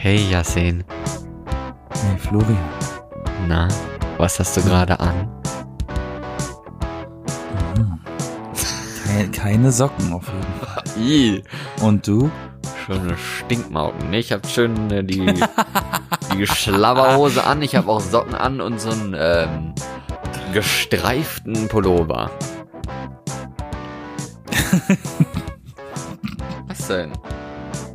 Hey 0.00 0.30
Yasin, 0.30 0.84
Hey 1.90 2.16
Florian. 2.18 2.56
na, 3.48 3.66
was 4.16 4.38
hast 4.38 4.56
du 4.56 4.62
gerade 4.62 4.98
an? 5.00 5.28
Keine, 9.04 9.30
keine 9.32 9.72
Socken 9.72 10.12
auf 10.12 10.24
jeden 10.28 10.54
Fall. 10.60 10.84
Ih, 11.02 11.42
Und 11.82 12.06
du? 12.06 12.30
schöne 12.86 13.16
Stinkmauken. 13.18 14.12
Ich 14.14 14.30
hab 14.32 14.46
schön 14.46 14.90
äh, 14.90 15.02
die, 15.04 15.34
die 16.32 16.46
Schlabberhose 16.46 17.44
an, 17.44 17.60
ich 17.62 17.74
habe 17.74 17.90
auch 17.90 18.00
Socken 18.00 18.34
an 18.34 18.60
und 18.60 18.80
so 18.80 18.90
einen 18.90 19.16
ähm, 19.18 19.74
gestreiften 20.52 21.66
Pullover. 21.68 22.30
was 26.68 26.86
denn? 26.86 27.12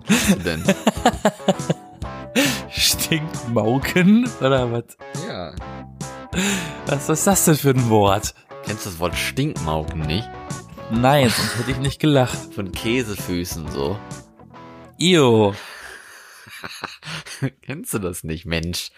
Was 0.07 0.38
denn? 0.43 0.63
Stinkmauken? 2.69 4.29
Oder 4.39 4.71
was? 4.71 4.97
Ja. 5.28 5.54
Was 6.87 7.09
ist 7.09 7.28
das 7.28 7.46
denn 7.46 7.56
für 7.56 7.69
ein 7.69 7.89
Wort? 7.89 8.33
Kennst 8.65 8.86
du 8.86 8.89
das 8.89 9.00
Wort 9.00 9.15
Stinkmauken 9.15 10.01
nicht? 10.01 10.29
Nein, 10.92 11.29
sonst 11.29 11.57
hätte 11.57 11.71
ich 11.71 11.78
nicht 11.78 12.00
gelacht. 12.00 12.37
Von 12.56 12.71
Käsefüßen 12.71 13.69
so. 13.69 13.97
Io. 14.97 15.54
Kennst 17.61 17.93
du 17.93 18.00
das 18.00 18.23
nicht, 18.23 18.45
Mensch? 18.45 18.92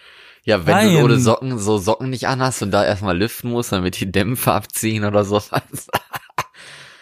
Ja, 0.44 0.64
wenn 0.66 0.86
du 0.86 0.94
Nein. 0.94 1.04
ohne 1.04 1.18
Socken 1.18 1.58
so 1.58 1.78
Socken 1.78 2.10
nicht 2.10 2.28
anhast 2.28 2.62
und 2.62 2.70
da 2.70 2.84
erstmal 2.84 3.18
lüften 3.18 3.50
musst, 3.50 3.72
damit 3.72 3.98
die 3.98 4.12
Dämpfe 4.12 4.52
abziehen 4.52 5.04
oder 5.04 5.24
sowas. 5.24 5.50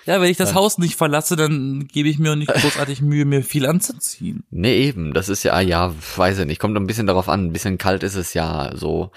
Ja, 0.07 0.21
wenn 0.21 0.31
ich 0.31 0.37
das 0.37 0.55
Haus 0.55 0.79
nicht 0.79 0.97
verlasse, 0.97 1.37
dann 1.37 1.87
gebe 1.87 2.09
ich 2.09 2.19
mir 2.19 2.33
auch 2.33 2.37
nicht 2.37 2.53
großartig 2.55 3.01
Mühe, 3.01 3.25
mir 3.25 3.43
viel 3.43 3.67
anzuziehen. 3.67 4.45
nee, 4.51 4.87
eben, 4.87 5.15
das 5.15 5.29
ist 5.29 5.43
ja, 5.43 5.59
ja, 5.61 5.95
weiß 6.17 6.41
ich 6.41 6.47
nicht, 6.47 6.59
kommt 6.61 6.77
ein 6.77 6.87
bisschen 6.87 7.07
darauf 7.07 7.29
an, 7.29 7.47
ein 7.47 7.53
bisschen 7.53 7.79
kalt 7.79 8.03
ist 8.03 8.15
es 8.15 8.35
ja, 8.35 8.73
so 8.75 9.11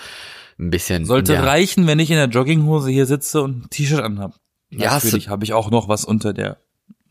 ein 0.60 0.70
bisschen. 0.70 1.06
Sollte 1.06 1.34
ja. 1.34 1.44
reichen, 1.44 1.88
wenn 1.88 2.00
ich 2.00 2.10
in 2.10 2.18
der 2.18 2.28
Jogginghose 2.28 2.90
hier 2.90 3.06
sitze 3.06 3.42
und 3.42 3.66
ein 3.66 3.70
T-Shirt 3.70 4.02
anhab. 4.02 4.40
Ja, 4.70 4.94
Natürlich 4.94 5.30
habe 5.30 5.44
ich 5.44 5.54
auch 5.54 5.72
noch 5.72 5.88
was 5.88 6.04
unter 6.04 6.34
der 6.34 6.58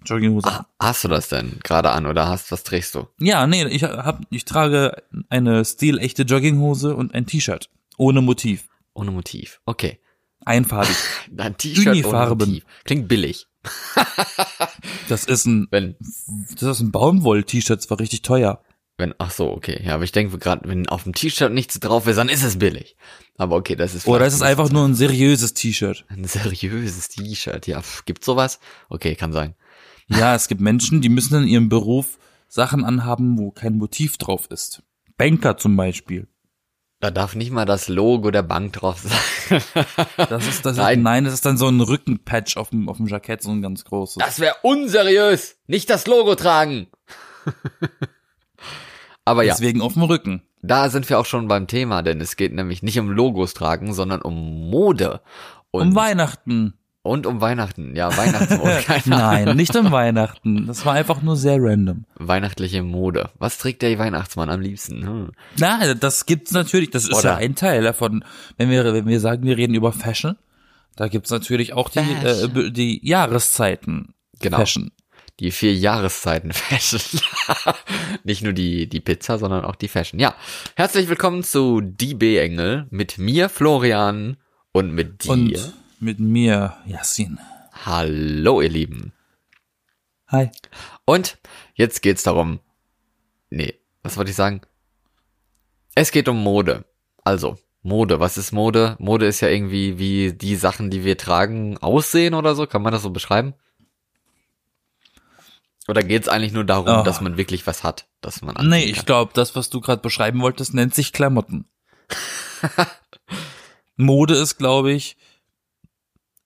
Jogginghose. 0.04 0.48
Ah, 0.48 0.66
Hast 0.78 1.04
du 1.04 1.08
das 1.08 1.28
denn 1.28 1.58
gerade 1.62 1.90
an 1.90 2.06
oder 2.06 2.28
hast, 2.28 2.52
was 2.52 2.64
trägst 2.64 2.94
du? 2.94 3.06
Ja, 3.18 3.46
nee, 3.46 3.64
ich 3.66 3.84
hab, 3.84 4.20
ich 4.30 4.44
trage 4.44 5.02
eine 5.28 5.64
stilechte 5.64 6.22
Jogginghose 6.22 6.94
und 6.94 7.14
ein 7.14 7.26
T-Shirt. 7.26 7.70
Ohne 7.96 8.20
Motiv. 8.20 8.68
Ohne 8.94 9.10
Motiv. 9.10 9.60
Okay. 9.64 9.98
Einfarbig. 10.44 10.96
Ein 11.36 11.56
T-Shirt 11.56 12.04
ohne. 12.06 12.34
Motiv. 12.36 12.64
Klingt 12.84 13.08
billig. 13.08 13.48
Das 15.08 15.24
ist 15.24 15.46
ein, 15.46 15.68
Wenn, 15.70 15.94
das 16.52 16.62
ist 16.62 16.80
ein 16.80 16.90
Baumwoll-T-Shirt, 16.90 17.78
das 17.78 17.90
war 17.90 18.00
richtig 18.00 18.22
teuer. 18.22 18.60
wenn, 18.98 19.14
ach 19.18 19.30
so, 19.30 19.50
okay. 19.50 19.80
Ja, 19.84 19.94
aber 19.94 20.04
ich 20.04 20.12
denke 20.12 20.36
gerade, 20.38 20.68
wenn 20.68 20.88
auf 20.88 21.04
dem 21.04 21.14
T-Shirt 21.14 21.52
nichts 21.52 21.78
drauf 21.78 22.06
ist, 22.06 22.16
dann 22.16 22.28
ist 22.28 22.42
es 22.42 22.58
billig. 22.58 22.96
Aber 23.36 23.56
okay, 23.56 23.76
das 23.76 23.94
ist 23.94 24.06
Oder 24.06 24.18
vielleicht 24.18 24.28
es 24.28 24.34
ist 24.36 24.42
einfach 24.42 24.70
nur 24.70 24.84
ein 24.84 24.94
seriöses 24.94 25.54
T-Shirt. 25.54 26.04
Ein 26.08 26.24
seriöses 26.24 27.08
T-Shirt, 27.08 27.66
ja. 27.66 27.82
pf, 27.82 28.04
Gibt's 28.04 28.26
sowas? 28.26 28.58
Okay, 28.88 29.14
kann 29.14 29.32
sein. 29.32 29.54
Ja, 30.08 30.34
es 30.34 30.48
gibt 30.48 30.60
Menschen, 30.60 31.00
die 31.00 31.08
müssen 31.08 31.42
in 31.42 31.48
ihrem 31.48 31.68
Beruf 31.68 32.18
Sachen 32.48 32.84
anhaben, 32.84 33.38
wo 33.38 33.50
kein 33.50 33.76
Motiv 33.76 34.18
drauf 34.18 34.46
ist. 34.50 34.82
Banker 35.16 35.56
zum 35.56 35.76
Beispiel. 35.76 36.28
Da 37.00 37.10
darf 37.10 37.34
nicht 37.34 37.50
mal 37.50 37.66
das 37.66 37.88
Logo 37.88 38.30
der 38.30 38.42
Bank 38.42 38.72
drauf 38.72 39.00
sein. 39.00 39.60
Das 40.16 40.46
ist, 40.48 40.66
das 40.66 40.76
Nein. 40.76 40.98
ist, 40.98 41.04
nein, 41.04 41.24
das 41.24 41.34
ist 41.34 41.46
dann 41.46 41.56
so 41.56 41.68
ein 41.68 41.80
Rückenpatch 41.80 42.56
auf 42.56 42.70
dem, 42.70 42.88
auf 42.88 42.96
dem 42.96 43.06
Jackett, 43.06 43.42
so 43.42 43.50
ein 43.50 43.62
ganz 43.62 43.84
großes. 43.84 44.16
Das 44.18 44.40
wäre 44.40 44.56
unseriös. 44.62 45.56
Nicht 45.68 45.88
das 45.90 46.06
Logo 46.08 46.34
tragen. 46.34 46.88
Aber 49.24 49.42
ja, 49.44 49.54
Deswegen 49.54 49.82
auf 49.82 49.92
dem 49.94 50.02
Rücken. 50.02 50.42
da 50.62 50.88
sind 50.88 51.08
wir 51.08 51.18
auch 51.18 51.26
schon 51.26 51.48
beim 51.48 51.66
Thema, 51.66 52.02
denn 52.02 52.20
es 52.20 52.36
geht 52.36 52.52
nämlich 52.52 52.82
nicht 52.82 52.98
um 52.98 53.10
Logos 53.10 53.54
tragen, 53.54 53.92
sondern 53.92 54.22
um 54.22 54.68
Mode. 54.70 55.20
Und, 55.70 55.88
Um 55.88 55.94
Weihnachten. 55.94 56.74
Und 57.06 57.26
um 57.26 57.40
Weihnachten. 57.40 57.94
Ja, 57.96 58.16
Weihnachtsmode. 58.16 58.82
Nein, 59.06 59.56
nicht 59.56 59.74
um 59.76 59.90
Weihnachten. 59.90 60.66
Das 60.66 60.84
war 60.84 60.94
einfach 60.94 61.22
nur 61.22 61.36
sehr 61.36 61.56
random. 61.58 62.04
Weihnachtliche 62.16 62.82
Mode. 62.82 63.30
Was 63.38 63.58
trägt 63.58 63.82
der 63.82 63.98
Weihnachtsmann 63.98 64.50
am 64.50 64.60
liebsten? 64.60 65.06
Hm. 65.06 65.30
Na, 65.58 65.94
das 65.94 66.26
gibt's 66.26 66.52
natürlich, 66.52 66.90
das 66.90 67.04
ist 67.04 67.14
Oder- 67.14 67.30
ja 67.30 67.36
ein 67.36 67.54
Teil 67.54 67.82
davon. 67.82 68.24
Wenn 68.56 68.70
wir, 68.70 68.84
wenn 68.92 69.06
wir 69.06 69.20
sagen, 69.20 69.44
wir 69.44 69.56
reden 69.56 69.74
über 69.74 69.92
Fashion, 69.92 70.36
da 70.96 71.08
gibt's 71.08 71.30
natürlich 71.30 71.72
auch 71.72 71.88
die, 71.90 71.98
äh, 71.98 72.04
Fashion. 72.48 72.72
die 72.72 73.06
Jahreszeiten. 73.06 74.14
Genau. 74.40 74.58
Fashion. 74.58 74.90
Die 75.38 75.50
vier 75.50 75.74
Jahreszeiten 75.74 76.52
Fashion. 76.52 77.00
Nicht 78.24 78.42
nur 78.42 78.54
die, 78.54 78.88
die 78.88 79.00
Pizza, 79.00 79.38
sondern 79.38 79.64
auch 79.66 79.74
die 79.74 79.88
Fashion. 79.88 80.18
Ja, 80.18 80.34
herzlich 80.76 81.08
willkommen 81.08 81.42
zu 81.42 81.82
Die 81.82 82.14
B-Engel 82.14 82.86
mit 82.90 83.18
mir, 83.18 83.50
Florian, 83.50 84.38
und 84.72 84.92
mit 84.92 85.24
dir. 85.24 85.30
Und 85.30 85.74
mit 86.00 86.18
mir, 86.18 86.76
Yassin. 86.86 87.38
Hallo, 87.84 88.60
ihr 88.60 88.68
Lieben. 88.68 89.12
Hi. 90.28 90.50
Und 91.04 91.38
jetzt 91.74 92.02
geht's 92.02 92.22
darum. 92.22 92.60
Nee, 93.50 93.74
was 94.02 94.16
wollte 94.16 94.30
ich 94.30 94.36
sagen? 94.36 94.60
Es 95.94 96.10
geht 96.10 96.28
um 96.28 96.42
Mode. 96.42 96.84
Also, 97.24 97.58
Mode. 97.82 98.18
Was 98.20 98.36
ist 98.36 98.52
Mode? 98.52 98.96
Mode 98.98 99.26
ist 99.26 99.40
ja 99.40 99.48
irgendwie 99.48 99.98
wie 99.98 100.32
die 100.32 100.56
Sachen, 100.56 100.90
die 100.90 101.04
wir 101.04 101.16
tragen, 101.16 101.78
aussehen 101.78 102.34
oder 102.34 102.54
so. 102.54 102.66
Kann 102.66 102.82
man 102.82 102.92
das 102.92 103.02
so 103.02 103.10
beschreiben? 103.10 103.54
Oder 105.88 106.02
geht's 106.02 106.28
eigentlich 106.28 106.52
nur 106.52 106.64
darum, 106.64 106.88
Ah. 106.88 107.02
dass 107.04 107.20
man 107.20 107.36
wirklich 107.36 107.64
was 107.68 107.84
hat, 107.84 108.08
dass 108.20 108.42
man 108.42 108.56
Nee, 108.68 108.84
ich 108.84 109.06
glaube, 109.06 109.30
das, 109.34 109.54
was 109.54 109.70
du 109.70 109.80
gerade 109.80 110.02
beschreiben 110.02 110.40
wolltest, 110.40 110.74
nennt 110.74 110.94
sich 110.94 111.12
Klamotten. 111.12 111.66
Mode 113.96 114.34
ist, 114.34 114.58
glaube 114.58 114.92
ich, 114.92 115.16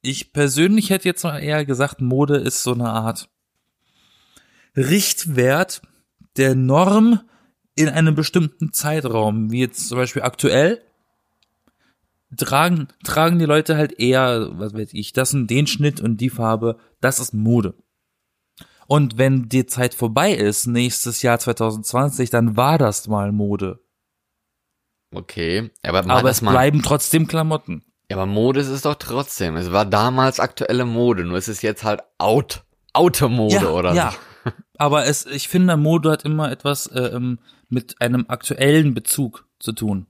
ich 0.02 0.32
persönlich 0.32 0.90
hätte 0.90 1.08
jetzt 1.08 1.24
mal 1.24 1.38
eher 1.38 1.64
gesagt, 1.64 2.00
Mode 2.00 2.36
ist 2.36 2.62
so 2.62 2.72
eine 2.72 2.90
Art 2.90 3.28
Richtwert 4.76 5.82
der 6.36 6.54
Norm 6.54 7.20
in 7.74 7.88
einem 7.88 8.14
bestimmten 8.14 8.72
Zeitraum, 8.72 9.50
wie 9.50 9.60
jetzt 9.60 9.88
zum 9.88 9.98
Beispiel 9.98 10.22
aktuell, 10.22 10.82
tragen, 12.36 12.88
tragen 13.04 13.38
die 13.38 13.46
Leute 13.46 13.76
halt 13.76 13.98
eher, 13.98 14.50
was 14.52 14.74
weiß 14.74 14.90
ich, 14.92 15.12
das 15.12 15.34
und 15.34 15.48
den 15.48 15.66
Schnitt 15.66 16.00
und 16.00 16.18
die 16.18 16.30
Farbe, 16.30 16.78
das 17.00 17.18
ist 17.18 17.34
Mode. 17.34 17.74
Und 18.86 19.18
wenn 19.18 19.48
die 19.48 19.66
Zeit 19.66 19.94
vorbei 19.94 20.32
ist, 20.32 20.66
nächstes 20.66 21.22
Jahr 21.22 21.38
2020, 21.38 22.30
dann 22.30 22.56
war 22.56 22.76
das 22.76 23.06
mal 23.06 23.32
Mode. 23.32 23.80
Okay, 25.12 25.70
aber, 25.82 26.08
Aber 26.08 26.30
es 26.30 26.40
bleiben 26.40 26.82
trotzdem 26.82 27.26
Klamotten. 27.26 27.84
Ja, 28.10 28.16
aber 28.16 28.26
Mode 28.26 28.58
ist 28.58 28.68
es 28.68 28.82
doch 28.82 28.96
trotzdem. 28.96 29.54
Es 29.54 29.70
war 29.70 29.86
damals 29.86 30.40
aktuelle 30.40 30.84
Mode, 30.84 31.24
nur 31.24 31.38
es 31.38 31.46
ist 31.46 31.62
jetzt 31.62 31.84
halt 31.84 32.00
out, 32.18 32.64
Automode 32.92 33.54
ja, 33.54 33.68
oder 33.68 33.94
ja. 33.94 34.12
Aber 34.78 35.06
es, 35.06 35.26
ich 35.26 35.48
finde, 35.48 35.76
Mode 35.76 36.10
hat 36.10 36.24
immer 36.24 36.50
etwas 36.50 36.88
äh, 36.88 37.02
ähm, 37.14 37.38
mit 37.68 38.00
einem 38.00 38.24
aktuellen 38.26 38.94
Bezug 38.94 39.46
zu 39.60 39.70
tun. 39.70 40.06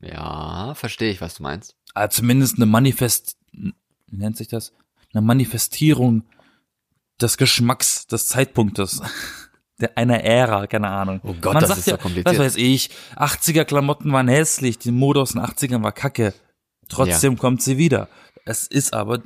Ja, 0.00 0.72
verstehe 0.74 1.10
ich, 1.10 1.20
was 1.20 1.34
du 1.34 1.42
meinst. 1.42 1.76
Also 1.92 2.20
zumindest 2.20 2.56
eine 2.56 2.64
Manifest, 2.66 3.36
wie 3.52 3.74
nennt 4.10 4.38
sich 4.38 4.48
das? 4.48 4.72
Eine 5.12 5.20
Manifestierung 5.20 6.22
des 7.20 7.36
Geschmacks 7.36 8.06
des 8.06 8.28
Zeitpunktes. 8.28 9.02
Der, 9.80 9.96
einer 9.96 10.24
Ära, 10.24 10.66
keine 10.66 10.88
Ahnung. 10.88 11.20
Oh 11.22 11.34
Gott, 11.40 11.54
Man 11.54 11.62
das 11.62 11.78
ist 11.78 11.86
ja, 11.86 11.96
so 11.96 12.02
kompliziert. 12.02 12.26
Was 12.26 12.38
weiß 12.38 12.56
ich, 12.56 12.90
80er 13.14 13.64
Klamotten 13.64 14.10
waren 14.10 14.26
hässlich, 14.26 14.78
die 14.78 14.90
Mode 14.90 15.20
aus 15.20 15.32
den 15.32 15.42
80ern 15.42 15.84
war 15.84 15.92
kacke. 15.92 16.32
Trotzdem 16.88 17.38
kommt 17.38 17.62
sie 17.62 17.78
wieder. 17.78 18.08
Es 18.44 18.66
ist 18.66 18.94
aber, 18.94 19.20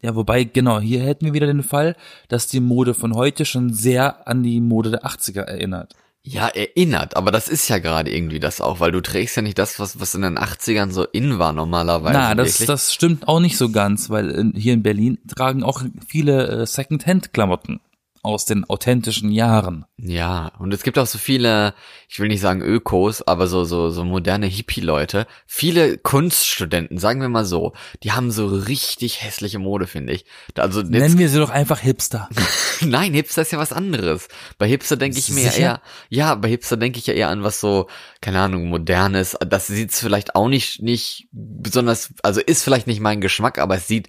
ja, 0.00 0.14
wobei, 0.14 0.44
genau, 0.44 0.80
hier 0.80 1.02
hätten 1.02 1.26
wir 1.26 1.34
wieder 1.34 1.46
den 1.46 1.62
Fall, 1.62 1.96
dass 2.28 2.46
die 2.46 2.60
Mode 2.60 2.94
von 2.94 3.14
heute 3.14 3.44
schon 3.44 3.72
sehr 3.72 4.26
an 4.26 4.42
die 4.42 4.60
Mode 4.60 4.90
der 4.90 5.04
80er 5.04 5.42
erinnert. 5.42 5.94
Ja, 6.22 6.48
erinnert, 6.48 7.16
aber 7.16 7.30
das 7.30 7.48
ist 7.48 7.68
ja 7.68 7.78
gerade 7.78 8.14
irgendwie 8.14 8.40
das 8.40 8.60
auch, 8.60 8.80
weil 8.80 8.92
du 8.92 9.00
trägst 9.00 9.36
ja 9.36 9.42
nicht 9.42 9.58
das, 9.58 9.80
was, 9.80 9.98
was 9.98 10.14
in 10.14 10.22
den 10.22 10.36
80ern 10.38 10.90
so 10.90 11.04
in 11.04 11.38
war 11.38 11.52
normalerweise. 11.52 12.18
Na, 12.18 12.34
das, 12.34 12.54
wirklich. 12.54 12.66
das 12.66 12.92
stimmt 12.92 13.28
auch 13.28 13.40
nicht 13.40 13.56
so 13.56 13.70
ganz, 13.70 14.10
weil 14.10 14.30
in, 14.30 14.52
hier 14.54 14.74
in 14.74 14.82
Berlin 14.82 15.18
tragen 15.26 15.62
auch 15.62 15.82
viele 16.06 16.48
äh, 16.48 16.66
Second-Hand-Klamotten 16.66 17.80
aus 18.28 18.44
den 18.44 18.68
authentischen 18.68 19.30
Jahren. 19.30 19.86
Ja, 19.96 20.52
und 20.58 20.72
es 20.74 20.82
gibt 20.82 20.98
auch 20.98 21.06
so 21.06 21.18
viele, 21.18 21.74
ich 22.08 22.20
will 22.20 22.28
nicht 22.28 22.40
sagen 22.40 22.60
Ökos, 22.60 23.26
aber 23.26 23.46
so, 23.46 23.64
so, 23.64 23.90
so 23.90 24.04
moderne 24.04 24.46
Hippie-Leute. 24.46 25.26
Viele 25.46 25.98
Kunststudenten, 25.98 26.98
sagen 26.98 27.20
wir 27.20 27.28
mal 27.28 27.44
so, 27.44 27.72
die 28.02 28.12
haben 28.12 28.30
so 28.30 28.46
richtig 28.46 29.22
hässliche 29.22 29.58
Mode, 29.58 29.86
finde 29.86 30.12
ich. 30.12 30.26
Also 30.54 30.80
jetzt, 30.80 30.90
Nennen 30.90 31.18
wir 31.18 31.28
sie 31.28 31.38
doch 31.38 31.50
einfach 31.50 31.80
Hipster. 31.80 32.28
nein, 32.82 33.14
Hipster 33.14 33.42
ist 33.42 33.52
ja 33.52 33.58
was 33.58 33.72
anderes. 33.72 34.28
Bei 34.58 34.68
Hipster 34.68 34.96
denke 34.96 35.18
ich 35.18 35.30
mir 35.30 35.50
Sicher? 35.50 35.58
eher, 35.58 35.82
ja, 36.10 36.34
bei 36.34 36.48
Hipster 36.48 36.76
denke 36.76 36.98
ich 36.98 37.06
ja 37.06 37.14
eher 37.14 37.30
an 37.30 37.42
was 37.42 37.60
so, 37.60 37.88
keine 38.20 38.40
Ahnung, 38.40 38.68
modernes. 38.68 39.36
Das 39.48 39.66
sieht's 39.66 40.00
vielleicht 40.00 40.34
auch 40.34 40.48
nicht, 40.48 40.82
nicht 40.82 41.28
besonders, 41.32 42.12
also 42.22 42.40
ist 42.40 42.62
vielleicht 42.62 42.86
nicht 42.86 43.00
mein 43.00 43.20
Geschmack, 43.20 43.58
aber 43.58 43.76
es 43.76 43.88
sieht 43.88 44.08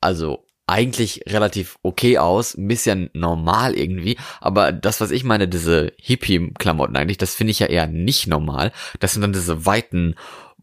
also 0.00 0.44
eigentlich 0.72 1.22
relativ 1.28 1.78
okay 1.82 2.16
aus, 2.16 2.56
ein 2.56 2.66
bisschen 2.66 3.10
normal 3.12 3.74
irgendwie, 3.76 4.16
aber 4.40 4.72
das, 4.72 5.02
was 5.02 5.10
ich 5.10 5.22
meine, 5.22 5.46
diese 5.46 5.92
Hippie-Klamotten 5.98 6.96
eigentlich, 6.96 7.18
das 7.18 7.34
finde 7.34 7.50
ich 7.50 7.58
ja 7.58 7.66
eher 7.66 7.86
nicht 7.86 8.26
normal. 8.26 8.72
Das 8.98 9.12
sind 9.12 9.20
dann 9.20 9.34
diese 9.34 9.66
weiten 9.66 10.14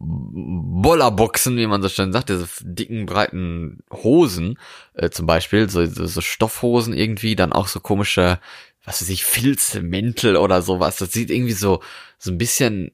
Bollerboxen, 0.02 1.56
wie 1.58 1.66
man 1.66 1.82
so 1.82 1.88
schön 1.88 2.12
sagt, 2.12 2.30
diese 2.30 2.48
dicken, 2.62 3.06
breiten 3.06 3.84
Hosen, 3.92 4.58
äh, 4.94 5.10
zum 5.10 5.26
Beispiel, 5.26 5.70
so, 5.70 5.86
so, 5.86 6.06
so 6.06 6.20
Stoffhosen 6.20 6.92
irgendwie, 6.92 7.36
dann 7.36 7.52
auch 7.52 7.68
so 7.68 7.78
komische, 7.78 8.40
was 8.84 9.02
weiß 9.02 9.10
ich, 9.10 9.24
Filzmäntel 9.24 10.36
oder 10.36 10.62
sowas. 10.62 10.96
Das 10.96 11.12
sieht 11.12 11.30
irgendwie 11.30 11.52
so, 11.52 11.82
so 12.18 12.32
ein 12.32 12.38
bisschen 12.38 12.92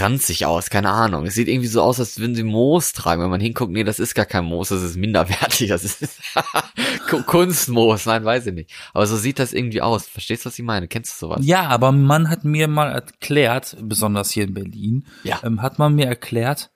ranzig 0.00 0.46
aus, 0.46 0.70
keine 0.70 0.90
Ahnung. 0.90 1.26
Es 1.26 1.34
sieht 1.34 1.48
irgendwie 1.48 1.68
so 1.68 1.82
aus, 1.82 1.98
als 2.00 2.18
würden 2.18 2.34
sie 2.34 2.42
Moos 2.42 2.92
tragen. 2.92 3.22
Wenn 3.22 3.30
man 3.30 3.40
hinguckt, 3.40 3.72
nee, 3.72 3.84
das 3.84 3.98
ist 3.98 4.14
gar 4.14 4.26
kein 4.26 4.44
Moos, 4.44 4.68
das 4.68 4.82
ist 4.82 4.96
minderwertig, 4.96 5.68
das 5.68 5.84
ist 5.84 6.20
Kunstmoos, 7.26 8.06
nein, 8.06 8.24
weiß 8.24 8.46
ich 8.46 8.54
nicht. 8.54 8.70
Aber 8.94 9.06
so 9.06 9.16
sieht 9.16 9.38
das 9.38 9.52
irgendwie 9.52 9.82
aus. 9.82 10.06
Verstehst 10.06 10.44
du, 10.44 10.48
was 10.48 10.58
ich 10.58 10.64
meine? 10.64 10.88
Kennst 10.88 11.14
du 11.20 11.26
sowas? 11.26 11.40
Ja, 11.44 11.68
aber 11.68 11.92
man 11.92 12.28
hat 12.28 12.44
mir 12.44 12.68
mal 12.68 12.90
erklärt, 12.92 13.76
besonders 13.80 14.30
hier 14.30 14.44
in 14.44 14.54
Berlin, 14.54 15.06
Ja. 15.24 15.40
ähm, 15.44 15.62
hat 15.62 15.78
man 15.78 15.94
mir 15.94 16.06
erklärt, 16.06 16.70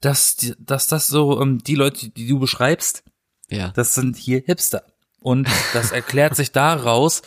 dass, 0.00 0.36
dass 0.58 0.86
das 0.86 1.06
so, 1.08 1.40
ähm, 1.40 1.58
die 1.58 1.74
Leute, 1.74 2.10
die 2.10 2.26
du 2.28 2.38
beschreibst, 2.38 3.04
Ja. 3.48 3.68
das 3.74 3.94
sind 3.94 4.16
hier 4.16 4.42
Hipster. 4.44 4.84
Und 5.20 5.48
das 5.72 5.90
erklärt 5.90 6.36
sich 6.36 6.52
daraus, 6.52 7.22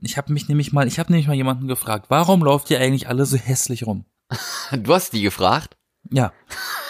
ich 0.00 0.16
habe 0.16 0.32
mich 0.32 0.48
nämlich 0.48 0.72
mal, 0.72 0.86
ich 0.88 0.98
habe 0.98 1.12
nämlich 1.12 1.28
mal 1.28 1.34
jemanden 1.36 1.68
gefragt, 1.68 2.06
warum 2.08 2.42
lauft 2.44 2.70
ihr 2.70 2.80
eigentlich 2.80 3.08
alle 3.08 3.26
so 3.26 3.36
hässlich 3.36 3.86
rum? 3.86 4.04
Du 4.72 4.94
hast 4.94 5.12
die 5.12 5.22
gefragt? 5.22 5.76
Ja. 6.10 6.32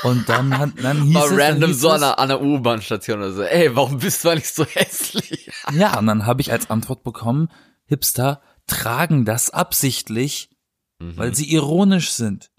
Und 0.02 0.28
dann, 0.28 0.56
hat, 0.58 0.70
dann 0.82 1.02
hieß 1.02 1.12
Mal 1.14 1.24
es, 1.24 1.30
dann 1.30 1.40
random 1.40 1.72
so 1.72 1.90
an 1.90 2.02
einer 2.02 2.40
U-Bahn-Station 2.40 3.18
oder 3.18 3.32
so. 3.32 3.42
Ey, 3.42 3.74
warum 3.76 3.98
bist 3.98 4.24
du 4.24 4.30
eigentlich 4.30 4.52
so 4.52 4.64
hässlich? 4.74 5.50
Ja, 5.72 5.98
und 5.98 6.06
dann 6.06 6.26
habe 6.26 6.40
ich 6.40 6.52
als 6.52 6.70
Antwort 6.70 7.04
bekommen, 7.04 7.48
Hipster 7.86 8.42
tragen 8.66 9.24
das 9.24 9.50
absichtlich, 9.50 10.50
weil 10.98 11.34
sie 11.34 11.52
ironisch 11.52 12.12
sind. 12.12 12.50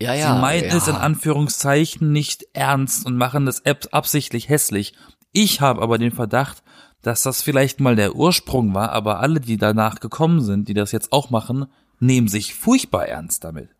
Ja, 0.00 0.14
Sie 0.14 0.20
ja. 0.20 0.34
meinen 0.36 0.68
ja. 0.70 0.76
es 0.76 0.86
in 0.88 0.94
Anführungszeichen 0.94 2.12
nicht 2.12 2.44
ernst 2.52 3.04
und 3.04 3.16
machen 3.16 3.46
das 3.46 3.66
ab- 3.66 3.88
absichtlich 3.90 4.48
hässlich. 4.48 4.94
Ich 5.32 5.60
habe 5.60 5.82
aber 5.82 5.98
den 5.98 6.12
Verdacht, 6.12 6.62
dass 7.02 7.22
das 7.22 7.42
vielleicht 7.42 7.80
mal 7.80 7.96
der 7.96 8.14
Ursprung 8.14 8.74
war, 8.74 8.92
aber 8.92 9.20
alle, 9.20 9.40
die 9.40 9.56
danach 9.56 10.00
gekommen 10.00 10.40
sind, 10.40 10.68
die 10.68 10.74
das 10.74 10.92
jetzt 10.92 11.12
auch 11.12 11.30
machen, 11.30 11.66
nehmen 11.98 12.28
sich 12.28 12.54
furchtbar 12.54 13.06
ernst 13.06 13.44
damit. 13.44 13.70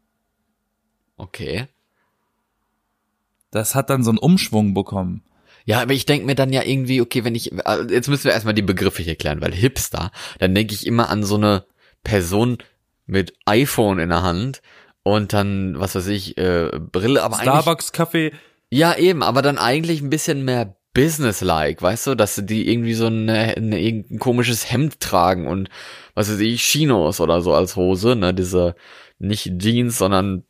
Okay. 1.21 1.67
Das 3.51 3.75
hat 3.75 3.91
dann 3.91 4.03
so 4.03 4.11
einen 4.11 4.19
Umschwung 4.19 4.75
bekommen. 4.75 5.23
Ja, 5.65 5.83
aber 5.83 5.93
ich 5.93 6.07
denk 6.07 6.25
mir 6.25 6.35
dann 6.35 6.53
ja 6.53 6.63
irgendwie, 6.63 7.01
okay, 7.01 7.25
wenn 7.25 7.35
ich, 7.35 7.53
äh, 7.53 7.85
jetzt 7.91 8.09
müssen 8.09 8.25
wir 8.25 8.33
erstmal 8.33 8.55
die 8.55 8.63
Begriffe 8.63 9.03
hier 9.03 9.17
klären, 9.17 9.41
weil 9.43 9.53
Hipster, 9.53 10.11
dann 10.39 10.55
denke 10.55 10.75
ich 10.75 10.87
immer 10.87 11.11
an 11.11 11.23
so 11.23 11.37
eine 11.37 11.65
Person 12.03 12.59
mit 13.07 13.35
iPhone 13.45 13.99
in 13.99 14.09
der 14.09 14.23
Hand 14.23 14.63
und 15.03 15.33
dann, 15.33 15.79
was 15.79 15.95
weiß 15.95 16.07
ich, 16.09 16.39
äh, 16.39 16.71
Brille, 16.79 17.23
aber 17.23 17.37
eigentlich, 17.37 17.51
Starbucks 17.51 17.93
Kaffee. 17.93 18.33
ja 18.71 18.97
eben, 18.97 19.23
aber 19.23 19.43
dann 19.43 19.59
eigentlich 19.59 20.01
ein 20.01 20.11
bisschen 20.11 20.45
mehr 20.45 20.77
businesslike, 20.95 21.83
weißt 21.83 22.09
du, 22.09 22.15
dass 22.15 22.41
die 22.43 22.71
irgendwie 22.71 22.95
so 22.95 23.07
eine, 23.07 23.57
eine, 23.57 23.81
irgendein 23.81 24.19
komisches 24.19 24.71
Hemd 24.71 25.01
tragen 25.01 25.47
und 25.47 25.69
was 26.15 26.31
weiß 26.31 26.41
ich, 26.41 26.63
Chinos 26.63 27.21
oder 27.21 27.43
so 27.43 27.55
als 27.55 27.77
Hose, 27.77 28.17
ne, 28.17 28.33
diese, 28.33 28.75
nicht 29.19 29.59
Jeans, 29.59 29.99
sondern 29.99 30.45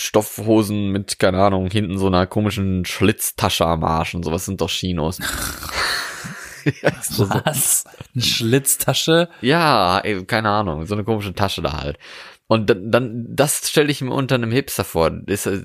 Stoffhosen 0.00 0.90
mit, 0.90 1.18
keine 1.18 1.42
Ahnung, 1.42 1.70
hinten 1.70 1.98
so 1.98 2.06
einer 2.06 2.26
komischen 2.26 2.84
Schlitztasche 2.84 3.66
am 3.66 3.84
Arsch 3.84 4.14
und 4.14 4.24
sowas 4.24 4.44
sind 4.44 4.60
doch 4.60 4.68
Chinos. 4.68 5.18
so. 7.02 7.28
Was? 7.28 7.84
Eine 8.14 8.24
Schlitztasche? 8.24 9.28
ja, 9.40 9.98
ey, 9.98 10.24
keine 10.24 10.50
Ahnung, 10.50 10.86
so 10.86 10.94
eine 10.94 11.04
komische 11.04 11.34
Tasche 11.34 11.62
da 11.62 11.80
halt. 11.80 11.98
Und 12.46 12.68
dann, 12.68 12.90
dann 12.90 13.26
das 13.28 13.70
stelle 13.70 13.92
ich 13.92 14.00
mir 14.00 14.12
unter 14.12 14.34
einem 14.34 14.50
Hipster 14.50 14.82
vor. 14.82 15.12
Ist 15.26 15.46
das 15.46 15.62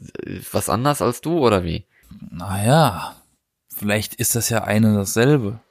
was 0.51 0.69
anders 0.69 1.01
als 1.01 1.21
du 1.21 1.39
oder 1.39 1.63
wie? 1.63 1.87
Naja, 2.29 3.15
vielleicht 3.75 4.13
ist 4.15 4.35
das 4.35 4.49
ja 4.49 4.63
eine 4.63 4.95
dasselbe. 4.95 5.61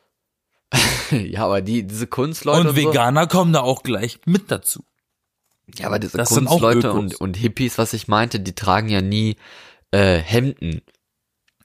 ja, 1.10 1.44
aber 1.44 1.60
die 1.60 1.87
diese 1.87 2.08
Kunstleute 2.08 2.70
Und 2.70 2.76
Veganer 2.76 3.28
kommen 3.28 3.52
da 3.52 3.60
auch 3.60 3.84
gleich 3.84 4.20
mit 4.26 4.50
dazu. 4.50 4.84
Ja, 5.76 5.87
aber 5.87 5.99
diese 5.99 6.16
das 6.16 6.28
sind 6.31 6.46
auch 6.46 6.61
Kunstleute 6.61 6.93
und 6.93 7.14
und 7.16 7.37
Hippies, 7.37 7.78
was 7.78 7.93
ich 7.93 8.08
meinte, 8.08 8.40
die 8.40 8.55
tragen 8.55 8.88
ja 8.88 9.00
nie 9.00 9.37
äh, 9.90 10.19
Hemden. 10.19 10.82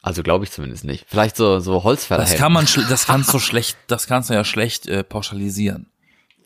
Also 0.01 0.24
glaube 0.24 0.46
ich 0.46 0.51
zumindest 0.51 0.86
nicht. 0.86 1.06
Vielleicht 1.07 1.36
so 1.36 1.60
so 1.60 1.84
Holzfällerhemden. 1.84 2.34
Das 2.34 2.40
kann 2.40 2.54
man, 2.54 2.90
das 2.90 3.06
kannst 3.06 3.34
du 3.34 3.40
schlecht, 3.40 3.78
das 3.88 4.07
kannst 4.07 4.30
du 4.30 4.34
ja 4.34 4.44
schlecht 4.44 4.88
äh, 4.88 5.04
pauschalisieren. 5.04 5.92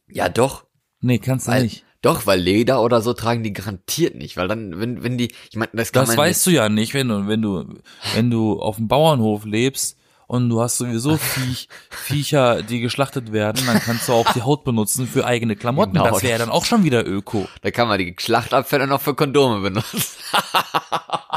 ja 0.07 0.29
doch. 0.29 0.65
Nee, 0.99 1.19
kannst 1.19 1.47
du 1.47 1.51
Weil, 1.51 1.63
nicht. 1.63 1.83
Doch, 2.01 2.25
weil 2.25 2.39
Leder 2.39 2.81
oder 2.81 3.01
so 3.01 3.13
tragen 3.13 3.43
die 3.43 3.53
garantiert 3.53 4.15
nicht, 4.15 4.35
weil 4.35 4.49
dann, 4.49 4.77
wenn, 4.77 5.03
wenn 5.03 5.17
die, 5.17 5.33
ich 5.49 5.55
meine, 5.55 5.71
das 5.73 5.93
kann 5.93 6.05
Das 6.05 6.17
weißt 6.17 6.45
du 6.47 6.51
ja 6.51 6.67
nicht, 6.67 6.93
wenn 6.93 7.07
du, 7.07 7.27
wenn 7.27 7.41
du, 7.41 7.79
wenn 8.13 8.29
du 8.29 8.59
auf 8.59 8.75
dem 8.75 8.89
Bauernhof 8.89 9.45
lebst 9.45 9.97
und 10.27 10.49
du 10.49 10.61
hast 10.61 10.77
sowieso 10.77 11.17
Viech, 11.17 11.67
Viecher, 11.89 12.61
die 12.63 12.79
geschlachtet 12.79 13.31
werden, 13.31 13.65
dann 13.65 13.79
kannst 13.79 14.07
du 14.07 14.13
auch 14.13 14.31
die 14.33 14.41
Haut 14.41 14.63
benutzen 14.63 15.07
für 15.07 15.25
eigene 15.25 15.55
Klamotten. 15.55 15.93
Genau. 15.93 16.09
Das 16.09 16.23
wäre 16.23 16.39
dann 16.39 16.49
auch 16.49 16.65
schon 16.65 16.83
wieder 16.83 17.05
Öko. 17.05 17.47
da 17.61 17.71
kann 17.71 17.87
man 17.87 17.99
die 17.99 18.15
Schlachtabfälle 18.17 18.87
noch 18.87 19.01
für 19.01 19.15
Kondome 19.15 19.61
benutzen. 19.61 19.99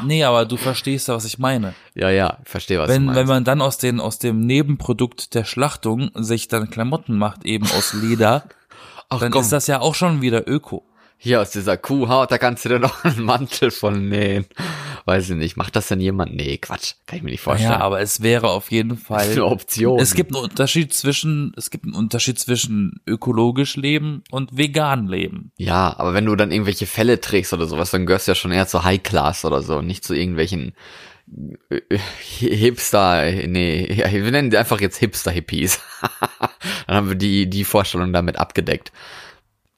Nee, 0.04 0.24
aber 0.24 0.44
du 0.44 0.58
verstehst 0.58 1.08
ja, 1.08 1.14
was 1.14 1.24
ich 1.24 1.38
meine. 1.38 1.74
ja, 1.94 2.10
ja, 2.10 2.36
ich 2.44 2.50
verstehe, 2.50 2.78
was 2.78 2.88
du 2.88 2.94
Wenn, 2.94 3.06
meinst. 3.06 3.18
wenn 3.18 3.26
man 3.26 3.44
dann 3.44 3.62
aus 3.62 3.78
den, 3.78 3.98
aus 3.98 4.18
dem 4.18 4.40
Nebenprodukt 4.40 5.34
der 5.34 5.44
Schlachtung 5.44 6.10
sich 6.14 6.48
dann 6.48 6.68
Klamotten 6.68 7.16
macht, 7.16 7.46
eben 7.46 7.64
aus 7.64 7.94
Leder, 7.94 8.44
Ach 9.08 9.20
dann 9.20 9.32
komm, 9.32 9.40
ist 9.40 9.52
das 9.52 9.66
ja 9.68 9.80
auch 9.80 9.94
schon 9.94 10.20
wieder 10.20 10.46
Öko. 10.48 10.84
Hier 11.18 11.40
aus 11.40 11.50
dieser 11.50 11.76
Kuhhaut, 11.76 12.30
da 12.30 12.38
kannst 12.38 12.64
du 12.64 12.68
dir 12.68 12.78
noch 12.78 13.04
einen 13.04 13.22
Mantel 13.22 13.70
von 13.70 14.08
nähen. 14.08 14.46
Weiß 15.04 15.30
ich 15.30 15.36
nicht, 15.36 15.56
macht 15.56 15.76
das 15.76 15.88
denn 15.88 16.00
jemand? 16.00 16.34
Nee, 16.34 16.58
Quatsch, 16.58 16.94
kann 17.06 17.18
ich 17.18 17.22
mir 17.22 17.30
nicht 17.30 17.40
vorstellen. 17.40 17.72
Ja, 17.72 17.80
aber 17.80 18.00
es 18.00 18.22
wäre 18.22 18.50
auf 18.50 18.70
jeden 18.70 18.96
Fall. 18.96 19.30
eine 19.30 19.46
Option. 19.46 20.00
Es 20.00 20.14
gibt 20.14 20.34
einen 20.34 20.44
Unterschied 20.44 20.92
zwischen, 20.92 21.52
es 21.56 21.70
gibt 21.70 21.84
einen 21.84 21.94
Unterschied 21.94 22.38
zwischen 22.38 23.00
ökologisch 23.06 23.76
leben 23.76 24.24
und 24.30 24.56
vegan 24.56 25.06
leben. 25.06 25.52
Ja, 25.56 25.94
aber 25.96 26.12
wenn 26.12 26.26
du 26.26 26.34
dann 26.34 26.50
irgendwelche 26.50 26.86
Fälle 26.86 27.20
trägst 27.20 27.52
oder 27.52 27.66
sowas, 27.66 27.90
dann 27.90 28.06
gehörst 28.06 28.26
du 28.26 28.32
ja 28.32 28.36
schon 28.36 28.52
eher 28.52 28.66
zu 28.66 28.84
High 28.84 29.02
Class 29.02 29.44
oder 29.44 29.62
so, 29.62 29.80
nicht 29.80 30.04
zu 30.04 30.12
irgendwelchen 30.12 30.74
äh, 31.70 31.80
äh, 31.88 31.98
Hipster, 32.20 33.30
nee, 33.46 33.88
wir 34.10 34.30
nennen 34.30 34.50
die 34.50 34.58
einfach 34.58 34.80
jetzt 34.80 34.98
Hipster-Hippies. 34.98 35.80
dann 36.86 36.96
haben 36.96 37.08
wir 37.08 37.16
die, 37.16 37.48
die 37.48 37.64
Vorstellung 37.64 38.12
damit 38.12 38.38
abgedeckt. 38.38 38.92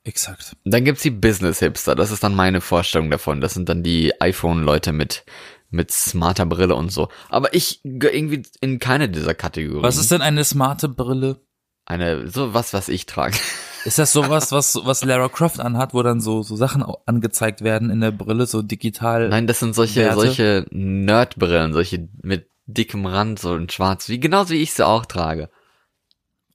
Exakt. 0.09 0.57
Dann 0.65 0.87
gibt's 0.87 1.03
die 1.03 1.11
Business-Hipster, 1.11 1.95
das 1.95 2.11
ist 2.11 2.25
dann 2.25 2.35
meine 2.35 2.63
Vorstellung 2.63 3.11
davon. 3.11 3.43
Das 3.43 3.53
sind 3.53 3.69
dann 3.69 3.83
die 3.83 4.19
iPhone-Leute 4.23 4.95
mit, 4.95 5.27
mit 5.69 5.91
smarter 5.91 6.47
Brille 6.47 6.77
und 6.77 6.91
so. 6.91 7.11
Aber 7.29 7.53
ich 7.53 7.83
gehöre 7.85 8.15
irgendwie 8.15 8.43
in 8.63 8.79
keine 8.79 9.11
dieser 9.11 9.35
Kategorien. 9.35 9.83
Was 9.83 9.99
ist 9.99 10.11
denn 10.11 10.23
eine 10.23 10.45
smarte 10.45 10.89
Brille? 10.89 11.43
Eine, 11.85 12.27
so 12.27 12.55
was, 12.55 12.73
was 12.73 12.89
ich 12.89 13.05
trage. 13.05 13.37
Ist 13.85 13.99
das 13.99 14.13
sowas, 14.13 14.51
was, 14.51 14.81
was 14.83 15.05
Lara 15.05 15.29
Croft 15.29 15.61
anhat, 15.61 15.93
wo 15.93 16.03
dann 16.03 16.23
so, 16.23 16.43
so 16.43 16.57
Sachen 16.57 16.83
angezeigt 17.05 17.61
werden 17.61 17.91
in 17.91 18.01
der 18.01 18.11
Brille, 18.11 18.47
so 18.47 18.63
digital? 18.63 19.29
Nein, 19.29 19.47
das 19.47 19.61
sind 19.61 19.75
solche, 19.75 20.01
Werte? 20.01 20.21
solche 20.21 20.67
Nerdbrillen, 20.71 21.75
solche 21.75 22.09
mit 22.23 22.49
dickem 22.65 23.05
Rand, 23.05 23.41
so 23.41 23.55
in 23.55 23.69
schwarz, 23.69 24.09
wie, 24.09 24.21
genauso 24.21 24.55
wie 24.55 24.63
ich 24.63 24.73
sie 24.73 24.87
auch 24.87 25.05
trage. 25.05 25.51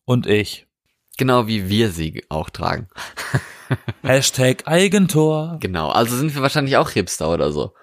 Und 0.06 0.26
ich. 0.26 0.66
Genau 1.18 1.48
wie 1.48 1.70
wir 1.70 1.92
sie 1.92 2.24
auch 2.30 2.50
tragen. 2.50 2.88
Hashtag 4.04 4.64
Eigentor. 4.68 5.58
Genau, 5.60 5.90
also 5.90 6.16
sind 6.18 6.34
wir 6.36 6.42
wahrscheinlich 6.42 6.78
auch 6.78 6.90
Hipster 6.90 7.30
oder 7.30 7.52
so. 7.52 7.74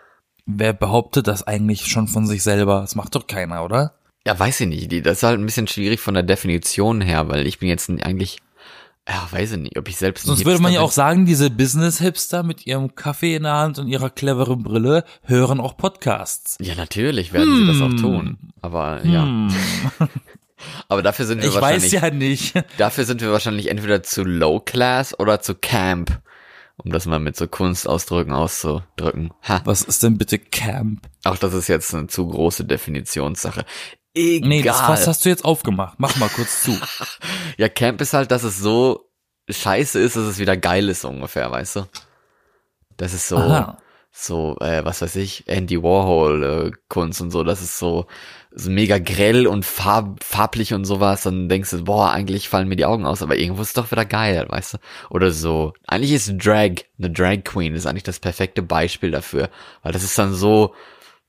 Wer 0.47 0.73
behauptet 0.73 1.27
das 1.29 1.47
eigentlich 1.47 1.87
schon 1.87 2.09
von 2.09 2.27
sich 2.27 2.43
selber? 2.43 2.81
Das 2.81 2.95
macht 2.97 3.15
doch 3.15 3.27
keiner, 3.27 3.65
oder? 3.65 3.95
Ja, 4.27 4.39
weiß 4.39 4.61
ich 4.61 4.67
nicht, 4.69 5.07
das 5.07 5.19
ist 5.19 5.23
halt 5.23 5.39
ein 5.39 5.47
bisschen 5.47 5.67
schwierig 5.69 6.01
von 6.01 6.15
der 6.15 6.23
Definition 6.23 7.01
her, 7.01 7.29
weil 7.29 7.47
ich 7.47 7.59
bin 7.59 7.69
jetzt 7.69 7.89
eigentlich, 7.89 8.39
ja, 9.09 9.27
weiß 9.31 9.53
ich 9.53 9.59
nicht, 9.59 9.79
ob 9.79 9.89
ich 9.89 9.97
selbst 9.97 10.27
Sonst 10.27 10.45
würde 10.45 10.61
man 10.61 10.73
ja 10.73 10.81
auch 10.81 10.91
sagen, 10.93 11.25
diese 11.25 11.51
Business-Hipster 11.51 12.43
mit 12.43 12.67
ihrem 12.67 12.95
Kaffee 12.95 13.35
in 13.37 13.45
der 13.45 13.55
Hand 13.55 13.79
und 13.79 13.89
ihrer 13.89 14.11
cleveren 14.11 14.63
Brille 14.63 15.05
hören 15.23 15.59
auch 15.61 15.77
Podcasts. 15.77 16.59
Ja, 16.61 16.75
natürlich 16.75 17.33
werden 17.33 17.57
sie 17.57 17.67
das 17.67 17.81
auch 17.81 17.89
Hm. 17.91 17.97
tun. 17.97 18.39
Aber 18.61 19.05
ja, 19.07 19.23
Hm, 19.25 19.49
aber 20.89 21.03
dafür 21.03 21.27
sind 21.27 21.43
wir 21.43 21.49
ich 21.49 21.55
wahrscheinlich, 21.55 21.93
weiß 21.95 22.03
ja 22.03 22.11
nicht. 22.11 22.55
dafür 22.79 23.05
sind 23.05 23.21
wir 23.21 23.33
wahrscheinlich 23.33 23.69
entweder 23.69 24.03
zu 24.03 24.25
Low 24.25 24.61
Class 24.61 25.19
oder 25.19 25.41
zu 25.41 25.55
Camp, 25.55 26.21
um 26.77 26.93
das 26.93 27.07
mal 27.07 27.21
mit 27.21 27.37
so 27.37 27.47
Kunstausdrücken 27.47 28.33
auszudrücken. 28.33 29.33
Ha. 29.49 29.61
Was 29.65 29.83
ist 29.83 30.03
denn 30.03 30.19
bitte 30.19 30.39
Camp? 30.39 31.09
Auch 31.25 31.37
das 31.37 31.55
ist 31.55 31.69
jetzt 31.69 31.95
eine 31.95 32.07
zu 32.07 32.27
große 32.27 32.65
Definitionssache. 32.65 33.65
Egal. 34.15 34.49
Nee, 34.49 34.63
das 34.63 34.81
Fass 34.81 35.07
hast 35.07 35.25
du 35.25 35.29
jetzt 35.29 35.45
aufgemacht. 35.45 35.95
Mach 35.99 36.17
mal 36.17 36.29
kurz 36.29 36.63
zu. 36.63 36.77
ja, 37.57 37.69
Camp 37.69 38.01
ist 38.01 38.13
halt, 38.13 38.31
dass 38.31 38.43
es 38.43 38.59
so 38.59 39.09
scheiße 39.49 40.01
ist, 40.01 40.17
dass 40.17 40.25
es 40.25 40.39
wieder 40.39 40.57
geil 40.57 40.89
ist, 40.89 41.05
ungefähr, 41.05 41.51
weißt 41.51 41.77
du? 41.77 41.87
Das 42.97 43.15
ist 43.15 43.29
so, 43.29 43.37
Aha. 43.37 43.79
So, 44.25 44.57
äh, 44.61 44.85
was 44.85 45.03
weiß 45.03 45.17
ich, 45.17 45.45
Andy 45.47 45.83
Warhol 45.83 46.43
äh, 46.43 46.71
Kunst 46.89 47.21
und 47.21 47.31
so, 47.31 47.45
das 47.45 47.63
ist 47.63 47.79
so, 47.79 48.07
so 48.51 48.71
mega 48.71 48.99
grell 48.99 49.47
und 49.47 49.65
farb, 49.65 50.23
farblich 50.23 50.75
und 50.75 50.85
sowas, 50.85 51.23
dann 51.23 51.49
denkst 51.49 51.71
du, 51.71 51.85
boah, 51.85 52.11
eigentlich 52.11 52.49
fallen 52.49 52.69
mir 52.69 52.77
die 52.77 52.85
Augen 52.85 53.07
aus, 53.07 53.23
aber 53.23 53.37
irgendwo 53.37 53.63
ist 53.63 53.69
es 53.69 53.75
doch 53.75 53.91
wieder 53.91 54.05
geil, 54.05 54.47
weißt 54.49 54.75
du? 54.75 54.79
Oder 55.11 55.31
so. 55.31 55.73
Eigentlich 55.87 56.13
ist 56.13 56.33
Drag, 56.45 56.85
eine 56.99 57.11
Drag 57.11 57.45
Queen, 57.45 57.75
ist 57.75 57.87
eigentlich 57.87 58.03
das 58.03 58.21
perfekte 58.21 58.63
Beispiel 58.63 59.11
dafür, 59.11 59.51
weil 59.83 59.93
das 59.93 60.05
ist 60.05 60.19
dann 60.19 60.35
so 60.35 60.75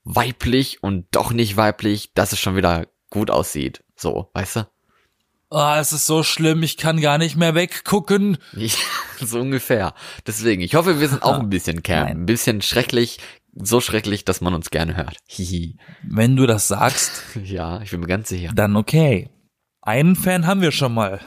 weiblich 0.04 0.82
und 0.82 1.06
doch 1.12 1.32
nicht 1.32 1.56
weiblich, 1.56 2.12
dass 2.14 2.32
es 2.32 2.40
schon 2.40 2.56
wieder 2.56 2.86
gut 3.10 3.30
aussieht, 3.30 3.84
so, 3.96 4.30
weißt 4.34 4.56
du? 4.56 4.71
Oh, 5.54 5.74
es 5.78 5.92
ist 5.92 6.06
so 6.06 6.22
schlimm, 6.22 6.62
ich 6.62 6.78
kann 6.78 7.00
gar 7.00 7.18
nicht 7.18 7.36
mehr 7.36 7.54
weggucken. 7.54 8.38
Ich, 8.56 8.78
so 9.20 9.38
ungefähr. 9.40 9.92
Deswegen, 10.26 10.62
ich 10.62 10.74
hoffe, 10.76 10.98
wir 10.98 11.08
sind 11.08 11.22
auch 11.22 11.38
ein 11.40 11.50
bisschen 11.50 11.82
Cam, 11.82 12.04
Nein. 12.06 12.16
ein 12.22 12.26
bisschen 12.26 12.62
schrecklich, 12.62 13.18
so 13.54 13.82
schrecklich, 13.82 14.24
dass 14.24 14.40
man 14.40 14.54
uns 14.54 14.70
gerne 14.70 14.96
hört. 14.96 15.18
Hihi. 15.26 15.76
Wenn 16.02 16.36
du 16.36 16.46
das 16.46 16.68
sagst, 16.68 17.22
Ja, 17.44 17.82
ich 17.82 17.90
bin 17.90 18.00
mir 18.00 18.06
ganz 18.06 18.30
sicher. 18.30 18.50
dann 18.54 18.76
okay. 18.76 19.28
Einen 19.82 20.16
Fan 20.16 20.46
haben 20.46 20.62
wir 20.62 20.70
schon 20.72 20.94
mal. 20.94 21.20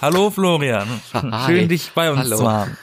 Hallo 0.00 0.30
Florian. 0.30 0.86
Hi. 1.14 1.46
Schön 1.46 1.68
dich 1.68 1.90
bei 1.94 2.10
uns 2.12 2.20
Hallo. 2.20 2.36
zu 2.36 2.48
haben. 2.50 2.76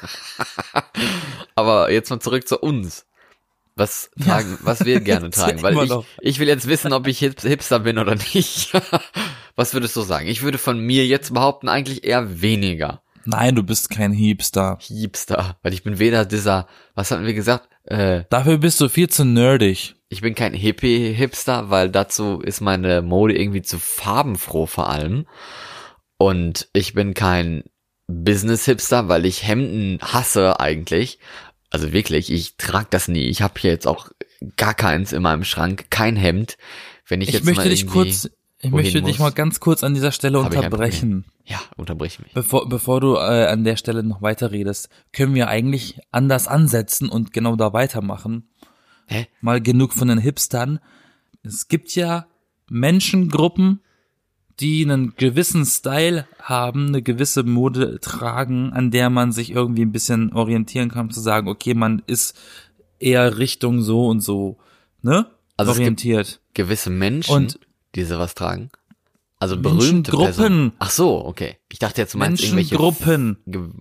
Aber 1.55 1.91
jetzt 1.91 2.09
mal 2.09 2.19
zurück 2.19 2.47
zu 2.47 2.57
uns. 2.59 3.05
Was 3.75 4.09
tragen, 4.21 4.57
was 4.63 4.83
wir 4.83 4.99
gerne 4.99 5.29
tragen, 5.29 5.61
weil 5.61 5.77
ich, 5.85 5.91
ich 6.19 6.39
will 6.39 6.49
jetzt 6.49 6.67
wissen, 6.67 6.91
ob 6.91 7.07
ich 7.07 7.19
Hip- 7.19 7.39
Hipster 7.41 7.79
bin 7.79 7.97
oder 7.97 8.15
nicht. 8.15 8.73
Was 9.55 9.73
würdest 9.73 9.95
du 9.95 10.01
sagen? 10.01 10.27
Ich 10.27 10.41
würde 10.41 10.57
von 10.57 10.79
mir 10.79 11.05
jetzt 11.05 11.33
behaupten, 11.33 11.69
eigentlich 11.69 12.03
eher 12.03 12.41
weniger 12.41 13.01
Nein, 13.25 13.53
du 13.53 13.63
bist 13.63 13.89
kein 13.89 14.11
Hipster. 14.11 14.79
Hipster, 14.81 15.57
weil 15.61 15.73
ich 15.73 15.83
bin 15.83 15.99
weder 15.99 16.25
dieser, 16.25 16.67
was 16.95 17.11
hatten 17.11 17.25
wir 17.25 17.33
gesagt? 17.33 17.69
Äh, 17.83 18.23
Dafür 18.29 18.57
bist 18.57 18.81
du 18.81 18.89
viel 18.89 19.09
zu 19.09 19.23
nerdig. 19.25 19.95
ich 20.09 20.21
bin 20.21 20.33
kein 20.33 20.53
Hippie-Hipster, 20.53 21.69
weil 21.69 21.89
dazu 21.89 22.39
ist 22.39 22.61
meine 22.61 23.01
Mode 23.03 23.37
irgendwie 23.37 23.61
zu 23.61 23.77
farbenfroh 23.77 24.65
vor 24.65 24.89
allem. 24.89 25.27
Und 26.17 26.69
ich 26.73 26.93
bin 26.93 27.13
kein 27.13 27.63
Business-Hipster, 28.07 29.09
weil 29.09 29.25
ich 29.25 29.45
Hemden 29.45 29.99
hasse 30.01 30.59
eigentlich. 30.59 31.19
Also 31.69 31.91
wirklich, 31.91 32.31
ich 32.31 32.57
trag 32.57 32.89
das 32.89 33.07
nie. 33.07 33.25
Ich 33.27 33.41
habe 33.43 33.59
hier 33.59 33.71
jetzt 33.71 33.85
auch 33.85 34.09
gar 34.55 34.73
keins 34.73 35.11
in 35.11 35.21
meinem 35.21 35.43
Schrank, 35.43 35.91
kein 35.91 36.15
Hemd. 36.15 36.57
Wenn 37.07 37.21
ich, 37.21 37.29
Ich 37.29 37.33
jetzt 37.35 37.45
möchte 37.45 37.61
mal 37.63 37.69
dich 37.69 37.85
kurz, 37.85 38.29
ich 38.61 38.71
möchte 38.71 39.01
dich 39.01 39.19
muss. 39.19 39.19
mal 39.19 39.31
ganz 39.31 39.59
kurz 39.59 39.83
an 39.83 39.93
dieser 39.93 40.11
Stelle 40.11 40.43
Hab 40.43 40.53
unterbrechen. 40.53 41.25
Ja, 41.45 41.59
unterbrich 41.77 42.19
mich. 42.19 42.33
Bevor, 42.33 42.67
bevor 42.67 42.99
du 42.99 43.15
äh, 43.15 43.47
an 43.47 43.63
der 43.63 43.77
Stelle 43.77 44.03
noch 44.03 44.21
weiterredest, 44.21 44.89
können 45.13 45.33
wir 45.33 45.47
eigentlich 45.47 45.99
anders 46.11 46.47
ansetzen 46.47 47.09
und 47.09 47.31
genau 47.31 47.55
da 47.55 47.73
weitermachen. 47.73 48.49
Hä? 49.07 49.27
Mal 49.41 49.61
genug 49.61 49.93
von 49.93 50.09
den 50.09 50.19
Hipstern. 50.19 50.79
Es 51.41 51.67
gibt 51.69 51.95
ja 51.95 52.27
Menschengruppen, 52.69 53.81
die 54.59 54.83
einen 54.83 55.15
gewissen 55.15 55.65
Style 55.65 56.27
haben, 56.41 56.87
eine 56.87 57.01
gewisse 57.01 57.43
Mode 57.43 57.99
tragen, 58.01 58.73
an 58.73 58.91
der 58.91 59.09
man 59.09 59.31
sich 59.31 59.51
irgendwie 59.51 59.83
ein 59.83 59.93
bisschen 59.93 60.33
orientieren 60.33 60.89
kann, 60.89 61.09
zu 61.09 61.21
sagen, 61.21 61.47
okay, 61.47 61.73
man 61.73 62.03
ist 62.07 62.37
eher 62.99 63.37
Richtung 63.37 63.81
so 63.81 64.07
und 64.07 64.19
so, 64.19 64.57
ne? 65.01 65.27
Also 65.55 65.71
es 65.71 65.77
gibt 65.77 65.87
orientiert. 65.87 66.41
Gewisse 66.53 66.89
Menschen, 66.89 67.35
Und- 67.35 67.59
die 67.95 68.03
sowas 68.03 68.35
tragen. 68.35 68.69
Also 69.41 69.55
berühmte. 69.57 70.11
Personen. 70.11 70.73
Ach 70.79 70.89
so, 70.89 71.25
okay. 71.25 71.55
Ich 71.71 71.79
dachte 71.79 72.01
jetzt, 72.01 72.13
du 72.13 72.17
meinst 72.17 72.43
irgendwelche 72.43 72.75
Menschengruppen. 72.75 73.37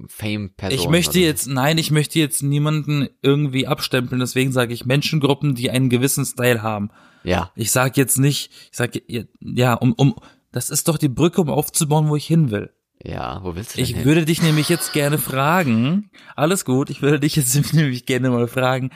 Fame-Personen. 0.09 0.81
Ich 0.81 0.89
möchte 0.89 1.19
jetzt, 1.19 1.49
nein, 1.49 1.79
ich 1.79 1.91
möchte 1.91 2.21
jetzt 2.21 2.43
niemanden 2.45 3.09
irgendwie 3.23 3.67
abstempeln, 3.67 4.21
deswegen 4.21 4.53
sage 4.53 4.73
ich 4.73 4.87
Menschengruppen, 4.87 5.57
die 5.57 5.71
einen 5.71 5.89
gewissen 5.91 6.25
Style 6.25 6.63
haben. 6.63 6.91
Ja, 7.25 7.51
Ich 7.57 7.73
sage 7.73 7.95
jetzt 8.01 8.19
nicht, 8.19 8.53
ich 8.71 8.77
sage, 8.77 9.03
ja, 9.41 9.75
um, 9.75 9.95
um, 9.95 10.15
das 10.53 10.71
ist 10.71 10.87
doch 10.87 10.97
die 10.97 11.09
Brücke, 11.09 11.41
um 11.41 11.49
aufzubauen, 11.51 12.09
wo 12.09 12.15
ich 12.15 12.27
hin 12.27 12.53
will. 12.53 12.71
ja, 13.05 13.41
wo 13.43 13.57
willst 13.57 13.73
du 13.73 13.77
denn 13.79 13.85
Ich 13.85 13.97
hin? 13.97 14.05
würde 14.05 14.25
dich 14.25 14.41
nämlich 14.41 14.69
jetzt 14.69 14.93
gerne 14.93 15.19
fragen, 15.19 16.13
alles 16.37 16.65
gut, 16.65 16.89
ich 16.89 17.03
würde 17.03 17.19
dich 17.19 17.35
jetzt 17.35 17.55
nämlich 17.75 18.07
gerne 18.07 18.31
mal 18.31 18.47
fragen, 18.47 18.91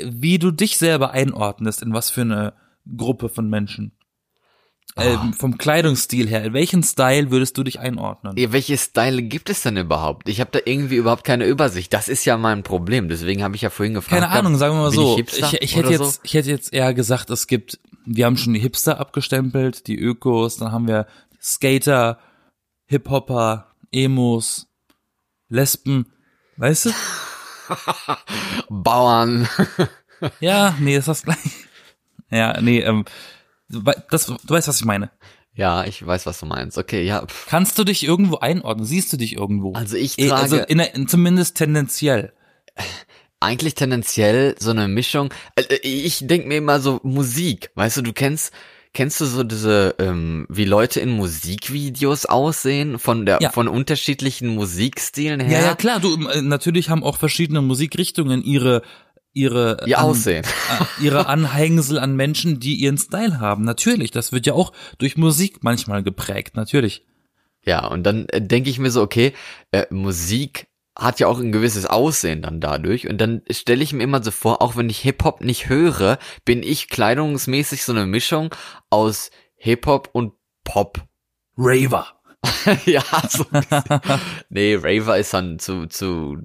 wie 0.00 0.40
du 0.40 0.50
dich 0.50 0.76
selber 0.76 1.12
einordnest, 1.12 1.82
in 1.82 1.92
was 1.92 2.10
für 2.10 2.22
eine 2.22 2.54
Gruppe 2.96 3.28
von 3.28 3.48
Menschen. 3.48 3.92
Ähm, 4.96 5.32
vom 5.32 5.58
Kleidungsstil 5.58 6.28
her, 6.28 6.44
in 6.44 6.52
welchen 6.52 6.84
Style 6.84 7.32
würdest 7.32 7.58
du 7.58 7.64
dich 7.64 7.80
einordnen? 7.80 8.36
Ja, 8.36 8.52
welche 8.52 8.78
Style 8.78 9.22
gibt 9.22 9.50
es 9.50 9.62
denn 9.62 9.76
überhaupt? 9.76 10.28
Ich 10.28 10.40
habe 10.40 10.50
da 10.52 10.60
irgendwie 10.64 10.94
überhaupt 10.96 11.24
keine 11.24 11.46
Übersicht. 11.46 11.92
Das 11.92 12.08
ist 12.08 12.24
ja 12.24 12.36
mein 12.36 12.62
Problem. 12.62 13.08
Deswegen 13.08 13.42
habe 13.42 13.56
ich 13.56 13.62
ja 13.62 13.70
vorhin 13.70 13.94
gefragt. 13.94 14.22
Keine 14.22 14.30
Ahnung, 14.30 14.56
sagen 14.56 14.76
wir 14.76 14.82
mal 14.82 14.92
so. 14.92 15.18
Ich, 15.18 15.36
ich, 15.36 15.62
ich 15.62 15.76
hätte 15.76 15.90
jetzt, 15.90 16.14
so? 16.14 16.20
ich 16.22 16.34
hätte 16.34 16.50
jetzt 16.50 16.72
eher 16.72 16.94
gesagt, 16.94 17.28
es 17.30 17.48
gibt, 17.48 17.80
wir 18.06 18.24
haben 18.24 18.36
schon 18.36 18.54
die 18.54 18.60
Hipster 18.60 19.00
abgestempelt, 19.00 19.88
die 19.88 19.98
Ökos, 19.98 20.58
dann 20.58 20.70
haben 20.70 20.86
wir 20.86 21.08
Skater, 21.42 22.20
Hip-Hopper, 22.86 23.74
Emos, 23.90 24.68
Lesben, 25.48 26.06
weißt 26.56 26.86
du? 26.86 26.90
Bauern. 28.68 29.48
Ja, 30.38 30.76
nee, 30.78 30.96
ist 30.96 31.08
das 31.08 31.24
gleich. 31.24 31.66
Ja, 32.30 32.60
nee, 32.60 32.80
ähm, 32.80 33.04
das, 33.68 34.26
du 34.26 34.36
weißt, 34.46 34.68
was 34.68 34.78
ich 34.80 34.84
meine. 34.84 35.10
ja, 35.54 35.84
ich 35.84 36.04
weiß, 36.04 36.26
was 36.26 36.40
du 36.40 36.46
meinst. 36.46 36.76
Okay, 36.78 37.04
ja. 37.04 37.24
Pff. 37.26 37.46
Kannst 37.48 37.78
du 37.78 37.84
dich 37.84 38.04
irgendwo 38.04 38.36
einordnen? 38.38 38.84
Siehst 38.86 39.12
du 39.12 39.16
dich 39.16 39.34
irgendwo? 39.36 39.72
Also 39.74 39.96
ich 39.96 40.18
Eh, 40.18 40.28
trage 40.28 40.42
also 40.42 40.56
in, 40.58 40.80
in, 40.80 41.08
zumindest 41.08 41.56
tendenziell. 41.56 42.32
eigentlich 43.40 43.74
tendenziell 43.74 44.54
so 44.58 44.70
eine 44.70 44.88
Mischung. 44.88 45.32
Äh, 45.56 45.76
Ich 45.82 46.26
denk 46.26 46.46
mir 46.46 46.56
immer 46.58 46.80
so 46.80 47.00
Musik. 47.02 47.70
Weißt 47.74 47.96
du, 47.98 48.02
du 48.02 48.12
kennst 48.12 48.52
Kennst 48.96 49.20
du 49.20 49.24
so 49.24 49.42
diese, 49.42 49.96
ähm, 49.98 50.46
wie 50.48 50.64
Leute 50.64 51.00
in 51.00 51.10
Musikvideos 51.10 52.26
aussehen, 52.26 53.00
von 53.00 53.26
der, 53.26 53.38
Ja. 53.42 53.50
von 53.50 53.66
unterschiedlichen 53.66 54.46
Musikstilen 54.54 55.40
her? 55.40 55.58
Ja, 55.62 55.64
ja, 55.66 55.74
klar, 55.74 55.98
du, 55.98 56.14
äh, 56.28 56.42
natürlich 56.42 56.90
haben 56.90 57.02
auch 57.02 57.16
verschiedene 57.16 57.60
Musikrichtungen 57.60 58.44
ihre, 58.44 58.82
ihre, 59.34 59.76
Ihr 59.86 59.98
an- 59.98 60.04
Aussehen. 60.06 60.44
äh, 60.44 61.04
ihre 61.04 61.26
Anhängsel 61.26 61.98
an 61.98 62.16
Menschen, 62.16 62.60
die 62.60 62.74
ihren 62.76 62.96
Style 62.98 63.40
haben. 63.40 63.64
Natürlich, 63.64 64.10
das 64.10 64.32
wird 64.32 64.46
ja 64.46 64.54
auch 64.54 64.72
durch 64.98 65.16
Musik 65.16 65.58
manchmal 65.62 66.02
geprägt, 66.02 66.56
natürlich. 66.56 67.04
Ja, 67.66 67.86
und 67.86 68.04
dann 68.04 68.26
äh, 68.28 68.40
denke 68.40 68.70
ich 68.70 68.78
mir 68.78 68.90
so, 68.90 69.02
okay, 69.02 69.32
äh, 69.72 69.84
Musik 69.90 70.68
hat 70.96 71.18
ja 71.18 71.26
auch 71.26 71.40
ein 71.40 71.50
gewisses 71.50 71.86
Aussehen 71.86 72.42
dann 72.42 72.60
dadurch. 72.60 73.08
Und 73.08 73.18
dann 73.20 73.42
stelle 73.50 73.82
ich 73.82 73.92
mir 73.92 74.04
immer 74.04 74.22
so 74.22 74.30
vor, 74.30 74.62
auch 74.62 74.76
wenn 74.76 74.88
ich 74.88 75.00
Hip-Hop 75.00 75.40
nicht 75.40 75.68
höre, 75.68 76.18
bin 76.44 76.62
ich 76.62 76.88
kleidungsmäßig 76.88 77.82
so 77.84 77.90
eine 77.92 78.06
Mischung 78.06 78.54
aus 78.90 79.30
Hip-Hop 79.56 80.10
und 80.12 80.34
Pop. 80.62 81.02
Raver. 81.56 82.06
ja, 82.86 83.02
so. 83.28 83.44
Nee, 84.50 84.76
Raver 84.80 85.18
ist 85.18 85.34
dann 85.34 85.58
zu, 85.58 85.86
zu 85.86 86.36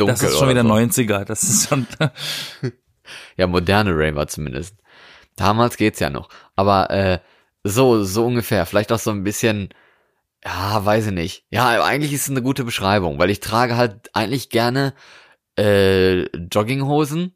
dunkel. 0.00 0.14
Das 0.14 0.32
ist 0.32 0.38
schon 0.38 0.48
wieder 0.48 0.62
so. 0.62 0.68
90er, 0.68 1.24
das 1.24 1.42
ist 1.42 1.68
schon, 1.68 1.86
Ja, 3.36 3.46
moderne 3.46 3.92
Raver 3.94 4.26
zumindest. 4.26 4.76
Damals 5.36 5.76
geht's 5.76 6.00
ja 6.00 6.10
noch. 6.10 6.28
Aber 6.56 6.90
äh, 6.90 7.18
so, 7.64 8.04
so 8.04 8.26
ungefähr. 8.26 8.66
Vielleicht 8.66 8.92
auch 8.92 8.98
so 8.98 9.10
ein 9.10 9.24
bisschen, 9.24 9.70
ja, 10.44 10.84
weiß 10.84 11.06
ich 11.06 11.12
nicht. 11.12 11.44
Ja, 11.50 11.82
eigentlich 11.82 12.12
ist 12.12 12.24
es 12.24 12.30
eine 12.30 12.42
gute 12.42 12.64
Beschreibung, 12.64 13.18
weil 13.18 13.30
ich 13.30 13.40
trage 13.40 13.76
halt 13.76 14.10
eigentlich 14.14 14.50
gerne 14.50 14.94
äh, 15.56 16.22
Jogginghosen. 16.52 17.34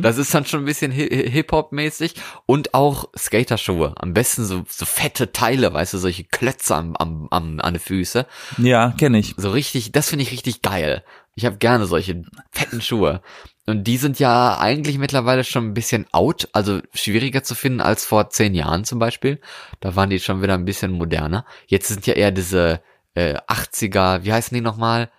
Das 0.00 0.16
ist 0.18 0.34
dann 0.34 0.46
schon 0.46 0.60
ein 0.60 0.64
bisschen 0.66 0.92
Hi- 0.92 1.28
Hip-Hop-mäßig. 1.30 2.14
Und 2.46 2.74
auch 2.74 3.08
Skaterschuhe. 3.16 3.94
Am 3.96 4.14
besten 4.14 4.44
so, 4.44 4.64
so 4.68 4.86
fette 4.86 5.32
Teile, 5.32 5.72
weißt 5.72 5.94
du, 5.94 5.98
solche 5.98 6.24
Klötze 6.24 6.74
am, 6.74 6.96
am, 6.96 7.28
am, 7.30 7.60
an 7.60 7.74
den 7.74 7.80
Füße. 7.80 8.26
ja, 8.58 8.92
kenne 8.98 9.18
ich. 9.18 9.34
So 9.36 9.50
richtig, 9.50 9.92
das 9.92 10.08
finde 10.08 10.22
ich 10.24 10.32
richtig 10.32 10.62
geil. 10.62 11.04
Ich 11.34 11.44
habe 11.44 11.58
gerne 11.58 11.86
solche 11.86 12.22
fetten 12.50 12.80
Schuhe. 12.80 13.20
Und 13.66 13.84
die 13.84 13.98
sind 13.98 14.18
ja 14.18 14.56
eigentlich 14.58 14.96
mittlerweile 14.98 15.44
schon 15.44 15.66
ein 15.66 15.74
bisschen 15.74 16.06
out, 16.12 16.48
also 16.52 16.80
schwieriger 16.94 17.42
zu 17.42 17.54
finden 17.54 17.80
als 17.82 18.04
vor 18.06 18.30
zehn 18.30 18.54
Jahren 18.54 18.84
zum 18.84 18.98
Beispiel. 18.98 19.38
Da 19.80 19.94
waren 19.94 20.08
die 20.08 20.18
schon 20.20 20.42
wieder 20.42 20.54
ein 20.54 20.64
bisschen 20.64 20.92
moderner. 20.92 21.44
Jetzt 21.66 21.88
sind 21.88 22.06
ja 22.06 22.14
eher 22.14 22.30
diese 22.30 22.80
äh, 23.14 23.34
80er, 23.46 24.24
wie 24.24 24.32
heißen 24.32 24.54
die 24.54 24.62
nochmal? 24.62 25.10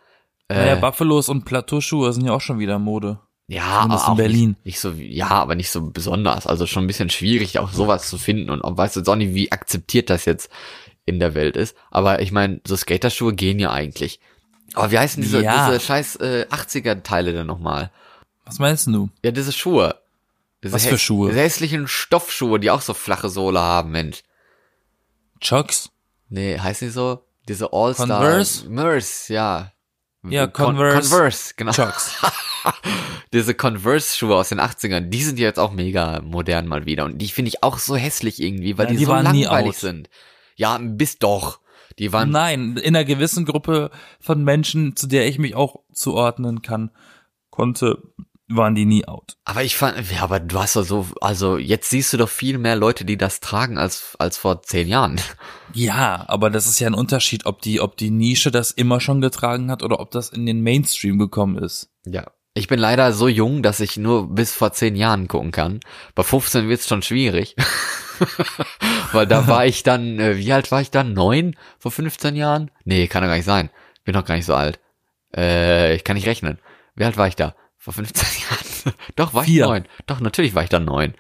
Äh, 0.49 0.55
Naja, 0.55 0.75
Buffalos 0.75 1.29
und 1.29 1.45
Plateauschuhe 1.45 2.11
sind 2.13 2.25
ja 2.25 2.33
auch 2.33 2.41
schon 2.41 2.59
wieder 2.59 2.77
Mode. 2.79 3.19
ja, 3.47 3.81
zumindest 3.81 4.03
aber 4.05 4.11
in 4.11 4.17
Berlin. 4.17 4.49
Nicht, 4.49 4.65
nicht 4.65 4.79
so, 4.79 4.91
ja, 4.91 5.29
aber 5.29 5.55
nicht 5.55 5.69
so 5.71 5.89
besonders. 5.89 6.45
Also 6.47 6.65
schon 6.67 6.83
ein 6.83 6.87
bisschen 6.87 7.09
schwierig, 7.09 7.57
auch 7.59 7.71
sowas 7.71 8.09
zu 8.09 8.17
finden. 8.17 8.49
Und 8.49 8.63
auch, 8.63 8.75
weißt 8.77 8.95
du 8.95 8.99
jetzt 9.01 9.09
auch 9.09 9.15
nicht, 9.15 9.33
wie 9.33 9.51
akzeptiert 9.51 10.09
das 10.09 10.25
jetzt 10.25 10.49
in 11.05 11.19
der 11.19 11.33
Welt 11.35 11.55
ist. 11.55 11.75
Aber 11.91 12.21
ich 12.21 12.31
meine, 12.31 12.61
so 12.67 12.75
Skaterschuhe 12.75 13.33
gehen 13.33 13.57
ja 13.59 13.71
eigentlich. 13.71 14.19
Aber 14.75 14.91
wie 14.91 14.99
heißen 14.99 15.21
diese, 15.23 15.41
Ja. 15.41 15.67
diese 15.69 15.79
scheiß 15.79 16.17
äh, 16.17 16.45
80er-Teile 16.51 17.33
denn 17.33 17.47
nochmal? 17.47 17.91
Was 18.45 18.59
meinst 18.59 18.85
du? 18.87 19.09
Ja, 19.23 19.31
diese 19.31 19.51
Schuhe. 19.51 19.95
Diese 20.63 20.73
Was 20.73 20.85
für 20.85 20.97
Schuhe? 20.99 21.29
Diese 21.29 21.41
hässlichen 21.41 21.87
Stoffschuhe, 21.87 22.59
die 22.59 22.69
auch 22.69 22.81
so 22.81 22.93
flache 22.93 23.29
Sohle 23.29 23.59
haben, 23.61 23.91
Mensch. 23.91 24.23
Chucks? 25.39 25.89
Nee, 26.29 26.59
heißen 26.59 26.87
die 26.87 26.91
so? 26.91 27.23
Diese 27.47 27.71
All-Star. 27.73 28.07
Converse? 28.07 28.69
Merce, 28.69 29.29
ja. 29.29 29.71
Ja, 30.27 30.47
Con- 30.47 30.75
Converse. 30.75 31.09
Converse, 31.09 31.53
genau. 31.55 31.71
Chucks. 31.71 32.15
Diese 33.33 33.53
Converse-Schuhe 33.53 34.35
aus 34.35 34.49
den 34.49 34.59
80ern, 34.59 35.01
die 35.09 35.23
sind 35.23 35.39
ja 35.39 35.45
jetzt 35.45 35.59
auch 35.59 35.71
mega 35.71 36.21
modern 36.21 36.67
mal 36.67 36.85
wieder. 36.85 37.05
Und 37.05 37.19
die 37.19 37.27
finde 37.29 37.49
ich 37.49 37.63
auch 37.63 37.77
so 37.77 37.95
hässlich 37.95 38.41
irgendwie, 38.41 38.77
weil 38.77 38.87
Ja, 38.87 38.91
die, 38.91 38.97
die 38.97 39.05
so 39.05 39.11
waren 39.11 39.31
nie 39.31 39.43
langweilig 39.43 39.77
sind. 39.77 40.09
Ja, 40.55 40.77
bis 40.81 41.19
doch. 41.19 41.59
Die 41.99 42.11
waren, 42.11 42.31
Nein, 42.31 42.77
in 42.77 42.95
einer 42.95 43.05
gewissen 43.05 43.45
Gruppe 43.45 43.91
von 44.19 44.43
Menschen, 44.43 44.95
zu 44.95 45.07
der 45.07 45.27
ich 45.27 45.37
mich 45.37 45.55
auch 45.55 45.81
zuordnen 45.93 46.61
kann, 46.61 46.91
konnte, 47.49 48.01
waren 48.49 48.75
die 48.75 48.85
nie 48.85 49.07
out. 49.07 49.37
aber 49.45 49.63
ich 49.63 49.77
fand, 49.77 50.11
ja, 50.11 50.23
aber 50.23 50.39
du 50.39 50.59
hast 50.59 50.75
doch 50.75 50.83
so, 50.83 51.05
also 51.21 51.57
jetzt 51.57 51.89
siehst 51.89 52.11
du 52.13 52.17
doch 52.17 52.29
viel 52.29 52.57
mehr 52.57 52.75
Leute, 52.75 53.05
die 53.05 53.17
das 53.17 53.39
tragen 53.39 53.77
als, 53.77 54.15
als 54.17 54.37
vor 54.37 54.63
zehn 54.63 54.87
Jahren. 54.87 55.21
Ja, 55.73 56.25
aber 56.27 56.49
das 56.49 56.65
ist 56.65 56.79
ja 56.79 56.87
ein 56.87 56.95
Unterschied, 56.95 57.45
ob 57.45 57.61
die, 57.61 57.79
ob 57.79 57.95
die 57.95 58.09
Nische 58.09 58.49
das 58.49 58.71
immer 58.71 58.99
schon 58.99 59.21
getragen 59.21 59.69
hat 59.69 59.83
oder 59.83 59.99
ob 59.99 60.11
das 60.11 60.29
in 60.29 60.45
den 60.45 60.61
Mainstream 60.61 61.19
gekommen 61.19 61.57
ist. 61.57 61.91
Ja. 62.05 62.25
Ich 62.55 62.67
bin 62.67 62.79
leider 62.79 63.13
so 63.13 63.27
jung, 63.27 63.61
dass 63.61 63.79
ich 63.79 63.95
nur 63.95 64.33
bis 64.33 64.53
vor 64.53 64.73
zehn 64.73 64.95
Jahren 64.95 65.27
gucken 65.27 65.51
kann. 65.51 65.79
Bei 66.15 66.23
15 66.23 66.67
wird's 66.67 66.87
schon 66.87 67.03
schwierig. 67.03 67.55
Weil 69.11 69.27
da 69.27 69.47
war 69.47 69.65
ich 69.65 69.83
dann, 69.83 70.19
äh, 70.19 70.37
wie 70.37 70.51
alt 70.51 70.71
war 70.71 70.81
ich 70.81 70.91
dann? 70.91 71.13
Neun? 71.13 71.55
Vor 71.77 71.91
15 71.91 72.35
Jahren? 72.35 72.71
Nee, 72.83 73.07
kann 73.07 73.21
doch 73.21 73.29
gar 73.29 73.35
nicht 73.35 73.45
sein. 73.45 73.69
Bin 74.03 74.13
doch 74.13 74.25
gar 74.25 74.35
nicht 74.35 74.47
so 74.47 74.55
alt. 74.55 74.79
Äh, 75.35 75.95
ich 75.95 76.03
kann 76.03 76.15
nicht 76.15 76.27
rechnen. 76.27 76.59
Wie 76.95 77.05
alt 77.05 77.17
war 77.17 77.27
ich 77.27 77.35
da? 77.35 77.55
Vor 77.79 77.93
15 77.93 78.27
Jahren? 78.85 78.95
doch, 79.15 79.33
war 79.33 79.43
ich 79.43 79.49
Vier. 79.49 79.65
neun. 79.65 79.85
Doch, 80.05 80.19
natürlich 80.19 80.53
war 80.53 80.63
ich 80.63 80.69
dann 80.69 80.85
neun. 80.85 81.15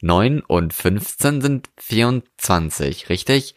Neun 0.00 0.40
und 0.40 0.72
15 0.72 1.40
sind 1.40 1.68
24, 1.78 3.08
richtig? 3.08 3.54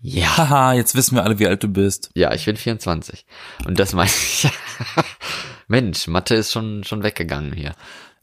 Ja. 0.00 0.36
Haha, 0.36 0.74
jetzt 0.74 0.94
wissen 0.94 1.16
wir 1.16 1.24
alle, 1.24 1.38
wie 1.40 1.46
alt 1.48 1.62
du 1.64 1.68
bist. 1.68 2.10
Ja, 2.14 2.32
ich 2.32 2.44
bin 2.44 2.56
24. 2.56 3.26
Und 3.66 3.80
das 3.80 3.92
meine 3.94 4.10
ich. 4.10 4.48
Mensch, 5.66 6.06
Mathe 6.06 6.34
ist 6.36 6.52
schon, 6.52 6.84
schon 6.84 7.02
weggegangen 7.02 7.52
hier. 7.52 7.74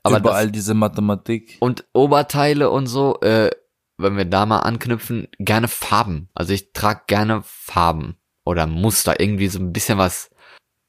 Aber 0.04 0.20
Überall 0.20 0.46
das, 0.46 0.54
diese 0.54 0.74
Mathematik. 0.74 1.58
und 1.60 1.84
Oberteile 1.94 2.70
und 2.70 2.88
so, 2.88 3.20
äh, 3.22 3.50
wenn 3.98 4.16
wir 4.18 4.26
da 4.26 4.46
mal 4.46 4.60
anknüpfen, 4.60 5.28
gerne 5.40 5.68
Farben. 5.68 6.30
Also 6.34 6.54
ich 6.54 6.72
trage 6.74 7.02
gerne 7.08 7.42
Farben 7.44 8.16
oder 8.46 8.68
Muster, 8.68 9.20
irgendwie 9.20 9.48
so 9.48 9.60
ein 9.60 9.74
bisschen 9.74 9.98
was 9.98 10.30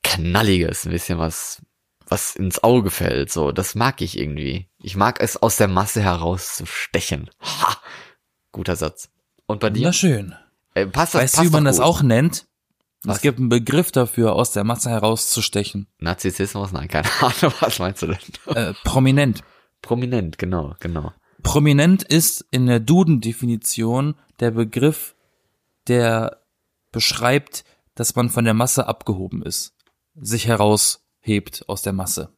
Knalliges, 0.02 0.84
ein 0.86 0.92
bisschen 0.92 1.18
was, 1.18 1.62
was 2.06 2.36
ins 2.36 2.62
Auge 2.62 2.90
fällt. 2.90 3.32
So, 3.32 3.52
das 3.52 3.74
mag 3.74 4.00
ich 4.00 4.18
irgendwie. 4.18 4.68
Ich 4.78 4.96
mag 4.96 5.20
es 5.20 5.36
aus 5.36 5.56
der 5.56 5.68
Masse 5.68 6.02
herauszustechen. 6.02 7.30
Ha! 7.40 7.76
Guter 8.52 8.76
Satz. 8.76 9.10
Und 9.46 9.60
bei 9.60 9.70
dir? 9.70 9.80
Wunderschön. 9.80 10.34
Äh, 10.74 10.86
passt 10.86 11.14
das, 11.14 11.22
Weißt 11.22 11.38
du, 11.38 11.42
wie 11.42 11.48
man 11.50 11.64
doch 11.64 11.70
das 11.70 11.76
gut. 11.78 11.86
auch 11.86 12.02
nennt? 12.02 12.46
Was? 13.04 13.16
Es 13.16 13.22
gibt 13.22 13.38
einen 13.38 13.48
Begriff 13.48 13.92
dafür, 13.92 14.34
aus 14.34 14.50
der 14.52 14.64
Masse 14.64 14.90
herauszustechen. 14.90 15.86
Narzissmus? 15.98 16.72
Nein, 16.72 16.88
keine 16.88 17.08
Ahnung. 17.20 17.52
Was 17.60 17.78
meinst 17.78 18.02
du 18.02 18.06
denn? 18.08 18.18
Äh, 18.54 18.74
prominent. 18.84 19.42
Prominent, 19.82 20.38
genau, 20.38 20.74
genau. 20.80 21.12
Prominent 21.42 22.02
ist 22.02 22.44
in 22.50 22.66
der 22.66 22.80
Duden-Definition 22.80 24.16
der 24.40 24.50
Begriff, 24.50 25.14
der 25.86 26.42
beschreibt, 26.90 27.64
dass 27.94 28.16
man 28.16 28.30
von 28.30 28.44
der 28.44 28.54
Masse 28.54 28.88
abgehoben 28.88 29.42
ist, 29.42 29.74
sich 30.16 30.48
heraushebt 31.26 31.68
aus 31.68 31.82
der 31.82 31.92
Masse. 31.92 32.32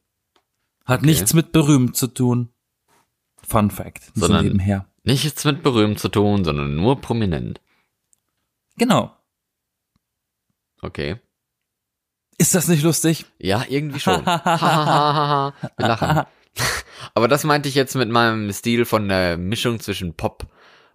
Hat 0.85 0.99
Okay. 0.99 1.05
nichts 1.07 1.33
mit 1.33 1.51
berühmt 1.51 1.95
zu 1.95 2.07
tun. 2.07 2.49
Fun 3.47 3.71
Fact. 3.71 4.03
So 4.15 4.21
Sondern- 4.21 4.45
nebenher. 4.45 4.85
Nichts 5.03 5.45
mit 5.45 5.63
berühmt 5.63 5.99
zu 5.99 6.09
tun, 6.09 6.43
sondern 6.43 6.75
nur 6.75 6.99
prominent. 6.99 7.61
Genau. 8.77 9.15
Okay. 10.81 11.17
Ist 12.37 12.53
das 12.55 12.67
nicht 12.67 12.83
lustig? 12.83 13.25
Ja, 13.37 13.65
irgendwie 13.67 13.99
schon. 13.99 14.25
Wir 14.25 15.53
lachen. 15.77 16.25
Aber 17.15 17.27
das 17.27 17.43
meinte 17.43 17.69
ich 17.69 17.75
jetzt 17.75 17.95
mit 17.95 18.09
meinem 18.09 18.51
Stil 18.51 18.85
von 18.85 19.07
der 19.07 19.37
Mischung 19.37 19.79
zwischen 19.79 20.13
Pop, 20.15 20.47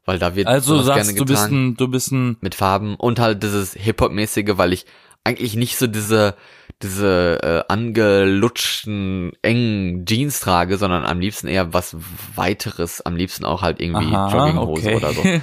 weil 0.04 0.18
da 0.18 0.34
wird 0.36 0.46
Also 0.46 0.82
sagst 0.82 1.08
gerne 1.08 1.18
du 1.18 1.24
bist 1.24 1.50
ein, 1.50 1.76
du 1.76 1.88
bist 1.88 2.12
ein, 2.12 2.36
mit 2.40 2.54
Farben 2.54 2.96
und 2.96 3.18
halt 3.18 3.42
dieses 3.42 3.72
Hip-Hop-mäßige, 3.74 4.56
weil 4.58 4.72
ich 4.72 4.86
eigentlich 5.24 5.54
nicht 5.56 5.76
so 5.76 5.86
diese 5.86 6.36
diese 6.82 7.40
äh, 7.42 7.72
angelutschten 7.72 9.32
engen 9.42 10.04
Jeans 10.06 10.40
trage, 10.40 10.76
sondern 10.76 11.04
am 11.04 11.20
liebsten 11.20 11.48
eher 11.48 11.72
was 11.72 11.96
weiteres, 12.34 13.00
am 13.00 13.16
liebsten 13.16 13.44
auch 13.44 13.62
halt 13.62 13.80
irgendwie 13.80 14.14
aha, 14.14 14.32
Jogginghose 14.32 14.88
okay. 14.88 14.96
oder 14.96 15.12
so. 15.12 15.22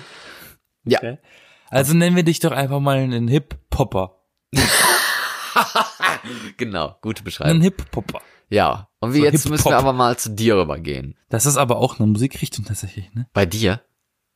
Ja. 0.84 0.98
Okay. 0.98 1.20
Also 1.70 1.94
nennen 1.94 2.16
wir 2.16 2.24
dich 2.24 2.40
doch 2.40 2.52
einfach 2.52 2.80
mal 2.80 2.98
einen 2.98 3.28
Hip-Popper. 3.28 4.18
Genau, 6.58 6.98
gute 7.02 7.20
Einen 7.20 7.26
Beschreibung. 7.26 7.62
Hip-Popper. 7.62 8.22
Ja, 8.50 8.90
und 9.00 9.14
wir 9.14 9.22
So 9.22 9.26
jetzt 9.26 9.50
müssen 9.50 9.70
wir 9.70 9.78
aber 9.78 9.94
mal 9.94 10.18
zu 10.18 10.30
dir 10.30 10.58
rübergehen. 10.58 11.18
Das 11.30 11.46
ist 11.46 11.58
aber 11.58 11.78
auch 11.78 12.00
eine 12.00 12.08
Musikrichtung 12.08 12.66
tatsächlich, 12.66 13.14
ne? 13.14 13.28
Bei 13.34 13.46
dir? 13.46 13.82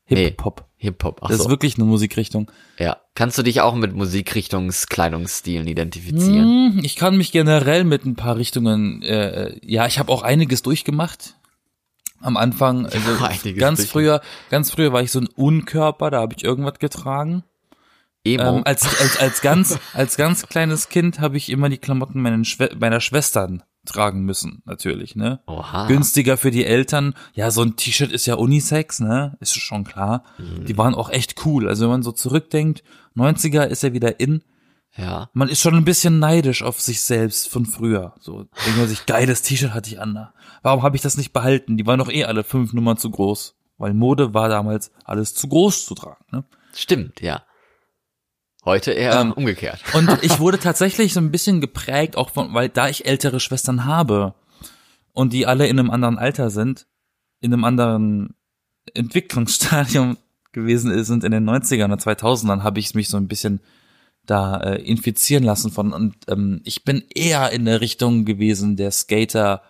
Nee. 0.08 0.26
Hip-Hop. 0.26 0.65
Hip-Hop. 0.78 1.20
Ach 1.24 1.30
Das 1.30 1.38
so. 1.38 1.44
ist 1.46 1.50
wirklich 1.50 1.76
eine 1.78 1.86
Musikrichtung. 1.86 2.52
Ja. 2.78 2.98
Kannst 3.15 3.38
du 3.38 3.44
dich 3.44 3.62
auch 3.62 3.74
mit 3.76 3.96
Musikrichtungskleidungsstilen 3.96 5.68
identifizieren? 5.68 6.74
Hm, 6.74 6.80
Ich 6.84 6.96
kann 6.96 7.18
mich 7.18 7.32
generell 7.32 7.84
mit 7.84 8.06
ein 8.06 8.15
paar 8.15 8.38
Richtungen, 8.38 9.02
äh, 9.02 9.58
ja, 9.63 9.86
ich 9.88 10.00
habe 10.00 10.12
auch 10.12 10.22
einiges 10.22 10.62
durchgemacht. 10.62 11.36
Am 12.22 12.38
Anfang, 12.38 12.86
also 12.86 13.24
einiges 13.24 13.60
ganz 13.60 13.80
durch- 13.80 13.89
früher, 13.89 14.22
ganz 14.50 14.72
früher 14.72 14.94
war 14.94 15.02
ich 15.02 15.12
so 15.12 15.20
ein 15.20 15.28
Unkörper, 15.36 16.12
da 16.12 16.22
habe 16.22 16.34
ich 16.38 16.44
irgendwas 16.44 16.80
getragen. 16.80 17.44
Emo. 18.24 18.58
Ähm, 18.58 18.62
als, 18.65 18.84
als, 19.00 19.18
als 19.20 19.41
ganz, 19.41 19.78
als 19.94 20.18
ganz 20.18 20.48
kleines 20.48 20.89
Kind 20.89 21.20
habe 21.20 21.38
ich 21.38 21.50
immer 21.50 21.70
die 21.70 21.78
Klamotten 21.78 22.22
meinen 22.22 22.44
Schwe 22.46 22.72
meiner 22.80 23.00
Schwestern 23.02 23.62
tragen 23.86 24.21
müssen, 24.21 24.62
natürlich, 24.65 25.15
ne? 25.15 25.39
Oha. 25.48 25.88
Günstiger 25.88 26.38
für 26.38 26.52
die 26.52 26.65
Eltern. 26.65 27.13
Ja, 27.34 27.52
so 27.52 27.62
ein 27.62 27.76
T-Shirt 27.76 28.12
ist 28.12 28.26
ja 28.26 28.36
Unisex, 28.36 29.00
ne? 29.00 29.38
Ist 29.39 29.54
schon 29.54 29.84
klar. 29.84 30.24
Mhm. 30.38 30.65
Die 30.65 30.78
waren 30.78 30.95
auch 30.95 31.10
echt 31.10 31.45
cool. 31.45 31.67
Also 31.67 31.84
wenn 31.84 31.91
man 31.91 32.04
so 32.04 32.12
zurückdenkt, 32.12 32.84
90er 33.15 33.63
ist 33.65 33.84
ja 33.84 33.93
wieder 33.93 34.19
in. 34.19 34.43
Ja. 34.98 35.30
Man 35.34 35.50
ist 35.50 35.62
schon 35.62 35.76
ein 35.76 35.86
bisschen 35.86 36.19
neidisch 36.19 36.63
auf 36.63 36.80
sich 36.82 37.02
selbst 37.02 37.50
von 37.50 37.65
früher. 37.65 38.13
So, 38.19 38.43
denkt 38.65 38.78
man 38.78 38.88
sich, 38.88 39.06
geiles 39.06 39.41
T-Shirt 39.41 39.74
hatte 39.74 39.89
ich 39.89 40.00
an. 40.00 40.28
Warum 40.62 40.84
habe 40.84 40.95
ich 40.95 41.02
das 41.02 41.17
nicht 41.17 41.34
behalten? 41.34 41.78
Die 41.78 41.86
waren 41.86 42.00
doch 42.00 42.12
eh 42.12 42.26
alle 42.26 42.43
fünf 42.43 42.74
Nummern 42.74 42.98
zu 42.98 43.10
groß. 43.10 43.56
Weil 43.78 43.93
Mode 43.93 44.34
war 44.34 44.48
damals 44.48 44.91
alles 45.04 45.34
zu 45.34 45.50
groß 45.50 45.86
zu 45.86 45.95
tragen, 45.95 46.24
ne? 46.32 46.45
Stimmt, 46.74 47.21
ja. 47.21 47.43
Heute 48.65 48.91
eher 48.91 49.19
Ähm, 49.19 49.32
umgekehrt. 49.32 49.80
Und 49.93 50.10
ich 50.23 50.39
wurde 50.39 50.60
tatsächlich 50.60 51.13
so 51.13 51.19
ein 51.19 51.32
bisschen 51.32 51.62
geprägt, 51.62 52.17
auch 52.17 52.32
von, 52.32 52.54
weil 52.54 52.67
da 52.69 52.89
ich 52.89 53.06
ältere 53.06 53.39
Schwestern 53.39 53.86
habe 53.86 54.34
und 55.13 55.32
die 55.34 55.45
alle 55.45 55.67
in 55.67 55.80
einem 55.80 55.91
anderen 55.91 56.17
Alter 56.17 56.49
sind, 56.49 56.88
in 57.41 57.54
einem 57.54 57.63
anderen 57.63 58.36
Entwicklungsstadium 58.93 60.17
gewesen 60.51 60.91
ist 60.91 61.10
und 61.10 61.23
in 61.23 61.32
den 61.32 61.47
90ern 61.49 61.91
und 61.91 62.01
2000ern 62.01 62.63
habe 62.63 62.80
ich 62.80 62.93
mich 62.95 63.10
so 63.10 63.17
ein 63.17 63.28
bisschen 63.28 63.60
da 64.25 64.58
äh, 64.62 64.82
infizieren 64.82 65.43
lassen 65.43 65.71
von 65.71 65.93
und 65.93 66.15
ähm, 66.28 66.62
ich 66.63 66.84
bin 66.84 67.04
eher 67.13 67.51
in 67.51 67.65
der 67.65 67.82
Richtung 67.82 68.25
gewesen 68.25 68.75
der 68.75 68.91
Skater 68.91 69.62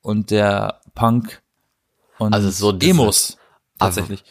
und 0.00 0.30
der 0.30 0.80
Punk 0.94 1.42
und 2.18 2.32
Also 2.32 2.50
so 2.50 2.72
diese- 2.72 2.90
Emos 2.92 3.36
tatsächlich. 3.78 4.24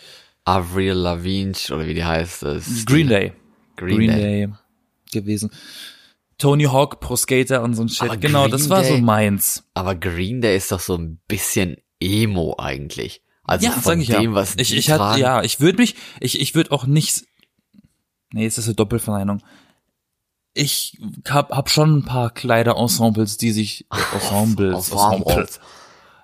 Avril 0.44 0.94
Lavigne 0.94 1.54
oder 1.70 1.86
wie 1.86 1.94
die 1.94 2.04
heißt. 2.04 2.42
Das 2.44 2.86
Green 2.88 3.08
Day. 3.08 3.34
Green, 3.76 3.98
Green 3.98 4.10
Day. 4.10 4.48
Day. 4.48 4.54
gewesen. 5.12 5.52
Tony 6.38 6.64
Hawk 6.64 7.00
Pro 7.00 7.16
Skater 7.16 7.62
und 7.62 7.76
so 7.76 7.84
ein 7.84 7.90
Shit. 7.90 8.04
Aber 8.04 8.18
genau, 8.18 8.44
Green 8.44 8.52
das 8.52 8.70
war 8.70 8.84
so 8.84 8.94
Day- 8.94 9.02
meins. 9.02 9.64
Aber 9.74 9.96
Green 9.96 10.42
Day 10.42 10.58
ist 10.58 10.72
doch 10.72 10.80
so 10.80 10.96
ein 10.96 11.20
bisschen 11.28 11.78
Emo 12.00 12.56
eigentlich. 12.58 13.22
Also 13.44 13.66
ja, 13.68 13.72
von 13.74 14.00
dem, 14.00 14.08
ja. 14.08 14.34
was 14.34 14.56
ich 14.58 14.76
ich 14.76 14.92
hatte 14.92 15.20
ja, 15.20 15.44
ich 15.44 15.60
würde 15.60 15.80
mich 15.80 15.96
ich 16.20 16.40
ich 16.40 16.56
würde 16.56 16.72
auch 16.72 16.86
nicht 16.86 17.26
Nee, 18.34 18.46
es 18.46 18.58
ist 18.58 18.66
eine 18.66 18.76
Doppelverneinung. 18.76 19.44
Ich 20.54 20.98
hab, 21.30 21.52
hab 21.52 21.70
schon 21.70 21.98
ein 21.98 22.06
paar 22.06 22.30
Kleiderensembles, 22.34 23.38
die 23.38 23.52
sich 23.52 23.86
Ensembles, 24.14 24.92
Ensemble. 24.92 25.34
Ensembles. 25.34 25.60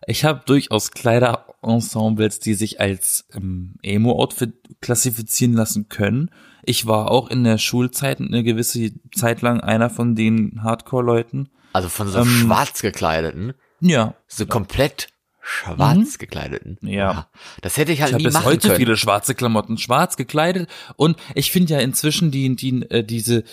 Ich 0.09 0.23
habe 0.23 0.41
durchaus 0.45 0.91
Kleiderensembles, 0.91 2.39
die 2.39 2.53
sich 2.53 2.79
als 2.79 3.25
ähm, 3.35 3.75
Emo-Outfit 3.83 4.53
klassifizieren 4.81 5.53
lassen 5.53 5.89
können. 5.89 6.31
Ich 6.63 6.85
war 6.87 7.11
auch 7.11 7.29
in 7.29 7.43
der 7.43 7.57
Schulzeit 7.57 8.19
eine 8.21 8.43
gewisse 8.43 8.91
Zeit 9.13 9.41
lang 9.41 9.59
einer 9.59 9.89
von 9.89 10.15
den 10.15 10.63
Hardcore-Leuten. 10.63 11.49
Also 11.73 11.89
von 11.89 12.07
so 12.07 12.19
Ähm, 12.19 12.25
schwarz 12.25 12.81
gekleideten, 12.81 13.53
Ja, 13.81 14.15
so 14.27 14.45
komplett 14.45 15.09
schwarz 15.41 16.17
gekleideten. 16.17 16.77
Mhm. 16.81 16.87
Ja. 16.89 17.11
Oha. 17.11 17.27
Das 17.61 17.77
hätte 17.77 17.91
ich 17.91 18.01
halt 18.01 18.09
Ich 18.09 18.13
habe 18.13 18.21
nie 18.23 18.27
bis 18.27 18.33
machen 18.33 18.45
heute 18.45 18.67
können. 18.69 18.79
viele 18.79 18.97
schwarze 18.97 19.35
Klamotten, 19.35 19.77
schwarz 19.77 20.15
gekleidet 20.17 20.69
und 20.95 21.17
ich 21.35 21.51
finde 21.51 21.73
ja 21.73 21.79
inzwischen 21.79 22.31
die 22.31 22.55
die 22.55 22.81
äh, 22.89 23.03
diese 23.03 23.43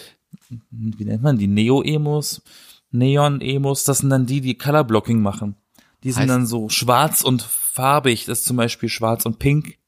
wie 0.70 1.04
nennt 1.04 1.22
man 1.22 1.38
die 1.38 1.46
Neo-Emos, 1.46 2.42
Neon-Emos, 2.90 3.84
das 3.84 3.98
sind 3.98 4.10
dann 4.10 4.26
die, 4.26 4.40
die 4.40 4.56
Colorblocking 4.56 5.20
machen. 5.20 5.56
Die 6.04 6.12
sind 6.12 6.24
Heißt- 6.24 6.28
dann 6.28 6.46
so 6.46 6.68
schwarz 6.68 7.22
und 7.22 7.42
farbig, 7.42 8.26
das 8.26 8.40
ist 8.40 8.44
zum 8.44 8.56
Beispiel 8.56 8.88
schwarz 8.88 9.26
und 9.26 9.38
pink 9.38 9.78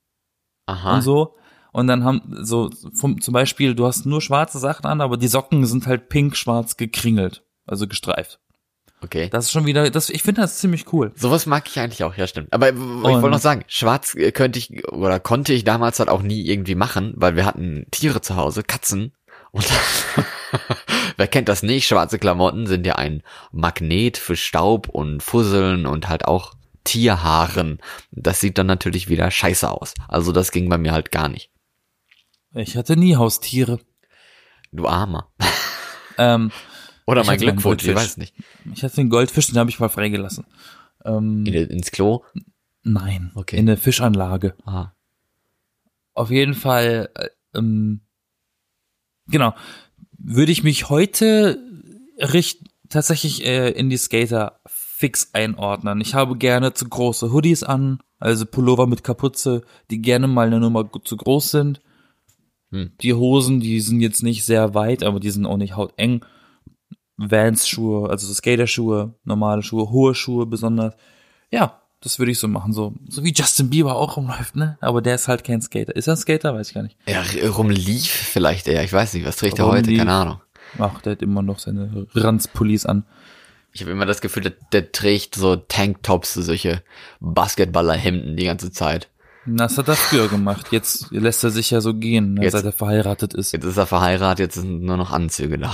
Aha. 0.67 0.97
und 0.97 1.03
so. 1.03 1.37
Und 1.73 1.87
dann 1.89 2.05
haben 2.05 2.23
so 2.41 2.71
vom, 2.95 3.21
zum 3.21 3.35
Beispiel, 3.35 3.75
du 3.75 3.87
hast 3.87 4.07
nur 4.07 4.23
schwarze 4.23 4.59
Sachen 4.59 4.87
an, 4.87 5.01
aber 5.03 5.19
die 5.19 5.29
Socken 5.29 5.65
sind 5.67 5.87
halt 5.87 6.09
pink-schwarz 6.09 6.77
gekringelt. 6.79 7.45
also 7.67 7.87
gestreift. 7.87 8.41
Okay. 9.03 9.29
Das 9.29 9.45
ist 9.45 9.53
schon 9.53 9.67
wieder, 9.67 9.91
das, 9.91 10.09
ich 10.09 10.23
finde 10.23 10.41
das 10.41 10.57
ziemlich 10.59 10.91
cool. 10.93 11.13
Sowas 11.17 11.45
mag 11.45 11.69
ich 11.69 11.79
eigentlich 11.79 12.03
auch, 12.03 12.15
ja 12.17 12.27
stimmt. 12.27 12.51
Aber 12.53 12.71
ich 12.71 12.77
wollte 12.79 13.29
noch 13.29 13.39
sagen, 13.39 13.63
schwarz 13.69 14.15
äh, 14.15 14.33
könnte 14.33 14.59
ich 14.59 14.89
oder 14.91 15.21
konnte 15.21 15.53
ich 15.53 15.65
damals 15.65 15.99
halt 15.99 16.09
auch 16.09 16.23
nie 16.23 16.47
irgendwie 16.47 16.75
machen, 16.75 17.13
weil 17.17 17.37
wir 17.37 17.45
hatten 17.45 17.85
Tiere 17.91 18.23
zu 18.23 18.37
Hause, 18.37 18.63
Katzen. 18.63 19.13
Und 19.53 19.67
wer 21.17 21.27
kennt 21.29 21.49
das 21.49 21.63
nicht? 21.63 21.87
Schwarze 21.87 22.19
Klamotten 22.19 22.67
sind 22.67 22.87
ja 22.87 22.97
ein 22.97 23.23
Magnet 23.53 24.17
für 24.19 24.37
Staub 24.37 24.89
und 24.89 25.23
Fusseln 25.23 25.87
und 25.87 26.09
halt 26.09 26.25
auch 26.27 26.55
Tierhaaren. 26.85 27.79
Das 28.13 28.41
sieht 28.41 28.59
dann 28.59 28.67
natürlich 28.67 29.09
wieder 29.09 29.31
scheiße 29.31 29.71
aus. 29.71 29.95
Also 30.09 30.33
das 30.33 30.53
ging 30.53 30.69
bei 30.69 30.79
mir 30.79 30.93
halt 30.93 31.11
gar 31.11 31.29
nicht. 31.29 31.51
Ich 32.55 32.77
hatte 32.77 32.97
nie 32.97 33.17
Haustiere. 33.17 33.81
Du 34.73 34.87
Armer. 34.87 35.31
Ähm, 36.19 36.51
Oder 37.07 37.25
mein 37.25 37.39
Glückwunsch, 37.39 37.85
ich 37.87 37.95
weiß 37.95 38.17
nicht. 38.17 38.35
ich 38.73 38.83
hatte 38.83 38.97
den 38.97 39.11
Goldfisch, 39.11 39.49
den 39.49 39.59
habe 39.59 39.69
ich 39.69 39.79
mal 39.79 39.91
freigelassen. 39.91 40.47
Ähm, 41.05 41.45
In, 41.45 41.53
ins 41.53 41.91
Klo. 41.91 42.25
nein, 42.85 43.33
Okay. 43.35 43.59
in 43.59 43.67
der 43.67 43.77
Fischanlage. 43.77 44.55
Ah. 44.65 44.93
Auf 46.15 46.31
jeden 46.31 46.55
Fall, 46.55 47.11
äh, 47.15 47.29
ähm, 47.55 48.01
genau, 49.29 49.55
würde 50.29 50.51
ich 50.51 50.65
mich 50.65 50.91
heute 50.91 51.59
richt 52.19 52.65
tatsächlich 52.89 53.47
äh, 53.47 53.71
in 53.71 53.91
die 53.91 53.97
Skater 53.97 54.61
fix 54.67 55.31
einordnen. 55.35 56.01
Ich 56.01 56.15
habe 56.15 56.37
gerne 56.37 56.75
zu 56.75 56.89
große 56.89 57.33
Hoodies 57.33 57.63
an, 57.63 58.01
also 58.19 58.45
Pullover 58.45 58.89
mit 58.89 59.05
Kapuze, 59.05 59.63
die 59.91 60.03
gerne 60.03 60.27
mal 60.27 60.49
eine 60.49 60.59
Nummer 60.59 60.91
zu 61.05 61.17
groß 61.17 61.53
sind. 61.53 61.81
Hm. 62.73 62.91
Die 63.01 63.15
Hosen, 63.15 63.61
die 63.61 63.81
sind 63.81 64.01
jetzt 64.01 64.25
nicht 64.25 64.45
sehr 64.45 64.75
weit, 64.75 65.05
aber 65.05 65.21
die 65.21 65.31
sind 65.31 65.47
auch 65.47 65.59
nicht 65.59 65.77
hauteng. 65.77 66.25
Vans-Schuhe, 67.19 68.11
also 68.11 68.27
so 68.27 68.35
Skaterschuhe, 68.35 69.15
normale 69.25 69.63
Schuhe, 69.63 69.91
hohe 69.91 70.15
Schuhe 70.15 70.45
besonders. 70.47 70.95
Ja, 71.53 71.83
das 72.07 72.19
würde 72.21 72.31
ich 72.33 72.39
so 72.39 72.47
machen, 72.49 72.73
so, 72.73 72.95
so 73.09 73.25
wie 73.25 73.33
Justin 73.35 73.69
Bieber 73.69 73.97
auch 73.97 74.17
rumläuft, 74.17 74.55
ne? 74.55 74.79
Aber 74.81 75.03
der 75.03 75.17
ist 75.17 75.27
halt 75.29 75.43
kein 75.45 75.61
Skater. 75.61 75.95
Ist 75.97 76.07
er 76.07 76.15
ein 76.15 76.17
Skater? 76.19 76.55
Weiß 76.55 76.69
ich 76.69 76.75
gar 76.75 76.83
nicht. 76.85 76.97
Ja, 77.09 77.23
rumlief 77.51 78.09
vielleicht 78.11 78.69
eher. 78.69 78.85
Ich 78.85 78.93
weiß 78.93 79.15
nicht, 79.15 79.27
was 79.27 79.37
trägt 79.37 79.59
er 79.59 79.67
heute? 79.67 79.95
Keine 79.95 80.13
Ahnung. 80.13 80.41
Ach, 80.79 81.01
der 81.03 81.13
hat 81.13 81.23
immer 81.23 81.43
noch 81.43 81.59
seine 81.59 82.07
Ranzpullis 82.15 82.87
an. 82.87 83.05
Ich 83.73 83.81
habe 83.83 83.91
immer 83.91 84.07
das 84.07 84.21
Gefühl, 84.21 84.45
der, 84.45 84.53
der 84.73 84.93
trägt 84.93 85.35
so 85.35 85.57
Tanktops, 85.57 86.35
solche 86.35 86.83
Basketballerhemden 87.21 88.37
die 88.37 88.45
ganze 88.45 88.71
Zeit. 88.71 89.09
Das 89.49 89.79
hat 89.79 89.87
er 89.89 89.95
früher 89.97 90.29
gemacht. 90.29 90.69
Jetzt 90.73 91.11
lässt 91.11 91.45
er 91.45 91.51
sich 91.51 91.71
ja 91.71 91.81
so 91.81 91.95
gehen, 91.95 92.35
ne, 92.35 92.43
Jetzt- 92.43 92.53
seit 92.53 92.65
er 92.65 92.73
verheiratet 92.73 93.35
ist. 93.35 93.53
Jetzt 93.53 93.65
ist 93.65 93.77
er 93.77 93.87
verheiratet, 93.87 94.39
jetzt 94.41 94.55
sind 94.57 94.83
nur 94.83 94.97
noch 94.97 95.13
Anzüge 95.13 95.59
da. 95.59 95.73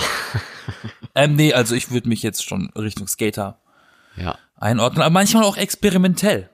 Ähm, 1.14 1.36
nee, 1.36 1.52
also 1.52 1.74
ich 1.74 1.90
würde 1.90 2.08
mich 2.08 2.22
jetzt 2.22 2.44
schon 2.44 2.70
Richtung 2.76 3.06
Skater 3.06 3.58
Ja, 4.16 4.38
einordnen, 4.62 5.02
aber 5.02 5.12
manchmal 5.12 5.44
auch 5.44 5.56
experimentell, 5.56 6.50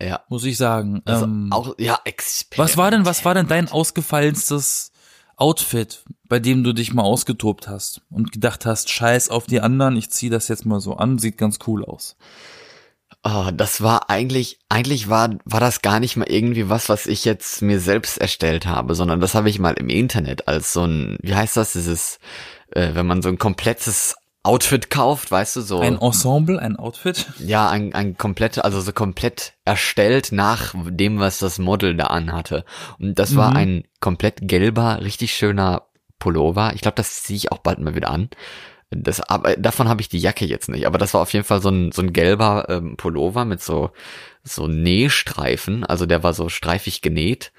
ja. 0.00 0.20
muss 0.28 0.44
ich 0.44 0.56
sagen. 0.56 1.02
Also 1.04 1.24
ähm, 1.24 1.48
auch, 1.50 1.74
ja, 1.78 1.98
Experiment. 2.04 2.70
was 2.70 2.76
war 2.76 2.90
denn, 2.90 3.04
was 3.06 3.24
war 3.24 3.34
denn 3.34 3.48
dein 3.48 3.68
ausgefallenstes 3.68 4.92
Outfit, 5.36 6.04
bei 6.28 6.38
dem 6.38 6.64
du 6.64 6.72
dich 6.72 6.94
mal 6.94 7.02
ausgetobt 7.02 7.68
hast 7.68 8.02
und 8.10 8.32
gedacht 8.32 8.64
hast, 8.64 8.90
scheiß 8.90 9.28
auf 9.28 9.46
die 9.46 9.60
anderen, 9.60 9.96
ich 9.96 10.10
zieh 10.10 10.30
das 10.30 10.48
jetzt 10.48 10.64
mal 10.64 10.80
so 10.80 10.96
an, 10.96 11.18
sieht 11.18 11.36
ganz 11.36 11.58
cool 11.66 11.84
aus. 11.84 12.16
Oh, 13.22 13.50
das 13.52 13.80
war 13.80 14.08
eigentlich, 14.08 14.60
eigentlich 14.68 15.08
war, 15.08 15.30
war 15.44 15.60
das 15.60 15.82
gar 15.82 16.00
nicht 16.00 16.16
mal 16.16 16.28
irgendwie 16.28 16.68
was, 16.68 16.88
was 16.88 17.06
ich 17.06 17.24
jetzt 17.24 17.60
mir 17.60 17.80
selbst 17.80 18.18
erstellt 18.18 18.66
habe, 18.66 18.94
sondern 18.94 19.20
das 19.20 19.34
habe 19.34 19.50
ich 19.50 19.58
mal 19.58 19.74
im 19.74 19.88
Internet 19.88 20.48
als 20.48 20.72
so 20.72 20.84
ein, 20.84 21.18
wie 21.22 21.34
heißt 21.34 21.56
das, 21.56 21.72
dieses, 21.72 22.18
äh, 22.70 22.94
wenn 22.94 23.06
man 23.06 23.22
so 23.22 23.28
ein 23.28 23.38
komplettes 23.38 24.16
Outfit 24.46 24.90
kauft, 24.90 25.30
weißt 25.30 25.56
du, 25.56 25.60
so. 25.60 25.80
Ein 25.80 26.00
Ensemble, 26.00 26.58
ein 26.58 26.76
Outfit? 26.76 27.26
Ja, 27.38 27.68
ein, 27.68 27.94
ein 27.94 28.16
komplett, 28.16 28.64
also 28.64 28.80
so 28.80 28.92
komplett 28.92 29.54
erstellt 29.64 30.32
nach 30.32 30.74
dem, 30.76 31.18
was 31.18 31.38
das 31.38 31.58
Model 31.58 31.96
da 31.96 32.06
anhatte. 32.06 32.64
Und 32.98 33.18
das 33.18 33.36
war 33.36 33.50
Mhm. 33.50 33.56
ein 33.56 33.84
komplett 34.00 34.38
gelber, 34.42 35.00
richtig 35.02 35.34
schöner 35.34 35.82
Pullover. 36.18 36.72
Ich 36.74 36.80
glaube, 36.80 36.94
das 36.96 37.22
ziehe 37.24 37.36
ich 37.36 37.52
auch 37.52 37.58
bald 37.58 37.78
mal 37.80 37.94
wieder 37.94 38.10
an. 38.10 38.30
Das, 38.90 39.20
aber 39.20 39.56
davon 39.56 39.88
habe 39.88 40.00
ich 40.00 40.08
die 40.08 40.18
Jacke 40.20 40.46
jetzt 40.46 40.68
nicht. 40.68 40.86
Aber 40.86 40.96
das 40.96 41.12
war 41.12 41.20
auf 41.20 41.32
jeden 41.32 41.44
Fall 41.44 41.60
so 41.60 41.68
ein, 41.70 41.90
so 41.92 42.02
ein 42.02 42.12
gelber 42.12 42.66
ähm, 42.68 42.96
Pullover 42.96 43.44
mit 43.44 43.60
so, 43.60 43.90
so 44.44 44.68
Nähstreifen. 44.68 45.84
Also 45.84 46.06
der 46.06 46.22
war 46.22 46.32
so 46.34 46.48
streifig 46.48 47.02
genäht. 47.02 47.52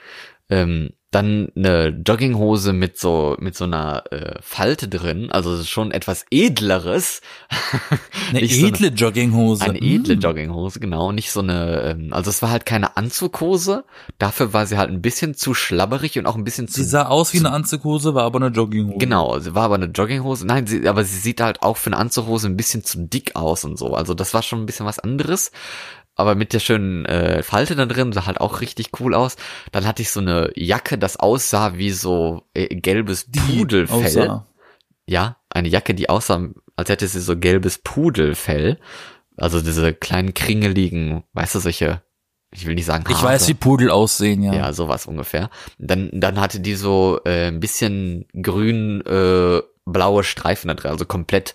Ähm, 0.50 0.92
dann 1.12 1.48
eine 1.56 1.88
Jogginghose 2.06 2.74
mit 2.74 2.98
so 3.00 3.38
mit 3.40 3.56
so 3.56 3.64
einer 3.64 4.04
äh, 4.12 4.36
Falte 4.42 4.90
drin, 4.90 5.32
also 5.32 5.64
schon 5.64 5.92
etwas 5.92 6.26
edleres. 6.32 7.22
Eine 8.32 8.42
Nicht 8.42 8.60
so 8.60 8.68
eine- 8.68 8.76
edle 8.76 8.88
Jogginghose. 8.90 9.64
Eine 9.64 9.80
edle 9.82 10.16
Hm. 10.16 10.20
Jogginghose, 10.20 10.80
genau, 10.82 11.14
nicht 11.14 11.32
so 11.32 11.40
eine, 11.40 11.82
ähm, 11.82 12.10
also 12.12 12.30
es 12.30 12.42
war 12.42 12.50
halt 12.50 12.66
keine 12.66 12.98
Anzughose, 12.98 13.86
dafür 14.20 14.52
war 14.52 14.66
sie 14.66 14.78
halt 14.78 14.90
ein 14.90 15.02
bisschen 15.02 15.34
zu 15.34 15.54
schlabberig 15.54 16.20
und 16.20 16.26
auch 16.26 16.36
ein 16.36 16.44
bisschen 16.44 16.68
zu, 16.68 16.82
Sie 16.82 16.84
sah 16.90 17.06
aus 17.08 17.34
wie 17.34 17.40
eine 17.40 17.52
Anzughose, 17.52 18.14
war 18.14 18.24
aber 18.26 18.38
eine 18.40 18.48
Jogginghose. 18.54 18.98
genau, 18.98 19.40
sie 19.40 19.56
war 19.56 19.64
aber 19.64 19.76
eine 19.76 19.86
Jogginghose, 19.86 20.46
nein, 20.46 20.68
sie, 20.68 20.88
aber 20.90 21.06
sie 21.06 21.18
sieht 21.20 21.40
halt 21.40 21.62
auch 21.64 21.78
für 21.78 21.88
eine 21.88 21.98
Anzughose 21.98 22.48
ein 22.48 22.58
bisschen 22.58 22.84
zu 22.84 23.00
dick 23.08 23.36
aus 23.38 23.64
und 23.64 23.78
so, 23.80 23.94
also 23.96 24.14
das 24.14 24.34
war 24.34 24.44
schon 24.44 24.60
ein 24.62 24.66
bisschen 24.66 24.86
was 24.86 25.00
anderes, 25.00 25.52
aber 26.18 26.36
mit 26.36 26.52
der 26.52 26.60
schönen 26.60 27.06
äh, 27.06 27.44
Falte 27.44 27.76
da 27.76 27.86
drin, 27.86 28.12
sah 28.12 28.26
halt 28.26 28.42
auch 28.42 28.60
richtig 28.62 28.90
cool 29.00 29.14
aus. 29.14 29.38
Dann 29.72 29.86
hatte 29.86 30.02
ich 30.02 30.12
so 30.12 30.20
eine 30.20 30.52
Jacke, 30.56 30.98
das 30.98 31.18
aussah 31.18 31.78
wie 31.78 31.92
so 31.92 32.44
äh, 32.54 32.68
gelbes 32.76 33.30
Pudelfell. 33.32 34.30
Aussah. 34.30 34.46
Ja, 35.06 35.38
eine 35.50 35.70
Jacke, 35.70 35.94
die 35.94 36.10
aussah, 36.10 36.50
als 36.76 36.90
hätte 36.90 37.08
sie 37.08 37.22
so 37.22 37.38
gelbes 37.38 37.78
Pudelfell. 37.78 38.80
Also 39.38 39.62
diese 39.62 39.94
kleinen 39.94 40.34
kringeligen, 40.34 41.24
weißt 41.34 41.56
du, 41.56 41.60
solche, 41.60 42.02
ich 42.52 42.66
will 42.66 42.74
nicht 42.74 42.86
sagen 42.86 43.06
Ich 43.08 43.18
Haare. 43.18 43.28
weiß, 43.28 43.48
wie 43.48 43.54
Pudel 43.54 43.92
aussehen, 43.92 44.42
ja. 44.42 44.54
Ja, 44.54 44.74
sowas 44.74 45.06
ungefähr. 45.06 45.52
Dann, 45.78 46.10
dann 46.12 46.42
hatte 46.42 46.60
die 46.60 46.74
so 46.76 47.20
äh, 47.26 47.48
ein 47.48 47.60
bisschen 47.60 48.26
grün, 48.42 49.02
äh, 49.06 49.62
blaue 49.86 50.24
Streifen 50.24 50.68
da 50.70 50.74
drin, 50.74 50.90
also 50.92 51.06
komplett, 51.06 51.54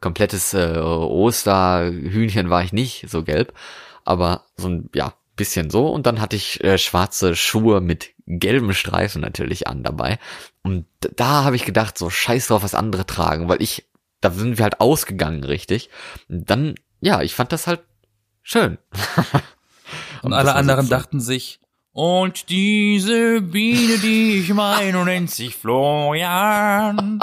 komplettes 0.00 0.52
äh, 0.52 0.78
Osterhühnchen 0.78 2.50
war 2.50 2.64
ich 2.64 2.72
nicht, 2.72 3.08
so 3.08 3.22
gelb, 3.22 3.52
aber 4.10 4.44
so 4.56 4.68
ein, 4.68 4.90
ja, 4.94 5.14
bisschen 5.36 5.70
so. 5.70 5.88
Und 5.88 6.06
dann 6.06 6.20
hatte 6.20 6.36
ich 6.36 6.62
äh, 6.62 6.76
schwarze 6.76 7.34
Schuhe 7.34 7.80
mit 7.80 8.10
gelben 8.26 8.74
Streifen 8.74 9.22
natürlich 9.22 9.66
an 9.68 9.82
dabei. 9.82 10.18
Und 10.62 10.86
da 11.16 11.44
habe 11.44 11.56
ich 11.56 11.64
gedacht, 11.64 11.96
so 11.96 12.10
scheiß 12.10 12.48
drauf, 12.48 12.62
was 12.62 12.74
andere 12.74 13.06
tragen, 13.06 13.48
weil 13.48 13.62
ich, 13.62 13.88
da 14.20 14.30
sind 14.30 14.58
wir 14.58 14.64
halt 14.64 14.80
ausgegangen, 14.80 15.42
richtig. 15.44 15.88
Und 16.28 16.50
dann, 16.50 16.74
ja, 17.00 17.22
ich 17.22 17.34
fand 17.34 17.52
das 17.52 17.66
halt 17.66 17.80
schön. 18.42 18.76
Und 20.22 20.32
das 20.32 20.40
alle 20.40 20.54
anderen 20.54 20.84
so- 20.86 20.90
dachten 20.90 21.20
sich, 21.20 21.59
und 21.92 22.48
diese 22.50 23.40
Biene, 23.40 23.98
die 23.98 24.38
ich 24.38 24.54
meine, 24.54 25.04
nennt 25.04 25.30
sich 25.30 25.56
Florian. 25.56 27.18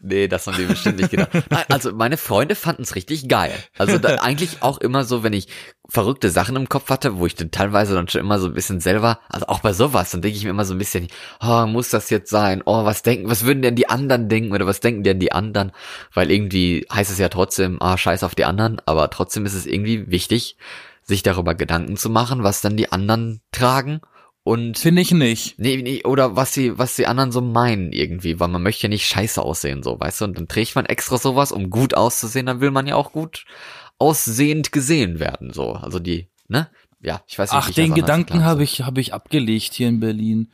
Nee, 0.00 0.28
das 0.28 0.46
haben 0.46 0.58
die 0.58 0.66
bestimmt 0.66 0.98
nicht 0.98 1.10
gedacht. 1.10 1.30
Also 1.70 1.92
meine 1.92 2.18
Freunde 2.18 2.54
fanden 2.54 2.82
es 2.82 2.94
richtig 2.94 3.28
geil. 3.28 3.54
Also 3.78 3.96
da, 3.96 4.16
eigentlich 4.16 4.62
auch 4.62 4.76
immer 4.78 5.04
so, 5.04 5.22
wenn 5.22 5.32
ich 5.32 5.48
verrückte 5.88 6.28
Sachen 6.28 6.56
im 6.56 6.68
Kopf 6.68 6.90
hatte, 6.90 7.16
wo 7.16 7.24
ich 7.24 7.34
dann 7.34 7.50
teilweise 7.50 7.94
dann 7.94 8.08
schon 8.08 8.20
immer 8.20 8.38
so 8.38 8.48
ein 8.48 8.52
bisschen 8.52 8.80
selber, 8.80 9.20
also 9.30 9.46
auch 9.46 9.60
bei 9.60 9.72
sowas, 9.72 10.10
dann 10.10 10.20
denke 10.20 10.36
ich 10.36 10.44
mir 10.44 10.50
immer 10.50 10.66
so 10.66 10.74
ein 10.74 10.78
bisschen, 10.78 11.08
oh, 11.40 11.64
muss 11.66 11.88
das 11.88 12.10
jetzt 12.10 12.28
sein? 12.28 12.62
Oh, 12.66 12.84
was 12.84 13.02
denken, 13.02 13.30
was 13.30 13.46
würden 13.46 13.62
denn 13.62 13.76
die 13.76 13.88
anderen 13.88 14.28
denken 14.28 14.52
oder 14.52 14.66
was 14.66 14.80
denken 14.80 15.02
denn 15.02 15.20
die 15.20 15.32
anderen? 15.32 15.72
Weil 16.12 16.30
irgendwie 16.30 16.86
heißt 16.92 17.10
es 17.10 17.18
ja 17.18 17.30
trotzdem, 17.30 17.80
ah, 17.80 17.96
scheiß 17.96 18.22
auf 18.22 18.34
die 18.34 18.44
anderen, 18.44 18.82
aber 18.84 19.08
trotzdem 19.08 19.46
ist 19.46 19.54
es 19.54 19.64
irgendwie 19.64 20.10
wichtig, 20.10 20.58
sich 21.04 21.22
darüber 21.22 21.54
Gedanken 21.54 21.96
zu 21.96 22.10
machen, 22.10 22.42
was 22.42 22.60
dann 22.60 22.76
die 22.76 22.90
anderen 22.90 23.40
tragen 23.52 24.00
und 24.44 24.78
Finde 24.78 25.00
ich 25.00 25.10
nicht. 25.10 25.58
Nee, 25.58 25.78
nee, 25.78 26.04
oder 26.04 26.36
was 26.36 26.52
sie, 26.52 26.78
was 26.78 26.96
die 26.96 27.06
anderen 27.06 27.32
so 27.32 27.40
meinen 27.40 27.92
irgendwie, 27.92 28.38
weil 28.38 28.48
man 28.48 28.62
möchte 28.62 28.82
ja 28.82 28.88
nicht 28.90 29.06
scheiße 29.06 29.40
aussehen, 29.40 29.82
so, 29.82 29.98
weißt 29.98 30.20
du, 30.20 30.24
und 30.26 30.38
dann 30.38 30.48
trägt 30.48 30.76
man 30.76 30.84
extra 30.84 31.16
sowas, 31.16 31.50
um 31.50 31.70
gut 31.70 31.94
auszusehen, 31.94 32.44
dann 32.44 32.60
will 32.60 32.70
man 32.70 32.86
ja 32.86 32.94
auch 32.94 33.12
gut 33.12 33.46
aussehend 33.98 34.70
gesehen 34.70 35.18
werden, 35.18 35.50
so, 35.50 35.72
also 35.72 35.98
die, 35.98 36.28
ne? 36.46 36.70
Ja, 37.00 37.22
ich 37.26 37.38
weiß 37.38 37.52
nicht, 37.52 37.62
Ach, 37.62 37.70
den 37.70 37.94
Gedanken 37.94 38.44
habe 38.44 38.62
ich, 38.62 38.82
habe 38.82 39.00
ich 39.00 39.14
abgelegt 39.14 39.72
hier 39.74 39.88
in 39.88 40.00
Berlin. 40.00 40.52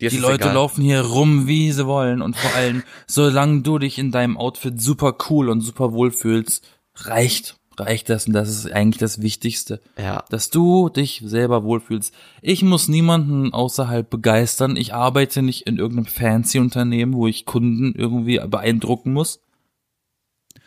Die 0.00 0.08
Leute 0.16 0.50
laufen 0.50 0.82
hier 0.82 1.02
rum, 1.02 1.46
wie 1.46 1.72
sie 1.72 1.86
wollen. 1.86 2.22
Und 2.22 2.36
vor 2.36 2.54
allem, 2.54 2.82
solange 3.06 3.60
du 3.60 3.78
dich 3.78 3.98
in 3.98 4.12
deinem 4.12 4.38
Outfit 4.38 4.80
super 4.80 5.18
cool 5.28 5.50
und 5.50 5.60
super 5.60 5.92
wohl 5.92 6.10
fühlst, 6.10 6.66
reicht, 6.94 7.59
reicht 7.80 8.08
das. 8.08 8.26
Und 8.28 8.32
das 8.34 8.48
ist 8.48 8.70
eigentlich 8.70 8.98
das 8.98 9.20
Wichtigste. 9.20 9.80
Ja, 9.98 10.24
Dass 10.30 10.50
du 10.50 10.88
dich 10.88 11.22
selber 11.24 11.64
wohlfühlst. 11.64 12.14
Ich 12.42 12.62
muss 12.62 12.86
niemanden 12.88 13.52
außerhalb 13.52 14.08
begeistern. 14.08 14.76
Ich 14.76 14.94
arbeite 14.94 15.42
nicht 15.42 15.66
in 15.66 15.78
irgendeinem 15.78 16.06
fancy 16.06 16.58
Unternehmen, 16.60 17.14
wo 17.14 17.26
ich 17.26 17.44
Kunden 17.46 17.92
irgendwie 17.98 18.38
beeindrucken 18.46 19.12
muss. 19.12 19.40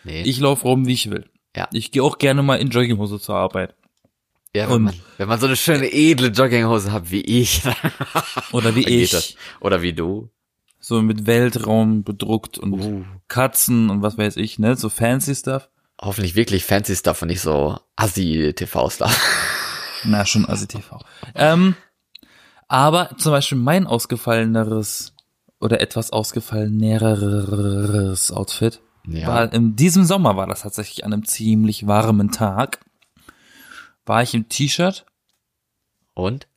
nee, 0.03 0.23
Ich 0.23 0.39
laufe 0.39 0.67
rum, 0.67 0.85
wie 0.87 0.93
ich 0.93 1.09
will. 1.09 1.29
Ja. 1.55 1.67
Ich 1.71 1.91
gehe 1.91 2.03
auch 2.03 2.17
gerne 2.17 2.43
mal 2.43 2.55
in 2.55 2.69
Jogginghose 2.69 3.19
zur 3.19 3.35
Arbeit. 3.35 3.75
ja, 4.55 4.67
wenn 4.67 4.75
und- 4.75 4.83
man, 4.83 4.95
wenn 5.17 5.27
man 5.27 5.39
so 5.39 5.45
eine 5.47 5.55
schöne 5.55 5.91
edle 5.93 6.29
Jogginghose 6.29 6.91
hat 6.91 7.11
wie 7.11 7.21
ich, 7.21 7.61
Oder 8.51 8.75
wie 8.75 8.87
ich. 8.87 9.11
das. 9.11 9.35
oder 9.61 9.81
wie 9.81 9.93
du, 9.93 10.29
So 10.79 11.01
mit 11.01 11.25
Weltraum 11.27 12.03
bedruckt 12.03 12.57
und 12.57 12.73
Uh. 12.73 13.05
Katzen 13.27 13.89
und 13.89 14.01
was 14.01 14.17
weiß 14.17 14.37
ich, 14.37 14.59
ne? 14.59 14.75
So 14.75 14.89
fancy 14.89 15.33
Stuff. 15.35 15.69
Hoffentlich 16.03 16.35
wirklich 16.35 16.65
fancy 16.65 16.95
Stuff 16.95 17.21
und 17.21 17.29
nicht 17.29 17.41
so 17.41 17.79
Assi-TV-Stuff. 17.95 19.19
Na, 20.03 20.25
schon 20.25 20.45
ASI-TV. 20.47 20.99
Ähm, 21.35 21.75
aber 22.67 23.15
zum 23.17 23.31
Beispiel 23.31 23.57
mein 23.57 23.87
ausgefalleneres 23.87 25.13
oder 25.61 25.79
etwas 25.79 26.11
ausgefalleneres 26.11 28.31
Outfit 28.31 28.81
Ja. 29.07 29.27
war 29.27 29.53
in 29.53 29.75
diesem 29.77 30.03
Sommer 30.03 30.35
war 30.35 30.47
das 30.47 30.61
tatsächlich 30.61 31.05
an 31.05 31.13
einem 31.13 31.23
ziemlich 31.25 31.87
warmen 31.87 32.31
Tag. 32.31 32.79
War 34.05 34.21
ich 34.23 34.33
im 34.33 34.49
T-Shirt, 34.49 35.05
Und? 36.13 36.47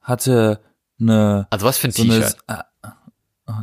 hatte 0.00 0.60
eine 0.98 1.46
Also 1.50 1.66
was 1.66 1.76
für 1.76 1.88
ein 1.88 1.92
so 1.92 2.02
T-Shirt? 2.04 2.38
ah, 2.46 2.64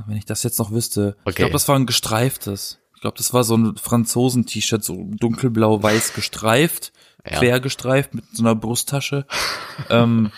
wenn 0.06 0.17
ich 0.17 0.26
das 0.26 0.43
jetzt 0.43 0.60
noch 0.60 0.69
wüsste. 0.71 1.15
Ich 1.21 1.26
Okay. 1.28 1.36
glaube, 1.38 1.54
das 1.54 1.67
war 1.67 1.76
ein 1.76 1.88
gestreiftes. 1.88 2.78
Ich 2.95 3.01
glaube, 3.01 3.17
das 3.17 3.34
war 3.34 3.43
so 3.43 3.55
ein 3.55 3.75
Franzosen-T-Shirt, 3.77 4.84
so 4.84 5.05
dunkelblau-weiß 5.19 6.13
gestreift, 6.13 6.91
Ja. 7.29 7.38
quer 7.39 7.60
gestreift 7.60 8.13
mit 8.15 8.23
so 8.34 8.43
einer 8.43 8.55
Brusttasche. 8.55 9.25
ähm, 9.89 10.31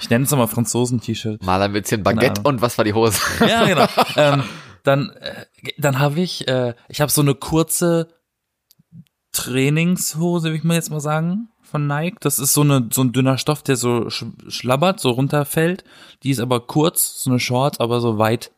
ich 0.00 0.10
nenne 0.10 0.24
es 0.24 0.30
nochmal 0.30 0.48
Franzosen-T-Shirt. 0.48 1.42
Mal 1.44 1.62
ein 1.62 1.72
bisschen 1.72 2.02
Baguette 2.02 2.42
und 2.42 2.60
was 2.62 2.76
war 2.78 2.84
die 2.84 2.94
Hose? 2.94 3.18
Ja, 3.46 3.64
genau. 3.66 3.86
ähm, 4.16 4.42
dann 4.82 5.10
äh, 5.10 5.44
dann 5.78 5.98
habe 6.00 6.20
ich, 6.20 6.48
äh, 6.48 6.74
ich 6.88 7.00
habe 7.00 7.12
so 7.12 7.20
eine 7.20 7.34
kurze 7.36 8.08
Trainingshose, 9.32 10.48
will 10.50 10.56
ich 10.56 10.64
mal 10.64 10.74
jetzt 10.74 10.90
mal 10.90 11.00
sagen, 11.00 11.48
von 11.62 11.86
Nike. 11.86 12.16
Das 12.20 12.38
ist 12.38 12.52
so 12.52 12.60
eine 12.62 12.88
so 12.92 13.02
ein 13.02 13.12
dünner 13.12 13.38
Stoff, 13.38 13.62
der 13.62 13.76
so 13.76 14.10
sch 14.10 14.26
schlabbert, 14.48 15.00
so 15.00 15.10
runterfällt. 15.10 15.84
Die 16.22 16.30
ist 16.30 16.40
aber 16.40 16.60
kurz, 16.66 17.22
so 17.22 17.30
eine 17.30 17.40
Short, 17.40 17.80
aber 17.80 18.00
so 18.00 18.18
weit. 18.18 18.52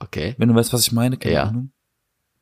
Okay. 0.00 0.34
Wenn 0.38 0.48
du 0.48 0.54
weißt, 0.54 0.72
was 0.72 0.82
ich 0.86 0.92
meine, 0.92 1.16
keine 1.16 1.34
Ja. 1.34 1.42
Ahnung. 1.44 1.70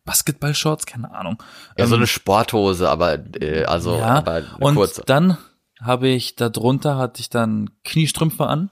Basketball-Shorts, 0.04 0.86
keine 0.86 1.12
Ahnung. 1.14 1.42
Ja, 1.78 1.86
so 1.86 1.94
Ähm, 1.94 2.00
eine 2.00 2.06
Sporthose, 2.06 2.88
aber 2.90 3.18
äh, 3.40 3.64
also 3.64 3.96
ja, 3.96 4.16
aber 4.16 4.42
und 4.60 4.74
kurze. 4.74 5.02
dann 5.06 5.38
habe 5.80 6.08
ich 6.08 6.36
da 6.36 6.48
drunter 6.48 6.96
hatte 6.96 7.20
ich 7.20 7.30
dann 7.30 7.70
Kniestrümpfe 7.84 8.46
an. 8.46 8.70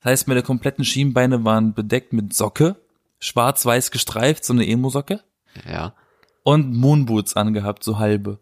Das 0.00 0.10
heißt, 0.12 0.28
meine 0.28 0.42
kompletten 0.42 0.84
Schienbeine 0.84 1.44
waren 1.44 1.74
bedeckt 1.74 2.12
mit 2.12 2.34
Socke, 2.34 2.76
schwarz-weiß 3.20 3.90
gestreift, 3.90 4.44
so 4.44 4.52
eine 4.52 4.66
Emo-Socke 4.66 5.20
Ja. 5.68 5.94
und 6.42 6.74
Moonboots 6.74 7.36
angehabt, 7.36 7.84
so 7.84 7.98
halbe. 7.98 8.38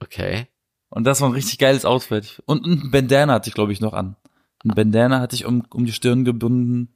Okay. 0.00 0.46
Und 0.88 1.04
das 1.04 1.20
war 1.20 1.28
ein 1.28 1.34
richtig 1.34 1.58
geiles 1.58 1.84
Outfit. 1.84 2.42
Und, 2.46 2.64
und 2.64 2.84
ein 2.84 2.90
Bandana 2.90 3.34
hatte 3.34 3.48
ich, 3.48 3.54
glaube 3.54 3.72
ich, 3.72 3.80
noch 3.80 3.92
an. 3.92 4.16
Ein 4.64 4.74
Bandana 4.74 5.20
hatte 5.20 5.36
ich 5.36 5.44
um, 5.44 5.64
um 5.72 5.84
die 5.84 5.92
Stirn 5.92 6.24
gebunden 6.24 6.94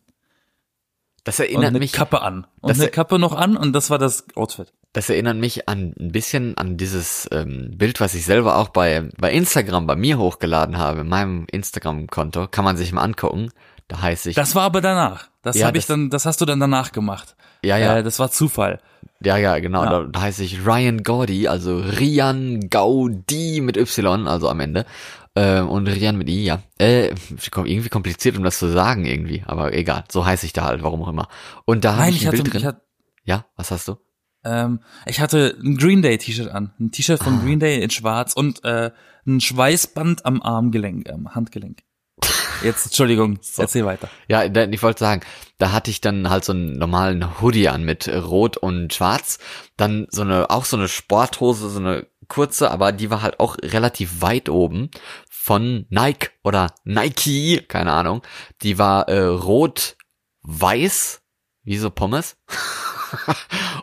Das 1.24 1.38
und 1.38 1.46
erinnert 1.46 1.68
eine 1.68 1.78
mich 1.78 1.92
Kappe 1.92 2.22
an. 2.22 2.46
Und 2.60 2.72
eine 2.72 2.88
Kappe 2.88 3.18
noch 3.18 3.34
an 3.34 3.56
und 3.56 3.72
das 3.72 3.90
war 3.90 3.98
das 3.98 4.24
Outfit. 4.36 4.72
Das 4.92 5.08
erinnert 5.10 5.36
mich 5.36 5.68
an 5.68 5.94
ein 6.00 6.10
bisschen 6.12 6.56
an 6.58 6.76
dieses 6.76 7.28
ähm, 7.30 7.72
Bild, 7.76 8.00
was 8.00 8.14
ich 8.14 8.24
selber 8.24 8.56
auch 8.56 8.70
bei 8.70 9.08
bei 9.18 9.30
Instagram 9.32 9.86
bei 9.86 9.96
mir 9.96 10.18
hochgeladen 10.18 10.78
habe, 10.78 11.00
in 11.02 11.08
meinem 11.08 11.46
Instagram-Konto. 11.50 12.48
Kann 12.48 12.64
man 12.64 12.76
sich 12.76 12.92
mal 12.92 13.02
angucken. 13.02 13.50
Da 13.88 14.00
heißt 14.02 14.26
ich, 14.26 14.34
Das 14.36 14.54
war 14.54 14.62
aber 14.62 14.80
danach. 14.80 15.28
Das 15.42 15.56
Ja, 15.56 15.66
habe 15.66 15.78
ich 15.78 15.86
dann, 15.86 16.10
das 16.10 16.24
hast 16.26 16.40
du 16.40 16.44
dann 16.44 16.60
danach 16.60 16.92
gemacht. 16.92 17.34
ja, 17.62 17.76
ja, 17.76 17.98
Äh, 17.98 18.02
das 18.02 18.18
war 18.18 18.30
Zufall. 18.30 18.80
ja, 19.22 19.36
ja, 19.36 19.58
genau. 19.58 19.84
Ja. 19.84 19.90
Da, 19.90 20.04
da 20.04 20.20
heißt 20.22 20.40
ich 20.40 20.64
Ryan 20.66 21.02
Gaudi, 21.02 21.48
also 21.48 21.76
Rian 21.78 22.68
Gaudi 22.70 23.60
mit 23.60 23.76
Y, 23.76 24.26
also 24.28 24.48
am 24.48 24.60
Ende. 24.60 24.86
Äh, 25.34 25.60
und 25.60 25.86
Rian 25.86 26.16
mit 26.18 26.28
I, 26.28 26.44
ja. 26.44 26.62
Äh, 26.78 27.14
irgendwie 27.54 27.88
kompliziert, 27.88 28.36
um 28.36 28.42
das 28.42 28.58
zu 28.58 28.68
sagen, 28.70 29.04
irgendwie. 29.04 29.42
Aber 29.46 29.72
egal, 29.74 30.04
so 30.10 30.26
heiße 30.26 30.44
ich 30.46 30.52
da 30.52 30.64
halt, 30.64 30.82
warum 30.82 31.02
auch 31.02 31.08
immer. 31.08 31.28
Und 31.64 31.84
da 31.84 31.92
habe 31.92 32.02
Nein, 32.02 32.10
ich 32.10 32.16
ich 32.16 32.22
ein 32.22 32.26
hatte, 32.28 32.42
Bild 32.42 32.52
drin. 32.54 32.60
ich 32.60 32.66
hatte, 32.66 32.82
ja, 33.24 33.44
was 33.56 33.70
hast 33.70 33.86
du? 33.88 33.96
ähm, 34.42 34.80
ich 35.06 35.20
hatte 35.20 35.56
ein 35.62 35.76
Green 35.76 36.00
Day 36.02 36.16
T-Shirt 36.18 36.48
an. 36.50 36.72
Ein 36.80 36.90
T-Shirt 36.90 37.20
Ah. 37.20 37.24
von 37.24 37.40
Green 37.44 37.60
Day 37.60 37.82
in 37.82 37.90
schwarz 37.90 38.32
und 38.32 38.64
äh, 38.64 38.90
ein 39.26 39.40
Schweißband 39.40 40.24
am 40.24 40.42
Armgelenk, 40.42 41.10
am 41.10 41.34
Handgelenk. 41.34 41.80
Jetzt, 42.64 42.86
Entschuldigung, 42.86 43.38
erzähl 43.56 43.84
weiter. 43.84 44.08
Ja, 44.28 44.44
ich 44.44 44.82
wollte 44.82 44.98
sagen, 45.00 45.22
da 45.58 45.72
hatte 45.72 45.90
ich 45.90 46.00
dann 46.00 46.28
halt 46.28 46.44
so 46.44 46.52
einen 46.52 46.76
normalen 46.78 47.40
Hoodie 47.40 47.68
an 47.68 47.84
mit 47.84 48.08
Rot 48.08 48.56
und 48.56 48.92
Schwarz. 48.92 49.38
Dann 49.76 50.06
so 50.10 50.22
eine, 50.22 50.50
auch 50.50 50.64
so 50.64 50.76
eine 50.76 50.88
Sporthose, 50.88 51.68
so 51.70 51.78
eine 51.78 52.06
kurze, 52.30 52.70
aber 52.70 52.92
die 52.92 53.10
war 53.10 53.20
halt 53.20 53.40
auch 53.40 53.58
relativ 53.62 54.22
weit 54.22 54.48
oben 54.48 54.90
von 55.28 55.84
Nike 55.90 56.30
oder 56.42 56.72
Nike, 56.84 57.62
keine 57.68 57.92
Ahnung. 57.92 58.22
Die 58.62 58.78
war 58.78 59.08
äh, 59.08 59.20
rot-weiß, 59.20 61.20
wie 61.64 61.76
so 61.76 61.90
Pommes. 61.90 62.36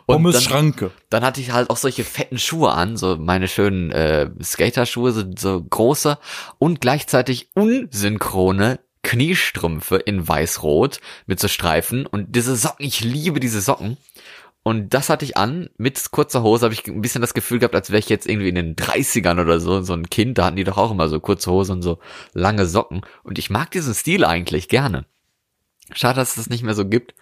und 0.06 0.16
Pommes 0.16 0.34
dann, 0.34 0.42
Schranke. 0.42 0.90
dann 1.10 1.24
hatte 1.24 1.40
ich 1.40 1.52
halt 1.52 1.70
auch 1.70 1.76
solche 1.76 2.02
fetten 2.02 2.38
Schuhe 2.38 2.72
an, 2.72 2.96
so 2.96 3.16
meine 3.16 3.46
schönen 3.46 3.92
äh, 3.92 4.28
Skaterschuhe, 4.42 5.12
so, 5.12 5.22
so 5.36 5.62
große 5.62 6.18
und 6.58 6.80
gleichzeitig 6.80 7.50
unsynchrone 7.54 8.80
Kniestrümpfe 9.02 9.96
in 9.96 10.26
weiß-rot 10.26 11.00
mit 11.26 11.40
so 11.40 11.48
Streifen 11.48 12.06
und 12.06 12.34
diese 12.34 12.56
Socken, 12.56 12.84
ich 12.84 13.00
liebe 13.00 13.40
diese 13.40 13.60
Socken. 13.60 13.96
Und 14.68 14.92
das 14.92 15.08
hatte 15.08 15.24
ich 15.24 15.36
an, 15.36 15.70
mit 15.78 16.10
kurzer 16.10 16.42
Hose 16.42 16.64
habe 16.64 16.74
ich 16.74 16.86
ein 16.86 17.00
bisschen 17.00 17.20
das 17.22 17.32
Gefühl 17.34 17.58
gehabt, 17.58 17.74
als 17.74 17.88
wäre 17.90 17.98
ich 18.00 18.08
jetzt 18.08 18.28
irgendwie 18.28 18.48
in 18.50 18.54
den 18.54 18.76
30ern 18.76 19.40
oder 19.40 19.60
so, 19.60 19.80
so 19.82 19.94
ein 19.94 20.10
Kind, 20.10 20.36
da 20.36 20.44
hatten 20.44 20.56
die 20.56 20.64
doch 20.64 20.76
auch 20.76 20.90
immer 20.90 21.08
so 21.08 21.20
kurze 21.20 21.50
Hose 21.50 21.72
und 21.72 21.82
so 21.82 21.98
lange 22.34 22.66
Socken. 22.66 23.00
Und 23.22 23.38
ich 23.38 23.48
mag 23.50 23.70
diesen 23.70 23.94
Stil 23.94 24.24
eigentlich 24.24 24.68
gerne. 24.68 25.06
Schade, 25.94 26.16
dass 26.16 26.30
es 26.30 26.34
das 26.36 26.50
nicht 26.50 26.62
mehr 26.62 26.74
so 26.74 26.86
gibt 26.86 27.14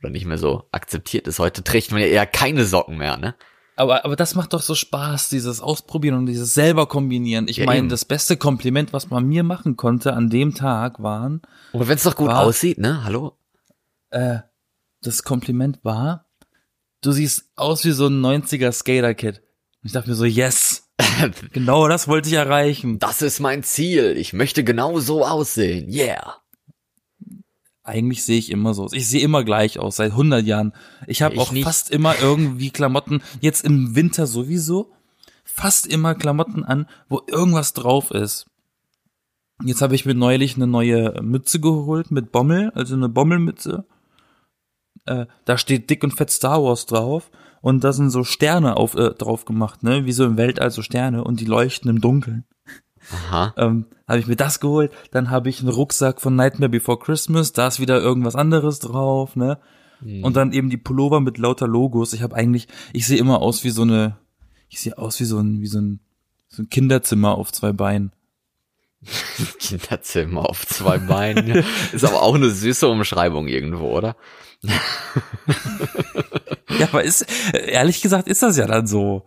oder 0.00 0.10
nicht 0.10 0.26
mehr 0.26 0.38
so 0.38 0.68
akzeptiert 0.70 1.26
ist. 1.26 1.38
Heute 1.40 1.64
trägt 1.64 1.90
man 1.90 2.00
ja 2.00 2.06
eher 2.06 2.26
keine 2.26 2.64
Socken 2.64 2.98
mehr, 2.98 3.16
ne? 3.16 3.34
Aber, 3.74 4.04
aber 4.04 4.14
das 4.16 4.34
macht 4.34 4.52
doch 4.52 4.60
so 4.62 4.74
Spaß, 4.74 5.28
dieses 5.30 5.60
Ausprobieren 5.60 6.16
und 6.18 6.26
dieses 6.26 6.52
selber 6.54 6.86
kombinieren. 6.86 7.48
Ich 7.48 7.56
Ja, 7.56 7.64
meine, 7.66 7.88
das 7.88 8.04
beste 8.04 8.36
Kompliment, 8.36 8.92
was 8.92 9.08
man 9.10 9.26
mir 9.26 9.42
machen 9.42 9.76
konnte 9.76 10.12
an 10.12 10.28
dem 10.30 10.54
Tag, 10.54 11.02
waren, 11.02 11.40
Und 11.72 11.88
wenn 11.88 11.96
es 11.96 12.02
doch 12.04 12.14
gut 12.14 12.28
War- 12.28 12.42
aussieht, 12.42 12.78
ne? 12.78 13.02
Hallo? 13.02 13.36
äh, 14.10 14.38
das 15.00 15.22
Kompliment 15.24 15.80
war, 15.82 16.26
du 17.02 17.12
siehst 17.12 17.50
aus 17.56 17.84
wie 17.84 17.92
so 17.92 18.06
ein 18.06 18.20
90er 18.24 18.72
Skater-Kid. 18.72 19.38
Und 19.38 19.86
ich 19.86 19.92
dachte 19.92 20.08
mir 20.08 20.14
so, 20.14 20.24
yes, 20.24 20.88
genau 21.52 21.88
das 21.88 22.08
wollte 22.08 22.28
ich 22.28 22.34
erreichen. 22.34 22.98
Das 22.98 23.20
ist 23.20 23.40
mein 23.40 23.62
Ziel. 23.62 24.16
Ich 24.16 24.32
möchte 24.32 24.64
genau 24.64 25.00
so 25.00 25.26
aussehen. 25.26 25.92
Yeah. 25.92 26.36
Eigentlich 27.84 28.22
sehe 28.22 28.38
ich 28.38 28.50
immer 28.50 28.74
so. 28.74 28.88
Ich 28.92 29.08
sehe 29.08 29.22
immer 29.22 29.42
gleich 29.42 29.80
aus, 29.80 29.96
seit 29.96 30.12
100 30.12 30.46
Jahren. 30.46 30.72
Ich 31.08 31.20
habe 31.20 31.38
auch 31.38 31.50
nicht. 31.50 31.64
fast 31.64 31.90
immer 31.90 32.14
irgendwie 32.20 32.70
Klamotten, 32.70 33.22
jetzt 33.40 33.64
im 33.64 33.96
Winter 33.96 34.28
sowieso, 34.28 34.92
fast 35.42 35.88
immer 35.88 36.14
Klamotten 36.14 36.64
an, 36.64 36.86
wo 37.08 37.22
irgendwas 37.26 37.72
drauf 37.72 38.12
ist. 38.12 38.46
Jetzt 39.64 39.82
habe 39.82 39.96
ich 39.96 40.06
mir 40.06 40.14
neulich 40.14 40.54
eine 40.54 40.68
neue 40.68 41.20
Mütze 41.22 41.58
geholt 41.58 42.12
mit 42.12 42.30
Bommel, 42.30 42.70
also 42.74 42.94
eine 42.94 43.08
Bommelmütze. 43.08 43.84
Äh, 45.06 45.26
da 45.44 45.58
steht 45.58 45.90
dick 45.90 46.04
und 46.04 46.12
fett 46.12 46.30
Star 46.30 46.62
Wars 46.62 46.86
drauf 46.86 47.30
und 47.60 47.84
da 47.84 47.92
sind 47.92 48.10
so 48.10 48.24
Sterne 48.24 48.76
auf, 48.76 48.94
äh, 48.94 49.10
drauf 49.10 49.44
gemacht, 49.44 49.82
ne, 49.82 50.04
wie 50.04 50.12
so 50.12 50.24
im 50.24 50.36
Weltall 50.36 50.70
so 50.70 50.82
Sterne 50.82 51.24
und 51.24 51.40
die 51.40 51.44
leuchten 51.44 51.90
im 51.90 52.00
Dunkeln 52.00 52.44
Aha. 53.10 53.54
ähm, 53.56 53.86
habe 54.08 54.20
ich 54.20 54.26
mir 54.26 54.36
das 54.36 54.60
geholt. 54.60 54.92
Dann 55.10 55.30
habe 55.30 55.48
ich 55.48 55.60
einen 55.60 55.68
Rucksack 55.68 56.20
von 56.20 56.36
Nightmare 56.36 56.68
Before 56.68 56.98
Christmas, 56.98 57.52
da 57.52 57.68
ist 57.68 57.80
wieder 57.80 58.00
irgendwas 58.00 58.36
anderes 58.36 58.78
drauf, 58.78 59.36
ne? 59.36 59.58
Und 60.22 60.34
dann 60.34 60.52
eben 60.52 60.68
die 60.68 60.78
Pullover 60.78 61.20
mit 61.20 61.38
lauter 61.38 61.68
Logos. 61.68 62.12
Ich 62.12 62.22
habe 62.22 62.34
eigentlich, 62.34 62.66
ich 62.92 63.06
sehe 63.06 63.18
immer 63.18 63.40
aus 63.40 63.62
wie 63.62 63.70
so 63.70 63.82
eine, 63.82 64.18
ich 64.68 64.80
sehe 64.80 64.98
aus 64.98 65.20
wie 65.20 65.24
so 65.24 65.38
ein, 65.38 65.60
wie 65.60 65.68
so 65.68 65.80
ein, 65.80 66.00
so 66.48 66.62
ein 66.62 66.68
Kinderzimmer 66.68 67.36
auf 67.38 67.52
zwei 67.52 67.72
Beinen. 67.72 68.10
Kinderzimmer 69.60 70.48
auf 70.48 70.66
zwei 70.66 70.98
Beinen. 70.98 71.64
ist 71.92 72.04
aber 72.04 72.22
auch 72.22 72.34
eine 72.34 72.50
süße 72.50 72.88
Umschreibung 72.88 73.46
irgendwo, 73.46 73.96
oder? 73.96 74.16
Ja, 76.78 76.88
aber 76.88 77.04
ist, 77.04 77.26
ehrlich 77.52 78.00
gesagt, 78.00 78.28
ist 78.28 78.42
das 78.42 78.56
ja 78.56 78.66
dann 78.66 78.86
so. 78.86 79.24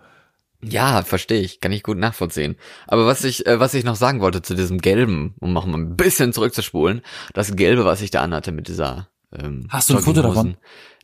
Ja, 0.63 1.04
verstehe 1.04 1.41
ich. 1.41 1.60
Kann 1.60 1.71
ich 1.71 1.84
gut 1.84 1.98
nachvollziehen. 1.98 2.56
Aber 2.88 3.06
was 3.06 3.24
ich, 3.24 3.45
äh, 3.45 3.60
was 3.60 3.74
ich 3.74 3.84
noch 3.84 3.95
sagen 3.95 4.19
wollte 4.19 4.41
zu 4.41 4.56
diesem 4.56 4.80
Gelben, 4.80 5.36
um 5.39 5.54
noch 5.54 5.65
mal 5.65 5.78
ein 5.78 5.95
bisschen 5.95 6.34
zurückzuspulen, 6.34 7.02
das 7.34 7.56
Gelbe, 7.56 7.86
was 7.86 8.02
ich 8.02 8.12
da 8.12 8.21
anhatte 8.21 8.52
mit 8.52 8.67
dieser 8.67 9.10
ähm, 9.32 9.67
Hast 9.69 9.89
du 9.89 9.98
ein 9.98 10.04
Foto 10.04 10.21
davon? 10.21 10.58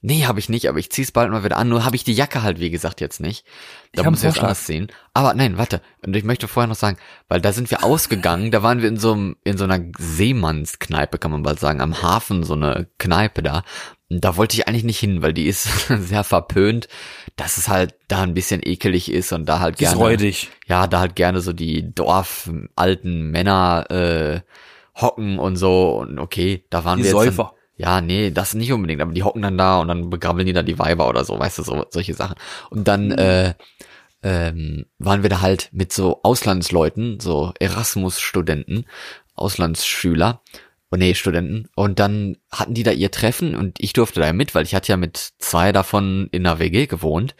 Nee, 0.03 0.25
habe 0.25 0.39
ich 0.39 0.49
nicht, 0.49 0.67
aber 0.67 0.79
ich 0.79 0.89
zieh's 0.89 1.11
bald 1.11 1.29
mal 1.29 1.43
wieder 1.43 1.57
an. 1.57 1.69
Nur 1.69 1.85
habe 1.85 1.95
ich 1.95 2.03
die 2.03 2.13
Jacke 2.13 2.41
halt, 2.41 2.59
wie 2.59 2.71
gesagt, 2.71 3.01
jetzt 3.01 3.19
nicht. 3.19 3.45
Da 3.93 4.01
Ich 4.01 4.09
muss 4.09 4.19
ich 4.19 4.25
jetzt 4.25 4.39
anders 4.39 4.65
ziehen. 4.65 4.87
Aber 5.13 5.35
nein, 5.35 5.59
warte. 5.59 5.79
Und 6.03 6.15
ich 6.15 6.23
möchte 6.23 6.47
vorher 6.47 6.67
noch 6.67 6.75
sagen, 6.75 6.97
weil 7.27 7.39
da 7.39 7.53
sind 7.53 7.69
wir 7.69 7.83
ausgegangen, 7.83 8.49
da 8.49 8.63
waren 8.63 8.81
wir 8.81 8.89
in 8.89 8.97
so, 8.97 9.13
einem, 9.13 9.35
in 9.43 9.59
so 9.59 9.65
einer 9.65 9.79
Seemannskneipe, 9.99 11.19
kann 11.19 11.29
man 11.29 11.43
bald 11.43 11.59
sagen, 11.59 11.81
am 11.81 12.01
Hafen, 12.01 12.41
so 12.41 12.55
eine 12.55 12.87
Kneipe 12.97 13.43
da. 13.43 13.63
Da 14.19 14.35
wollte 14.35 14.55
ich 14.57 14.67
eigentlich 14.67 14.83
nicht 14.83 14.99
hin, 14.99 15.21
weil 15.21 15.33
die 15.33 15.45
ist 15.47 15.87
sehr 15.87 16.23
verpönt, 16.23 16.87
dass 17.37 17.57
es 17.57 17.69
halt 17.69 17.95
da 18.07 18.23
ein 18.23 18.33
bisschen 18.33 18.61
ekelig 18.63 19.11
ist 19.11 19.31
und 19.31 19.45
da 19.47 19.59
halt 19.59 19.75
ist 19.75 19.79
gerne 19.79 19.97
räudig. 19.97 20.49
ja, 20.67 20.87
da 20.87 20.99
halt 20.99 21.15
gerne 21.15 21.39
so 21.41 21.53
die 21.53 21.93
dorfalten 21.93 23.31
Männer 23.31 23.85
äh, 23.89 24.41
hocken 24.99 25.39
und 25.39 25.55
so 25.55 25.97
und 25.99 26.19
okay, 26.19 26.65
da 26.69 26.83
waren 26.83 26.99
Die 26.99 27.03
wir 27.03 27.11
jetzt 27.11 27.13
Säufer. 27.13 27.43
Dann, 27.53 27.61
Ja, 27.77 28.01
nee, 28.01 28.31
das 28.31 28.53
nicht 28.53 28.71
unbedingt, 28.73 29.01
aber 29.01 29.13
die 29.13 29.23
hocken 29.23 29.41
dann 29.41 29.57
da 29.57 29.79
und 29.79 29.87
dann 29.87 30.09
begrabbeln 30.09 30.45
die 30.45 30.53
da 30.53 30.61
die 30.63 30.77
Weiber 30.77 31.07
oder 31.07 31.23
so, 31.23 31.39
weißt 31.39 31.59
du, 31.59 31.63
so 31.63 31.85
solche 31.89 32.13
Sachen. 32.13 32.35
Und 32.69 32.87
dann 32.87 33.07
Mhm. 33.07 33.15
äh, 33.17 33.53
ähm, 34.23 34.85
waren 34.99 35.23
wir 35.23 35.29
da 35.29 35.41
halt 35.41 35.69
mit 35.71 35.91
so 35.93 36.19
Auslandsleuten, 36.23 37.19
so 37.19 37.53
Erasmus-Studenten, 37.59 38.85
Auslandsschüler, 39.35 40.41
oh 40.91 40.97
nee, 40.97 41.13
Studenten. 41.15 41.69
Und 41.75 41.99
dann 41.99 42.37
hatten 42.51 42.73
die 42.73 42.83
da 42.83 42.91
ihr 42.91 43.11
Treffen 43.11 43.55
und 43.55 43.79
ich 43.79 43.93
durfte 43.93 44.19
da 44.19 44.33
mit, 44.33 44.53
weil 44.53 44.65
ich 44.65 44.75
hatte 44.75 44.91
ja 44.91 44.97
mit 44.97 45.31
zwei 45.39 45.71
davon 45.71 46.27
in 46.31 46.45
einer 46.45 46.59
WG 46.59 46.87
gewohnt. 46.87 47.35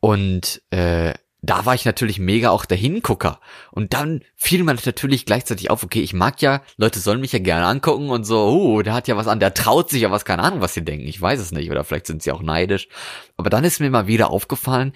Und 0.00 0.62
äh, 0.70 1.14
da 1.44 1.66
war 1.66 1.74
ich 1.74 1.84
natürlich 1.84 2.18
mega 2.18 2.50
auch 2.50 2.64
der 2.64 2.78
Hingucker. 2.78 3.40
Und 3.70 3.92
dann 3.92 4.22
fiel 4.34 4.62
mir 4.64 4.74
natürlich 4.74 5.26
gleichzeitig 5.26 5.70
auf, 5.70 5.84
okay, 5.84 6.00
ich 6.00 6.14
mag 6.14 6.40
ja, 6.40 6.62
Leute 6.78 6.98
sollen 6.98 7.20
mich 7.20 7.32
ja 7.32 7.38
gerne 7.38 7.66
angucken 7.66 8.08
und 8.08 8.24
so, 8.24 8.38
oh, 8.46 8.82
der 8.82 8.94
hat 8.94 9.08
ja 9.08 9.16
was 9.16 9.28
an, 9.28 9.40
der 9.40 9.52
traut 9.52 9.90
sich 9.90 10.02
ja 10.02 10.10
was, 10.10 10.24
keine 10.24 10.42
Ahnung, 10.42 10.62
was 10.62 10.74
sie 10.74 10.84
denken, 10.84 11.06
ich 11.06 11.20
weiß 11.20 11.40
es 11.40 11.52
nicht, 11.52 11.70
oder 11.70 11.84
vielleicht 11.84 12.06
sind 12.06 12.22
sie 12.22 12.32
auch 12.32 12.42
neidisch. 12.42 12.88
Aber 13.36 13.50
dann 13.50 13.64
ist 13.64 13.80
mir 13.80 13.90
mal 13.90 14.06
wieder 14.06 14.30
aufgefallen, 14.30 14.94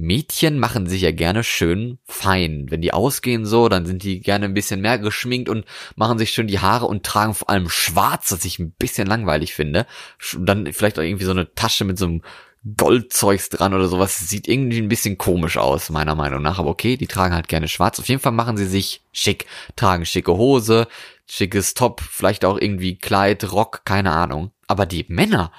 Mädchen 0.00 0.58
machen 0.58 0.86
sich 0.86 1.02
ja 1.02 1.12
gerne 1.12 1.44
schön 1.44 1.98
fein. 2.06 2.66
Wenn 2.70 2.80
die 2.80 2.92
ausgehen 2.92 3.44
so, 3.44 3.68
dann 3.68 3.86
sind 3.86 4.02
die 4.02 4.20
gerne 4.20 4.46
ein 4.46 4.54
bisschen 4.54 4.80
mehr 4.80 4.98
geschminkt 4.98 5.48
und 5.48 5.64
machen 5.94 6.18
sich 6.18 6.30
schön 6.30 6.46
die 6.46 6.58
Haare 6.58 6.86
und 6.86 7.04
tragen 7.04 7.34
vor 7.34 7.50
allem 7.50 7.68
schwarz, 7.68 8.32
was 8.32 8.44
ich 8.44 8.58
ein 8.58 8.72
bisschen 8.72 9.06
langweilig 9.06 9.54
finde. 9.54 9.86
Dann 10.38 10.72
vielleicht 10.72 10.98
auch 10.98 11.02
irgendwie 11.02 11.24
so 11.24 11.30
eine 11.30 11.54
Tasche 11.54 11.84
mit 11.84 11.98
so 11.98 12.06
einem 12.06 12.22
Goldzeugs 12.76 13.48
dran 13.48 13.74
oder 13.74 13.88
sowas. 13.88 14.18
Sieht 14.18 14.48
irgendwie 14.48 14.78
ein 14.78 14.88
bisschen 14.88 15.18
komisch 15.18 15.56
aus, 15.56 15.90
meiner 15.90 16.14
Meinung 16.14 16.42
nach. 16.42 16.58
Aber 16.58 16.70
okay, 16.70 16.96
die 16.96 17.06
tragen 17.06 17.34
halt 17.34 17.48
gerne 17.48 17.68
schwarz. 17.68 17.98
Auf 18.00 18.08
jeden 18.08 18.20
Fall 18.20 18.32
machen 18.32 18.56
sie 18.56 18.66
sich 18.66 19.02
schick. 19.12 19.46
Tragen 19.76 20.06
schicke 20.06 20.36
Hose, 20.36 20.88
schickes 21.26 21.74
Top, 21.74 22.00
vielleicht 22.00 22.44
auch 22.44 22.58
irgendwie 22.58 22.96
Kleid, 22.96 23.52
Rock, 23.52 23.82
keine 23.84 24.12
Ahnung. 24.12 24.50
Aber 24.66 24.86
die 24.86 25.04
Männer, 25.08 25.52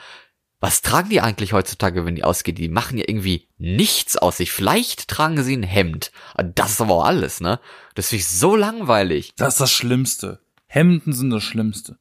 was 0.62 0.84
tragen 0.84 1.10
die 1.10 1.21
eigentlich 1.21 1.54
heutzutage, 1.54 2.06
wenn 2.06 2.15
die 2.15 2.24
ausgehen? 2.24 2.56
Die 2.56 2.69
machen 2.69 3.00
ja 3.00 3.06
irgendwie 3.08 3.47
nichts 3.58 4.15
aus 4.15 4.38
sich. 4.38 4.52
Vielleicht 4.52 5.08
tragen 5.08 5.43
sie 5.43 5.58
ein 5.58 5.63
Hemd. 5.63 6.12
Das 6.56 6.74
ist 6.74 6.82
aber 6.82 6.93
auch 6.93 7.06
alles, 7.06 7.41
ne? 7.41 7.60
Das 7.95 8.10
finde 8.10 8.21
ich 8.21 8.30
so 8.30 8.56
langweilig. 8.56 9.34
Das 9.36 9.56
ist 9.56 9.60
das 9.62 9.71
Schlimmste. 9.71 10.39
Hemden 10.67 11.13
sind 11.13 11.32
das 11.32 11.41
Schlimmste. 11.43 11.97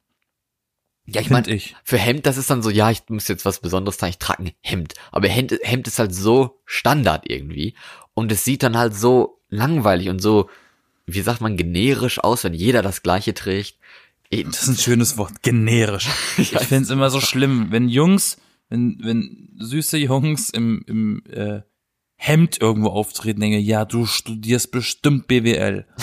Ja, 1.06 1.22
ich 1.22 1.30
meine, 1.30 1.48
ich. 1.48 1.74
für 1.82 1.96
Hemd, 1.96 2.26
das 2.26 2.36
ist 2.36 2.50
dann 2.50 2.62
so, 2.62 2.68
ja, 2.68 2.90
ich 2.90 3.02
muss 3.08 3.28
jetzt 3.28 3.46
was 3.46 3.60
Besonderes 3.60 3.96
tragen, 3.96 4.10
ich 4.10 4.18
trage 4.18 4.44
ein 4.44 4.52
Hemd. 4.60 4.94
Aber 5.10 5.26
Hemd, 5.26 5.58
Hemd 5.62 5.88
ist 5.88 5.98
halt 5.98 6.14
so 6.14 6.60
Standard 6.66 7.24
irgendwie. 7.28 7.74
Und 8.12 8.30
es 8.30 8.44
sieht 8.44 8.62
dann 8.62 8.76
halt 8.76 8.94
so 8.94 9.40
langweilig 9.48 10.10
und 10.10 10.20
so, 10.20 10.50
wie 11.06 11.22
sagt 11.22 11.40
man, 11.40 11.56
generisch 11.56 12.22
aus, 12.22 12.44
wenn 12.44 12.54
jeder 12.54 12.82
das 12.82 13.02
gleiche 13.02 13.32
trägt. 13.32 13.78
Das 14.30 14.62
ist 14.62 14.68
ein 14.68 14.76
schönes 14.76 15.16
Wort. 15.16 15.42
Generisch. 15.42 16.08
Ich 16.36 16.50
finde 16.50 16.84
es 16.84 16.90
immer 16.90 17.08
so 17.08 17.20
schlimm, 17.20 17.68
wenn 17.70 17.88
Jungs, 17.88 18.36
wenn, 18.70 18.98
wenn 19.02 19.50
süße 19.58 19.98
Jungs 19.98 20.48
im, 20.50 20.82
im 20.86 21.22
äh, 21.30 21.60
Hemd 22.16 22.60
irgendwo 22.60 22.88
auftreten, 22.88 23.40
denke, 23.40 23.58
ja, 23.58 23.84
du 23.84 24.06
studierst 24.06 24.70
bestimmt 24.72 25.26
BWL. 25.26 25.86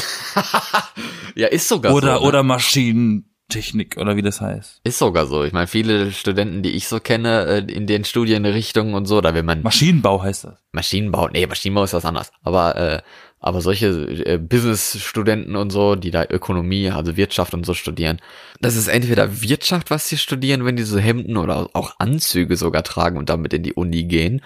Ja, 1.36 1.48
ist 1.50 1.68
sogar 1.68 1.94
Oder, 1.94 2.16
so. 2.16 2.22
ne? 2.22 2.28
oder 2.28 2.42
Maschinentechnik, 2.42 3.98
oder 3.98 4.16
wie 4.16 4.24
das 4.24 4.42
heißt. 4.42 4.82
Ist 4.84 4.98
sogar 4.98 5.28
so. 5.28 5.44
Ich 5.44 5.54
meine, 5.54 5.68
viele 5.68 6.12
Studenten, 6.12 6.64
die 6.64 6.72
ich 6.72 6.88
so 6.88 7.00
kenne, 7.00 7.46
äh, 7.46 7.72
in 7.72 7.86
den 7.86 8.06
Studienrichtungen 8.06 8.96
und 8.96 9.06
so, 9.06 9.22
da 9.22 9.36
will 9.36 9.44
man 9.44 9.62
Maschinenbau 9.62 10.24
heißt 10.24 10.46
das. 10.46 10.60
Maschinenbau, 10.72 11.28
nee, 11.30 11.46
Maschinenbau 11.46 11.84
ist 11.84 11.94
was 11.94 12.06
anderes. 12.06 12.32
Aber, 12.42 12.76
äh, 12.76 13.02
aber 13.40 13.62
solche 13.62 13.88
äh, 14.26 14.38
Business-Studenten 14.38 15.56
und 15.56 15.70
so, 15.70 15.96
die 15.96 16.12
da 16.12 16.26
Ökonomie, 16.30 16.90
also 16.90 17.18
Wirtschaft 17.18 17.54
und 17.54 17.66
so 17.66 17.74
studieren, 17.74 18.20
das 18.62 18.76
ist 18.76 18.88
entweder 18.88 19.42
Wirtschaft, 19.42 19.92
was 19.92 20.08
sie 20.08 20.18
studieren, 20.18 20.66
wenn 20.66 20.76
die 20.76 20.84
so 20.84 20.98
Hemden 20.98 21.38
oder 21.38 21.70
auch 21.74 21.96
Anzüge 22.00 22.58
sogar 22.58 22.84
tragen 22.84 23.18
und 23.18 23.30
damit 23.30 23.54
in 23.54 23.64
die 23.64 23.74
Uni 23.74 24.06
gehen. 24.06 24.42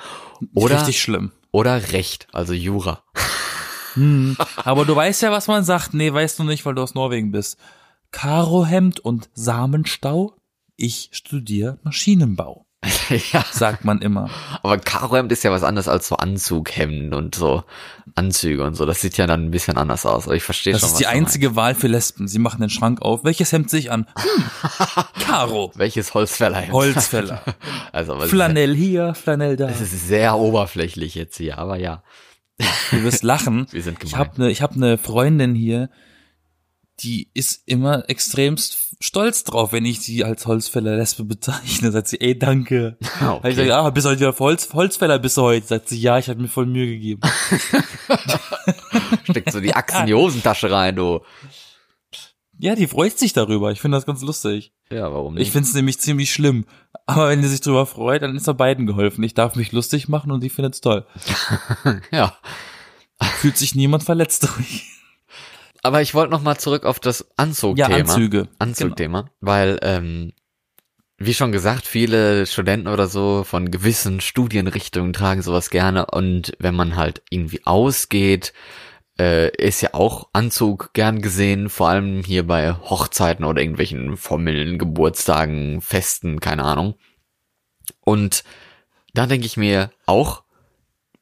Oder, 0.53 0.77
Richtig 0.77 1.01
schlimm. 1.01 1.31
oder 1.51 1.91
Recht, 1.93 2.27
also 2.33 2.53
Jura. 2.53 3.03
Hm. 3.93 4.37
Aber 4.57 4.85
du 4.85 4.95
weißt 4.95 5.21
ja, 5.21 5.31
was 5.31 5.47
man 5.47 5.63
sagt. 5.63 5.93
Nee, 5.93 6.11
weißt 6.11 6.39
du 6.39 6.43
nicht, 6.43 6.65
weil 6.65 6.75
du 6.75 6.81
aus 6.81 6.95
Norwegen 6.95 7.31
bist. 7.31 7.57
Karohemd 8.11 8.99
und 8.99 9.29
Samenstau? 9.33 10.35
Ich 10.75 11.09
studiere 11.11 11.79
Maschinenbau, 11.83 12.65
ja, 13.31 13.45
sagt 13.51 13.85
man 13.85 14.01
immer. 14.01 14.29
aber 14.63 14.77
Karohemd 14.79 15.31
ist 15.31 15.43
ja 15.43 15.51
was 15.51 15.63
anderes 15.63 15.87
als 15.87 16.07
so 16.07 16.15
Anzughemden 16.15 17.13
und 17.13 17.35
so 17.35 17.63
Anzüge 18.15 18.63
und 18.63 18.73
so. 18.75 18.85
Das 18.87 19.01
sieht 19.01 19.17
ja 19.17 19.27
dann 19.27 19.45
ein 19.45 19.51
bisschen 19.51 19.77
anders 19.77 20.05
aus. 20.05 20.25
Aber 20.25 20.35
ich 20.35 20.41
verstehe 20.43 20.73
Das 20.73 20.81
schon, 20.81 20.87
ist 20.87 20.93
was 20.93 20.99
die 20.99 21.05
einzige 21.07 21.55
Wahl 21.55 21.75
für 21.75 21.87
Lesben. 21.87 22.27
Sie 22.27 22.39
machen 22.39 22.59
den 22.61 22.69
Schrank 22.71 23.01
auf. 23.03 23.23
Welches 23.23 23.51
Hemd 23.51 23.69
sich 23.69 23.91
an? 23.91 24.07
Hm. 24.17 24.43
Karo. 25.25 25.71
Welches 25.75 26.13
Holzfällerhemd? 26.13 26.73
Holzfäller. 26.73 27.41
Also, 27.91 28.15
ist- 28.19 28.29
Flanell 28.31 28.73
hier, 28.75 29.13
Flanell 29.13 29.57
da. 29.57 29.67
Es 29.69 29.81
ist 29.81 30.07
sehr 30.07 30.37
oberflächlich 30.37 31.13
jetzt 31.15 31.37
hier, 31.37 31.57
aber 31.59 31.77
ja. 31.77 32.01
Du 32.91 33.03
wirst 33.03 33.23
lachen. 33.23 33.67
Wir 33.71 33.83
sind 33.83 34.03
Ich 34.03 34.11
gemein. 34.11 34.19
habe 34.27 34.35
eine 34.37 34.49
ich 34.51 34.61
hab 34.61 34.75
ne 34.75 34.97
Freundin 34.97 35.53
hier, 35.55 35.89
die 37.03 37.29
ist 37.33 37.63
immer 37.65 38.09
extremst 38.09 38.95
stolz 38.99 39.43
drauf, 39.43 39.73
wenn 39.73 39.85
ich 39.85 40.01
sie 40.01 40.23
als 40.23 40.45
Holzfäller 40.45 40.95
Lesbe 40.95 41.23
bezeichne. 41.23 41.91
Sagt 41.91 42.07
sie, 42.07 42.21
ey, 42.21 42.37
danke. 42.37 42.97
Ah, 43.19 43.39
Hab 43.41 43.45
Ich 43.45 43.55
sage, 43.55 43.75
ah, 43.75 43.89
bist 43.89 44.05
du 44.05 44.09
heute 44.11 44.19
wieder 44.21 44.35
Holz, 44.37 44.69
Holzfäller 44.73 45.19
bist 45.19 45.37
du 45.37 45.41
heute? 45.41 45.67
Sagt 45.67 45.89
sie, 45.89 45.99
ja, 45.99 46.17
ich 46.17 46.29
habe 46.29 46.41
mir 46.41 46.47
voll 46.47 46.65
Mühe 46.65 46.87
gegeben. 46.87 47.21
Steckt 49.23 49.51
so 49.51 49.59
die 49.59 49.75
Axt 49.75 49.97
in 49.99 50.05
die 50.07 50.13
Hosentasche 50.13 50.71
rein, 50.71 50.95
du. 50.95 51.21
Ja, 52.57 52.75
die 52.75 52.87
freut 52.87 53.17
sich 53.17 53.33
darüber. 53.33 53.71
Ich 53.71 53.81
finde 53.81 53.97
das 53.97 54.05
ganz 54.05 54.21
lustig. 54.21 54.71
Ja, 54.91 55.11
warum 55.11 55.33
nicht? 55.33 55.47
Ich 55.47 55.51
finde 55.51 55.67
es 55.67 55.73
nämlich 55.73 55.99
ziemlich 55.99 56.31
schlimm. 56.31 56.65
Aber 57.07 57.29
wenn 57.29 57.41
die 57.41 57.47
sich 57.47 57.61
darüber 57.61 57.87
freut, 57.87 58.21
dann 58.21 58.35
ist 58.35 58.47
er 58.47 58.53
beiden 58.53 58.85
geholfen. 58.85 59.23
Ich 59.23 59.33
darf 59.33 59.55
mich 59.55 59.71
lustig 59.71 60.09
machen 60.09 60.31
und 60.31 60.43
die 60.43 60.49
findet 60.49 60.75
es 60.75 60.81
toll. 60.81 61.07
ja. 62.11 62.37
Fühlt 63.37 63.57
sich 63.57 63.73
niemand 63.73 64.03
verletzt 64.03 64.43
durch. 64.43 64.90
Aber 65.83 66.01
ich 66.01 66.13
wollte 66.13 66.31
noch 66.31 66.41
mal 66.41 66.57
zurück 66.57 66.85
auf 66.85 66.99
das 66.99 67.27
Anzugthema. 67.37 67.89
Ja, 67.89 67.95
Anzüge. 67.95 68.47
Anzugthema, 68.59 69.29
weil 69.39 69.79
ähm, 69.81 70.33
wie 71.17 71.33
schon 71.33 71.51
gesagt, 71.51 71.85
viele 71.85 72.45
Studenten 72.47 72.87
oder 72.87 73.07
so 73.07 73.43
von 73.43 73.69
gewissen 73.69 74.21
Studienrichtungen 74.21 75.13
tragen 75.13 75.41
sowas 75.41 75.69
gerne 75.69 76.07
und 76.07 76.53
wenn 76.59 76.75
man 76.75 76.95
halt 76.95 77.21
irgendwie 77.29 77.61
ausgeht, 77.65 78.53
äh, 79.19 79.55
ist 79.55 79.81
ja 79.81 79.93
auch 79.93 80.29
Anzug 80.33 80.93
gern 80.93 81.21
gesehen, 81.21 81.69
vor 81.69 81.89
allem 81.89 82.23
hier 82.23 82.47
bei 82.47 82.73
Hochzeiten 82.73 83.45
oder 83.45 83.61
irgendwelchen 83.61 84.17
formellen 84.17 84.79
Geburtstagen, 84.79 85.81
Festen, 85.81 86.39
keine 86.39 86.63
Ahnung. 86.63 86.95
Und 87.99 88.43
da 89.13 89.27
denke 89.27 89.45
ich 89.45 89.57
mir 89.57 89.91
auch, 90.07 90.40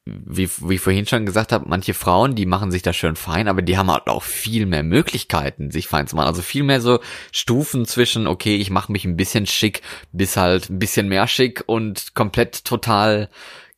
wie, 0.05 0.49
wie 0.62 0.75
ich 0.75 0.81
vorhin 0.81 1.05
schon 1.05 1.25
gesagt 1.25 1.51
habe, 1.51 1.65
manche 1.67 1.93
Frauen, 1.93 2.35
die 2.35 2.45
machen 2.45 2.71
sich 2.71 2.81
da 2.81 2.93
schön 2.93 3.15
fein, 3.15 3.47
aber 3.47 3.62
die 3.62 3.77
haben 3.77 3.91
halt 3.91 4.07
auch 4.07 4.23
viel 4.23 4.65
mehr 4.65 4.83
Möglichkeiten, 4.83 5.71
sich 5.71 5.88
fein 5.88 6.07
zu 6.07 6.15
machen. 6.15 6.27
Also 6.27 6.41
viel 6.41 6.63
mehr 6.63 6.81
so 6.81 6.99
Stufen 7.31 7.85
zwischen, 7.85 8.27
okay, 8.27 8.55
ich 8.55 8.69
mache 8.69 8.91
mich 8.91 9.05
ein 9.05 9.17
bisschen 9.17 9.45
schick, 9.45 9.81
bis 10.12 10.38
halt 10.38 10.69
ein 10.69 10.79
bisschen 10.79 11.07
mehr 11.07 11.27
schick 11.27 11.63
und 11.65 12.15
komplett 12.15 12.65
total 12.65 13.29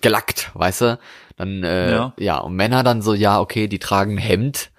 gelackt, 0.02 0.52
weißt 0.54 0.82
du? 0.82 1.00
Dann, 1.38 1.64
äh, 1.64 1.92
ja. 1.92 2.14
Ja. 2.18 2.38
und 2.40 2.56
Männer 2.56 2.84
dann 2.84 3.02
so, 3.02 3.14
ja, 3.14 3.40
okay, 3.40 3.68
die 3.68 3.80
tragen 3.80 4.18
Hemd. 4.18 4.72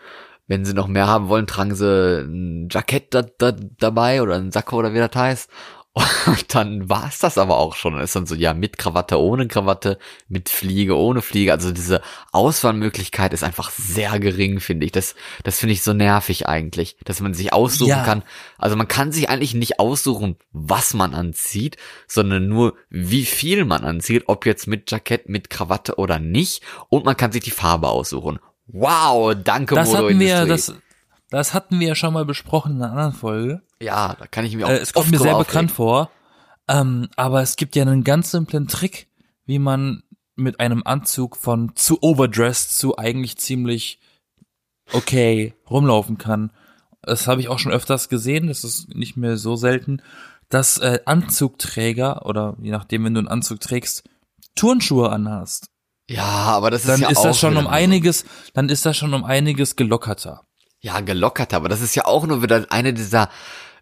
Wenn 0.49 0.65
sie 0.65 0.75
noch 0.75 0.89
mehr 0.89 1.07
haben 1.07 1.29
wollen, 1.29 1.47
tragen 1.47 1.75
sie 1.75 2.23
ein 2.25 2.69
Jackett 2.71 3.15
da, 3.15 3.23
da, 3.23 3.53
dabei 3.53 4.23
oder 4.23 4.35
ein 4.35 4.53
Sakko 4.53 4.77
oder 4.77 4.93
wie 4.93 4.99
das 4.99 5.15
heißt. 5.15 5.51
Und 5.95 6.55
dann 6.55 6.89
war's 6.89 7.19
das 7.19 7.37
aber 7.37 7.59
auch 7.59 7.75
schon. 7.75 7.99
Ist 8.01 8.17
dann 8.17 8.25
so, 8.25 8.35
ja, 8.35 8.55
mit 8.55 8.79
Krawatte, 8.79 9.21
ohne 9.21 9.47
Krawatte, 9.47 9.99
mit 10.29 10.49
Fliege, 10.49 10.97
ohne 10.97 11.21
Fliege. 11.21 11.53
Also 11.53 11.71
diese 11.71 12.01
Auswahlmöglichkeit 12.33 13.35
ist 13.35 13.45
einfach 13.45 13.71
sehr 13.71 14.19
gering, 14.19 14.61
finde 14.61 14.87
ich. 14.87 14.93
Das, 14.93 15.15
das 15.45 15.59
finde 15.59 15.75
ich 15.75 15.83
so 15.83 15.93
nervig 15.93 16.47
eigentlich, 16.49 16.97
dass 17.05 17.21
man 17.21 17.35
sich 17.35 17.53
aussuchen 17.53 17.91
Ja. 17.91 18.05
kann. 18.05 18.23
Also 18.57 18.75
man 18.77 18.89
kann 18.89 19.13
sich 19.13 19.29
eigentlich 19.29 19.55
nicht 19.55 19.81
aussuchen, 19.81 20.37
was 20.53 20.95
man 20.95 21.13
anzieht, 21.13 21.77
sondern 22.09 22.49
nur, 22.49 22.75
wie 22.89 23.27
viel 23.27 23.65
man 23.67 23.85
anzieht, 23.85 24.25
ob 24.29 24.47
jetzt 24.47 24.67
mit 24.67 24.91
Jackett, 24.91 25.29
mit 25.29 25.51
Krawatte 25.51 25.97
oder 25.97 26.19
nicht. 26.19 26.63
Und 26.89 27.05
man 27.05 27.17
kann 27.19 27.33
sich 27.33 27.43
die 27.43 27.51
Farbe 27.51 27.89
aussuchen. 27.89 28.39
Wow, 28.67 29.35
danke 29.45 29.75
Das 29.75 29.95
hatten 29.95 30.19
wir, 30.19 30.47
das, 30.47 30.75
das 31.33 31.55
hatten 31.55 31.81
wir 31.81 31.89
ja 31.89 31.95
schon 31.95 32.13
mal 32.15 32.25
besprochen 32.25 32.73
in 32.77 32.83
einer 32.83 32.93
anderen 32.93 33.13
Folge. 33.13 33.63
Ja, 33.81 34.15
da 34.19 34.27
kann 34.27 34.45
ich 34.45 34.55
mir 34.57 34.67
auch 34.67 34.71
Äh, 34.71 34.79
es 34.79 34.93
kommt 34.93 35.11
mir 35.11 35.19
sehr 35.19 35.37
aufregen. 35.37 35.47
bekannt 35.47 35.71
vor. 35.73 36.11
Ähm, 36.69 37.09
aber 37.17 37.43
es 37.43 37.57
gibt 37.57 37.75
ja 37.75 37.83
einen 37.83 38.05
ganz 38.05 38.31
simplen 38.31 38.69
Trick, 38.69 39.09
wie 39.47 39.59
man 39.59 40.03
mit 40.37 40.61
einem 40.61 40.83
Anzug 40.85 41.37
von 41.37 41.75
zu 41.75 42.03
overdressed 42.03 42.73
zu 42.77 42.97
eigentlich 42.97 43.37
ziemlich 43.39 43.99
okay 44.93 45.55
rumlaufen 45.69 46.19
kann. 46.19 46.51
Das 47.03 47.27
habe 47.27 47.41
ich 47.41 47.49
auch 47.49 47.59
schon 47.59 47.73
öfters 47.73 48.09
gesehen, 48.09 48.47
das 48.47 48.63
ist 48.65 48.95
nicht 48.95 49.17
mehr 49.17 49.37
so 49.37 49.57
selten, 49.57 50.03
dass 50.49 50.79
äh, 50.79 51.01
Anzugträger 51.05 52.27
oder 52.27 52.57
je 52.61 52.71
nachdem, 52.71 53.05
wenn 53.05 53.15
du 53.15 53.21
einen 53.21 53.29
Anzug 53.29 53.61
trägst, 53.61 54.05
Turnschuhe 54.55 55.11
anhast. 55.11 55.67
Ja, 56.09 56.25
aber 56.25 56.71
das 56.71 56.83
ist 56.83 56.89
Dann 56.89 57.01
ja 57.01 57.09
ist 57.09 57.19
auch 57.19 57.25
das 57.25 57.39
schon 57.39 57.57
um 57.57 57.67
einiges, 57.67 58.25
dann 58.55 58.69
ist 58.69 58.85
das 58.87 58.97
schon 58.97 59.15
um 59.15 59.25
einiges 59.25 59.77
gelockerter. 59.77 60.45
Ja, 60.83 61.01
gelockerter, 61.01 61.57
aber 61.57 61.69
das 61.69 61.81
ist 61.81 61.95
ja 61.95 62.05
auch 62.07 62.27
nur 62.27 62.43
wieder 62.43 62.67
eine 62.71 62.93
dieser 62.93 63.31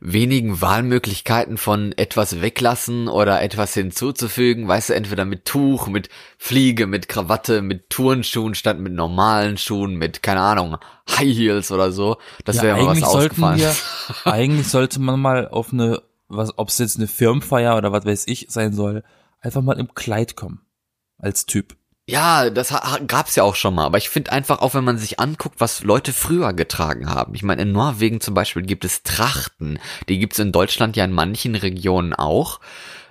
wenigen 0.00 0.60
Wahlmöglichkeiten 0.60 1.58
von 1.58 1.92
etwas 1.92 2.40
weglassen 2.40 3.08
oder 3.08 3.42
etwas 3.42 3.74
hinzuzufügen, 3.74 4.66
weißt 4.66 4.90
du, 4.90 4.94
entweder 4.94 5.24
mit 5.24 5.44
Tuch, 5.44 5.88
mit 5.88 6.08
Fliege, 6.38 6.86
mit 6.86 7.08
Krawatte, 7.08 7.60
mit 7.62 7.90
Turnschuhen 7.90 8.54
statt 8.54 8.78
mit 8.78 8.92
normalen 8.94 9.58
Schuhen, 9.58 9.96
mit, 9.96 10.22
keine 10.22 10.40
Ahnung, 10.40 10.78
High 11.08 11.36
Heels 11.36 11.70
oder 11.70 11.92
so. 11.92 12.16
Das 12.44 12.56
Ja, 12.56 12.62
wäre 12.62 12.82
mal 12.82 12.96
was 12.96 13.02
ausgefallen. 13.02 13.60
wir, 13.60 13.74
eigentlich 14.24 14.68
sollte 14.68 15.00
man 15.00 15.20
mal 15.20 15.48
auf 15.48 15.72
eine, 15.72 16.02
was, 16.28 16.56
ob 16.58 16.68
es 16.68 16.78
jetzt 16.78 16.96
eine 16.96 17.06
Firmenfeier 17.06 17.76
oder 17.76 17.92
was 17.92 18.06
weiß 18.06 18.26
ich 18.26 18.46
sein 18.48 18.72
soll, 18.72 19.04
einfach 19.40 19.62
mal 19.62 19.78
im 19.78 19.94
Kleid 19.94 20.36
kommen. 20.36 20.60
Als 21.18 21.44
Typ. 21.44 21.76
Ja, 22.10 22.50
das 22.50 22.74
gab's 23.06 23.36
ja 23.36 23.44
auch 23.44 23.54
schon 23.54 23.74
mal, 23.74 23.84
aber 23.86 23.98
ich 23.98 24.08
finde 24.08 24.32
einfach 24.32 24.60
auch, 24.62 24.74
wenn 24.74 24.82
man 24.82 24.98
sich 24.98 25.20
anguckt, 25.20 25.60
was 25.60 25.84
Leute 25.84 26.12
früher 26.12 26.52
getragen 26.52 27.08
haben. 27.08 27.36
Ich 27.36 27.44
meine, 27.44 27.62
in 27.62 27.70
Norwegen 27.70 28.20
zum 28.20 28.34
Beispiel 28.34 28.62
gibt 28.62 28.84
es 28.84 29.04
Trachten, 29.04 29.78
die 30.08 30.18
gibt's 30.18 30.40
in 30.40 30.50
Deutschland 30.50 30.96
ja 30.96 31.04
in 31.04 31.12
manchen 31.12 31.54
Regionen 31.54 32.12
auch. 32.12 32.58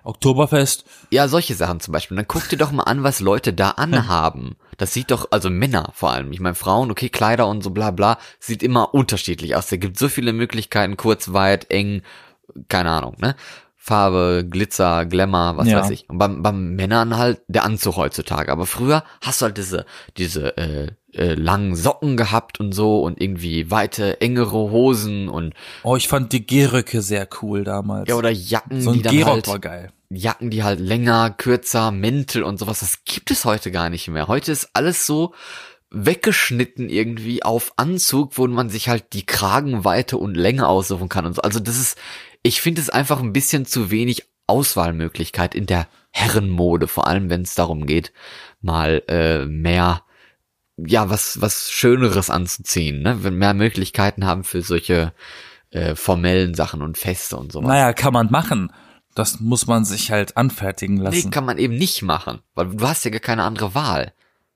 Oktoberfest, 0.03 0.85
Ja, 1.11 1.27
solche 1.27 1.55
Sachen 1.55 1.79
zum 1.79 1.91
Beispiel. 1.93 2.17
Dann 2.17 2.27
guck 2.27 2.49
dir 2.49 2.57
doch 2.57 2.71
mal 2.71 2.83
an, 2.83 3.03
was 3.03 3.19
Leute 3.19 3.53
da 3.53 3.71
anhaben. 3.71 4.55
Das 4.77 4.93
sieht 4.93 5.11
doch, 5.11 5.27
also 5.31 5.49
Männer 5.49 5.91
vor 5.93 6.11
allem. 6.11 6.31
Ich 6.31 6.39
meine, 6.39 6.55
Frauen, 6.55 6.91
okay, 6.91 7.09
Kleider 7.09 7.47
und 7.47 7.63
so 7.63 7.69
bla 7.69 7.91
bla, 7.91 8.17
sieht 8.39 8.63
immer 8.63 8.93
unterschiedlich 8.93 9.55
aus. 9.55 9.67
Da 9.67 9.77
gibt 9.77 9.99
so 9.99 10.09
viele 10.09 10.33
Möglichkeiten, 10.33 10.97
kurz, 10.97 11.31
weit, 11.31 11.69
eng, 11.69 12.01
keine 12.67 12.91
Ahnung, 12.91 13.15
ne? 13.19 13.35
Farbe, 13.89 14.45
Glitzer, 14.47 15.05
Glamour, 15.07 15.57
was 15.57 15.67
Ja. 15.67 15.81
weiß 15.81 15.89
ich. 15.89 16.07
Und 16.09 16.19
beim, 16.19 16.43
beim 16.43 16.75
Männern 16.75 17.17
halt 17.17 17.41
der 17.47 17.63
Anzug 17.63 17.95
heutzutage. 17.97 18.51
Aber 18.51 18.67
früher 18.67 19.03
hast 19.21 19.41
du 19.41 19.45
halt 19.45 19.57
diese, 19.57 19.85
diese 20.15 20.55
äh, 20.57 20.91
äh, 21.13 21.33
langen 21.33 21.75
Socken 21.75 22.15
gehabt 22.15 22.59
und 22.59 22.71
so 22.71 23.01
und 23.01 23.19
irgendwie 23.19 23.71
weite, 23.71 24.21
engere 24.21 24.69
Hosen 24.69 25.27
und 25.27 25.55
oh, 25.81 25.95
ich 25.95 26.07
fand 26.07 26.31
die 26.33 26.45
Geröcke 26.45 27.01
sehr 27.01 27.27
cool 27.41 27.63
damals. 27.63 28.07
ja 28.07 28.15
oder 28.15 28.29
Jacken, 28.29 28.79
so 28.79 28.93
die 28.93 29.01
dann 29.01 29.15
Gerock 29.15 29.33
halt 29.33 29.47
war 29.47 29.59
geil. 29.59 29.91
Jacken, 30.11 30.51
die 30.51 30.63
halt 30.63 30.79
länger, 30.79 31.31
kürzer, 31.31 31.89
Mäntel 31.89 32.43
und 32.43 32.59
sowas, 32.59 32.81
das 32.81 33.03
gibt 33.05 33.31
es 33.31 33.43
heute 33.43 33.71
gar 33.71 33.89
nicht 33.89 34.07
mehr. 34.07 34.27
Heute 34.27 34.51
ist 34.51 34.69
alles 34.73 35.07
so 35.07 35.33
weggeschnitten 35.91 36.89
irgendwie 36.89 37.41
auf 37.43 37.73
Anzug, 37.77 38.37
wo 38.37 38.47
man 38.47 38.69
sich 38.69 38.89
halt 38.89 39.13
die 39.13 39.25
Kragenweite 39.25 40.17
und 40.17 40.35
Länge 40.35 40.67
aussuchen 40.67 41.09
kann 41.09 41.25
und 41.25 41.35
so. 41.35 41.41
Also 41.41 41.59
das 41.59 41.77
ist, 41.79 41.97
ich 42.43 42.61
finde 42.61 42.81
es 42.81 42.89
einfach 42.89 43.19
ein 43.21 43.33
bisschen 43.33 43.65
zu 43.65 43.91
wenig 43.91 44.23
Auswahlmöglichkeit 44.47 45.55
in 45.55 45.65
der 45.65 45.87
Herrenmode, 46.11 46.87
vor 46.87 47.07
allem 47.07 47.29
wenn 47.29 47.41
es 47.41 47.55
darum 47.55 47.85
geht, 47.85 48.11
mal 48.61 49.03
äh, 49.07 49.45
mehr 49.45 50.03
ja, 50.77 51.09
was, 51.09 51.41
was 51.41 51.71
Schöneres 51.71 52.29
anzuziehen, 52.29 53.01
ne? 53.01 53.23
Wenn 53.23 53.35
mehr 53.35 53.53
Möglichkeiten 53.53 54.25
haben 54.25 54.43
für 54.45 54.61
solche 54.61 55.13
äh, 55.71 55.93
formellen 55.95 56.53
Sachen 56.55 56.81
und 56.81 56.97
Feste 56.97 57.35
und 57.37 57.51
sowas. 57.51 57.67
Naja, 57.67 57.91
kann 57.93 58.13
man 58.13 58.31
machen. 58.31 58.71
Das 59.13 59.39
muss 59.41 59.67
man 59.67 59.83
sich 59.83 60.11
halt 60.11 60.37
anfertigen 60.37 60.95
Nee, 60.95 61.03
lassen. 61.03 61.31
kann 61.31 61.43
man 61.45 61.57
eben 61.57 61.75
nicht 61.75 62.01
machen, 62.01 62.39
weil 62.55 62.67
du 62.67 62.87
hast 62.87 63.03
ja 63.03 63.11
gar 63.11 63.19
keine 63.19 63.43
andere 63.43 63.75
Wahl. 63.75 64.13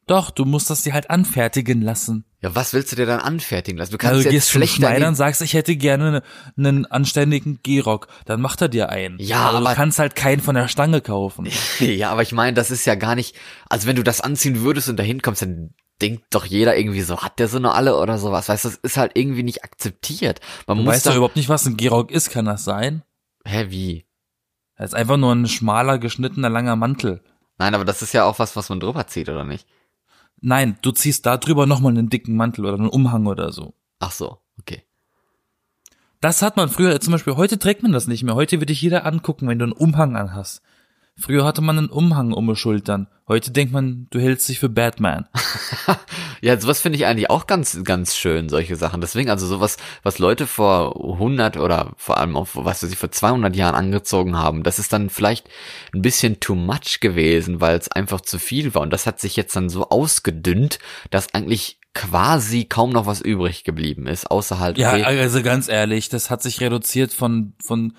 Doch, 0.07 0.31
du 0.31 0.45
musst 0.45 0.69
das 0.69 0.83
dir 0.83 0.93
halt 0.93 1.09
anfertigen 1.09 1.81
lassen. 1.81 2.23
Ja, 2.43 2.53
was 2.55 2.73
willst 2.73 2.91
du 2.91 2.95
dir 2.97 3.05
dann 3.05 3.21
anfertigen 3.21 3.77
lassen? 3.77 3.91
Du 3.93 3.97
kannst 3.97 4.15
Also 4.17 4.29
du 4.29 4.35
jetzt 4.35 4.49
Schneider 4.51 5.07
und 5.07 5.15
sagst, 5.15 5.41
ich 5.41 5.53
hätte 5.53 5.75
gerne 5.77 6.21
ne- 6.57 6.69
einen 6.69 6.85
anständigen 6.85 7.59
Gehrock. 7.63 8.07
Dann 8.25 8.41
macht 8.41 8.61
er 8.61 8.67
dir 8.67 8.89
einen. 8.89 9.17
Ja, 9.19 9.47
aber, 9.47 9.59
aber- 9.59 9.69
du 9.69 9.75
kannst 9.75 9.97
halt 9.97 10.15
keinen 10.15 10.41
von 10.41 10.53
der 10.55 10.67
Stange 10.67 10.99
kaufen. 11.01 11.47
Ja, 11.79 12.11
aber 12.11 12.21
ich 12.21 12.33
meine, 12.33 12.53
das 12.53 12.69
ist 12.69 12.85
ja 12.85 12.95
gar 12.95 13.15
nicht, 13.15 13.35
also 13.69 13.87
wenn 13.87 13.95
du 13.95 14.03
das 14.03 14.19
anziehen 14.21 14.61
würdest 14.61 14.89
und 14.89 14.97
dahin 14.97 15.21
kommst, 15.21 15.41
dann 15.41 15.73
denkt 16.01 16.25
doch 16.31 16.45
jeder 16.45 16.75
irgendwie 16.77 17.01
so, 17.01 17.19
hat 17.21 17.39
der 17.39 17.47
so 17.47 17.57
eine 17.57 17.71
alle 17.71 17.97
oder 17.97 18.17
sowas, 18.17 18.49
weißt 18.49 18.65
du, 18.65 18.69
das 18.69 18.77
ist 18.77 18.97
halt 18.97 19.13
irgendwie 19.15 19.43
nicht 19.43 19.63
akzeptiert. 19.63 20.41
Man 20.67 20.77
Du 20.79 20.83
muss 20.83 20.95
weißt 20.95 21.05
doch 21.05 21.15
überhaupt 21.15 21.37
nicht, 21.37 21.47
was 21.49 21.65
ein 21.65 21.77
Gehrock 21.77 22.11
ist, 22.11 22.29
kann 22.29 22.45
das 22.45 22.63
sein? 22.65 23.03
hä, 23.45 23.67
wie? 23.69 24.05
Das 24.77 24.89
ist 24.89 24.95
einfach 24.95 25.17
nur 25.17 25.33
ein 25.33 25.47
schmaler, 25.47 25.97
geschnittener, 25.97 26.49
langer 26.49 26.75
Mantel. 26.75 27.21
Nein, 27.57 27.75
aber 27.75 27.85
das 27.85 28.01
ist 28.01 28.13
ja 28.13 28.25
auch 28.25 28.39
was, 28.39 28.55
was 28.55 28.67
man 28.69 28.79
drüber 28.79 29.05
zieht, 29.07 29.29
oder 29.29 29.43
nicht? 29.45 29.67
Nein, 30.45 30.77
du 30.81 30.91
ziehst 30.91 31.25
da 31.25 31.37
drüber 31.37 31.65
nochmal 31.65 31.93
einen 31.93 32.09
dicken 32.09 32.35
Mantel 32.35 32.65
oder 32.65 32.73
einen 32.73 32.89
Umhang 32.89 33.27
oder 33.27 33.53
so. 33.53 33.75
Ach 33.99 34.11
so, 34.11 34.39
okay. 34.59 34.83
Das 36.19 36.41
hat 36.41 36.57
man 36.57 36.67
früher, 36.67 36.99
zum 36.99 37.13
Beispiel, 37.13 37.37
heute 37.37 37.57
trägt 37.57 37.81
man 37.81 37.93
das 37.93 38.07
nicht 38.07 38.23
mehr. 38.23 38.35
Heute 38.35 38.59
wird 38.59 38.69
dich 38.69 38.81
jeder 38.81 39.05
angucken, 39.05 39.47
wenn 39.47 39.57
du 39.57 39.63
einen 39.63 39.71
Umhang 39.71 40.17
anhast. 40.17 40.61
Früher 41.15 41.45
hatte 41.45 41.61
man 41.61 41.77
einen 41.77 41.89
Umhang 41.89 42.33
um 42.33 42.45
die 42.47 42.57
Schultern. 42.57 43.07
Heute 43.27 43.51
denkt 43.51 43.73
man, 43.73 44.07
du 44.09 44.19
hältst 44.19 44.49
dich 44.49 44.59
für 44.59 44.69
Batman. 44.69 45.27
Ja, 46.43 46.59
sowas 46.59 46.81
finde 46.81 46.97
ich 46.97 47.05
eigentlich 47.05 47.29
auch 47.29 47.47
ganz, 47.47 47.85
ganz 47.85 48.17
schön, 48.17 48.49
solche 48.49 48.75
Sachen. 48.75 48.99
Deswegen, 48.99 49.29
also 49.29 49.47
sowas, 49.47 49.77
was 50.03 50.19
Leute 50.19 50.45
vor 50.45 50.93
100 51.13 51.55
oder 51.55 51.93
vor 51.95 52.17
allem 52.17 52.35
auch, 52.35 52.49
was 52.51 52.81
sie 52.81 52.97
vor 52.97 53.11
200 53.11 53.55
Jahren 53.55 53.75
angezogen 53.75 54.37
haben, 54.37 54.63
das 54.63 54.77
ist 54.77 54.91
dann 54.91 55.09
vielleicht 55.09 55.47
ein 55.93 56.01
bisschen 56.01 56.41
too 56.41 56.55
much 56.55 56.99
gewesen, 56.99 57.61
weil 57.61 57.77
es 57.77 57.89
einfach 57.89 58.19
zu 58.19 58.39
viel 58.39 58.75
war. 58.75 58.81
Und 58.81 58.91
das 58.91 59.05
hat 59.05 59.21
sich 59.21 59.37
jetzt 59.37 59.55
dann 59.55 59.69
so 59.69 59.87
ausgedünnt, 59.87 60.79
dass 61.11 61.33
eigentlich 61.33 61.79
quasi 61.93 62.65
kaum 62.65 62.89
noch 62.89 63.05
was 63.05 63.21
übrig 63.21 63.63
geblieben 63.63 64.05
ist, 64.05 64.29
außer 64.29 64.59
halt, 64.59 64.77
Ja, 64.77 64.95
okay, 64.95 65.05
also 65.05 65.41
ganz 65.43 65.69
ehrlich, 65.69 66.09
das 66.09 66.29
hat 66.29 66.41
sich 66.41 66.59
reduziert 66.59 67.13
von, 67.13 67.53
von 67.63 67.93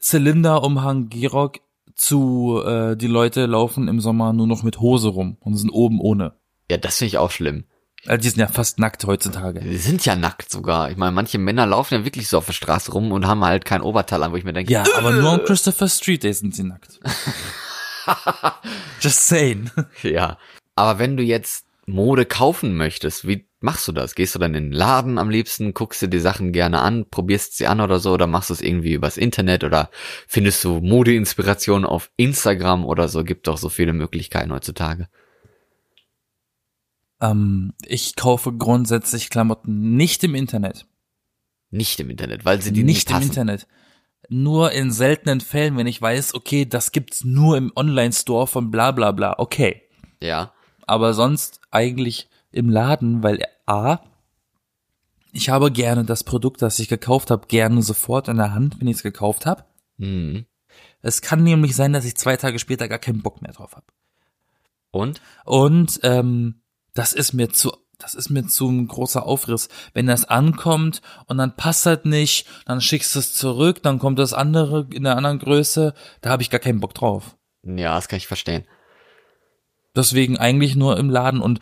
Zylinderumhang 0.00 1.08
Gehrock 1.08 1.60
zu, 1.96 2.62
äh, 2.64 2.96
die 2.96 3.06
Leute 3.06 3.46
laufen 3.46 3.88
im 3.88 4.00
Sommer 4.00 4.32
nur 4.32 4.46
noch 4.46 4.62
mit 4.62 4.78
Hose 4.80 5.08
rum 5.08 5.36
und 5.40 5.56
sind 5.56 5.70
oben 5.70 6.00
ohne. 6.00 6.34
ja, 6.70 6.76
das 6.76 6.98
finde 6.98 7.08
ich 7.08 7.18
auch 7.18 7.30
schlimm. 7.30 7.64
Also 8.06 8.22
die 8.22 8.28
sind 8.28 8.38
ja 8.38 8.46
fast 8.46 8.78
nackt 8.78 9.04
heutzutage. 9.04 9.60
Die 9.60 9.78
sind 9.78 10.04
ja 10.04 10.14
nackt 10.14 10.50
sogar. 10.50 10.90
Ich 10.90 10.96
meine, 10.96 11.10
manche 11.12 11.38
Männer 11.38 11.66
laufen 11.66 11.94
ja 11.94 12.04
wirklich 12.04 12.28
so 12.28 12.38
auf 12.38 12.46
der 12.46 12.52
Straße 12.52 12.92
rum 12.92 13.10
und 13.10 13.26
haben 13.26 13.44
halt 13.44 13.64
kein 13.64 13.82
Oberteil 13.82 14.22
an, 14.22 14.30
wo 14.30 14.36
ich 14.36 14.44
mir 14.44 14.52
denke, 14.52 14.72
Ja, 14.72 14.84
aber 14.96 15.10
nur 15.12 15.32
am 15.32 15.44
Christopher 15.44 15.88
Street 15.88 16.22
Day 16.22 16.32
sind 16.32 16.54
sie 16.54 16.62
nackt. 16.62 17.00
Just 19.00 19.26
saying. 19.26 19.70
Ja. 20.02 20.38
Aber 20.76 20.98
wenn 20.98 21.16
du 21.16 21.22
jetzt 21.24 21.65
Mode 21.86 22.26
kaufen 22.26 22.76
möchtest, 22.76 23.26
wie 23.28 23.48
machst 23.60 23.86
du 23.86 23.92
das? 23.92 24.16
Gehst 24.16 24.34
du 24.34 24.40
dann 24.40 24.54
in 24.54 24.64
den 24.64 24.72
Laden 24.72 25.18
am 25.18 25.30
liebsten, 25.30 25.72
guckst 25.72 26.02
dir 26.02 26.08
die 26.08 26.18
Sachen 26.18 26.52
gerne 26.52 26.80
an, 26.80 27.08
probierst 27.08 27.56
sie 27.56 27.68
an 27.68 27.80
oder 27.80 28.00
so, 28.00 28.12
oder 28.12 28.26
machst 28.26 28.50
du 28.50 28.54
es 28.54 28.60
irgendwie 28.60 28.92
übers 28.92 29.16
Internet 29.16 29.62
oder 29.62 29.90
findest 30.26 30.62
du 30.64 30.80
Modeinspiration 30.80 31.84
auf 31.84 32.10
Instagram 32.16 32.84
oder 32.84 33.08
so? 33.08 33.22
Gibt 33.22 33.46
doch 33.46 33.56
so 33.56 33.68
viele 33.68 33.92
Möglichkeiten 33.92 34.52
heutzutage. 34.52 35.08
Ähm, 37.20 37.72
ich 37.84 38.16
kaufe 38.16 38.52
grundsätzlich 38.52 39.30
Klamotten 39.30 39.96
nicht 39.96 40.24
im 40.24 40.34
Internet. 40.34 40.86
Nicht 41.70 42.00
im 42.00 42.10
Internet, 42.10 42.44
weil 42.44 42.60
sie 42.60 42.72
die 42.72 42.82
nicht 42.82 42.96
nicht 42.96 43.10
im 43.10 43.14
passen. 43.14 43.28
Internet. 43.28 43.66
Nur 44.28 44.72
in 44.72 44.90
seltenen 44.90 45.40
Fällen, 45.40 45.76
wenn 45.76 45.86
ich 45.86 46.02
weiß, 46.02 46.34
okay, 46.34 46.66
das 46.66 46.90
gibt's 46.90 47.24
nur 47.24 47.56
im 47.56 47.70
Online-Store 47.76 48.48
von 48.48 48.72
bla 48.72 48.90
bla 48.90 49.12
bla. 49.12 49.36
Okay. 49.38 49.82
Ja. 50.20 50.52
Aber 50.86 51.14
sonst 51.14 51.60
eigentlich 51.70 52.28
im 52.52 52.70
Laden, 52.70 53.22
weil 53.22 53.42
A, 53.66 53.98
ich 55.32 55.50
habe 55.50 55.70
gerne 55.70 56.04
das 56.04 56.24
Produkt, 56.24 56.62
das 56.62 56.78
ich 56.78 56.88
gekauft 56.88 57.30
habe, 57.30 57.46
gerne 57.46 57.82
sofort 57.82 58.28
in 58.28 58.38
der 58.38 58.54
Hand, 58.54 58.80
wenn 58.80 58.88
ich 58.88 58.96
es 58.96 59.02
gekauft 59.02 59.44
habe. 59.44 59.64
Hm. 59.98 60.46
Es 61.02 61.20
kann 61.20 61.42
nämlich 61.42 61.76
sein, 61.76 61.92
dass 61.92 62.04
ich 62.04 62.16
zwei 62.16 62.36
Tage 62.36 62.58
später 62.58 62.88
gar 62.88 62.98
keinen 62.98 63.22
Bock 63.22 63.42
mehr 63.42 63.52
drauf 63.52 63.76
habe. 63.76 63.86
Und? 64.90 65.20
Und 65.44 66.00
ähm, 66.02 66.62
das 66.94 67.12
ist 67.12 67.32
mir 67.34 67.50
zu, 67.50 67.72
das 67.98 68.14
ist 68.14 68.30
mir 68.30 68.46
zu 68.46 68.68
ein 68.68 68.88
großer 68.88 69.24
Aufriss. 69.24 69.68
Wenn 69.92 70.06
das 70.06 70.24
ankommt 70.24 71.02
und 71.26 71.38
dann 71.38 71.56
passt 71.56 71.86
das 71.86 72.04
nicht, 72.04 72.46
dann 72.64 72.80
schickst 72.80 73.14
du 73.14 73.18
es 73.18 73.34
zurück, 73.34 73.82
dann 73.82 73.98
kommt 73.98 74.18
das 74.18 74.32
andere 74.32 74.86
in 74.92 75.06
einer 75.06 75.16
anderen 75.16 75.38
Größe, 75.38 75.94
da 76.22 76.30
habe 76.30 76.42
ich 76.42 76.50
gar 76.50 76.60
keinen 76.60 76.80
Bock 76.80 76.94
drauf. 76.94 77.36
Ja, 77.62 77.94
das 77.94 78.08
kann 78.08 78.18
ich 78.18 78.26
verstehen. 78.26 78.64
Deswegen 79.96 80.36
eigentlich 80.36 80.76
nur 80.76 80.98
im 80.98 81.10
Laden 81.10 81.40
und 81.40 81.60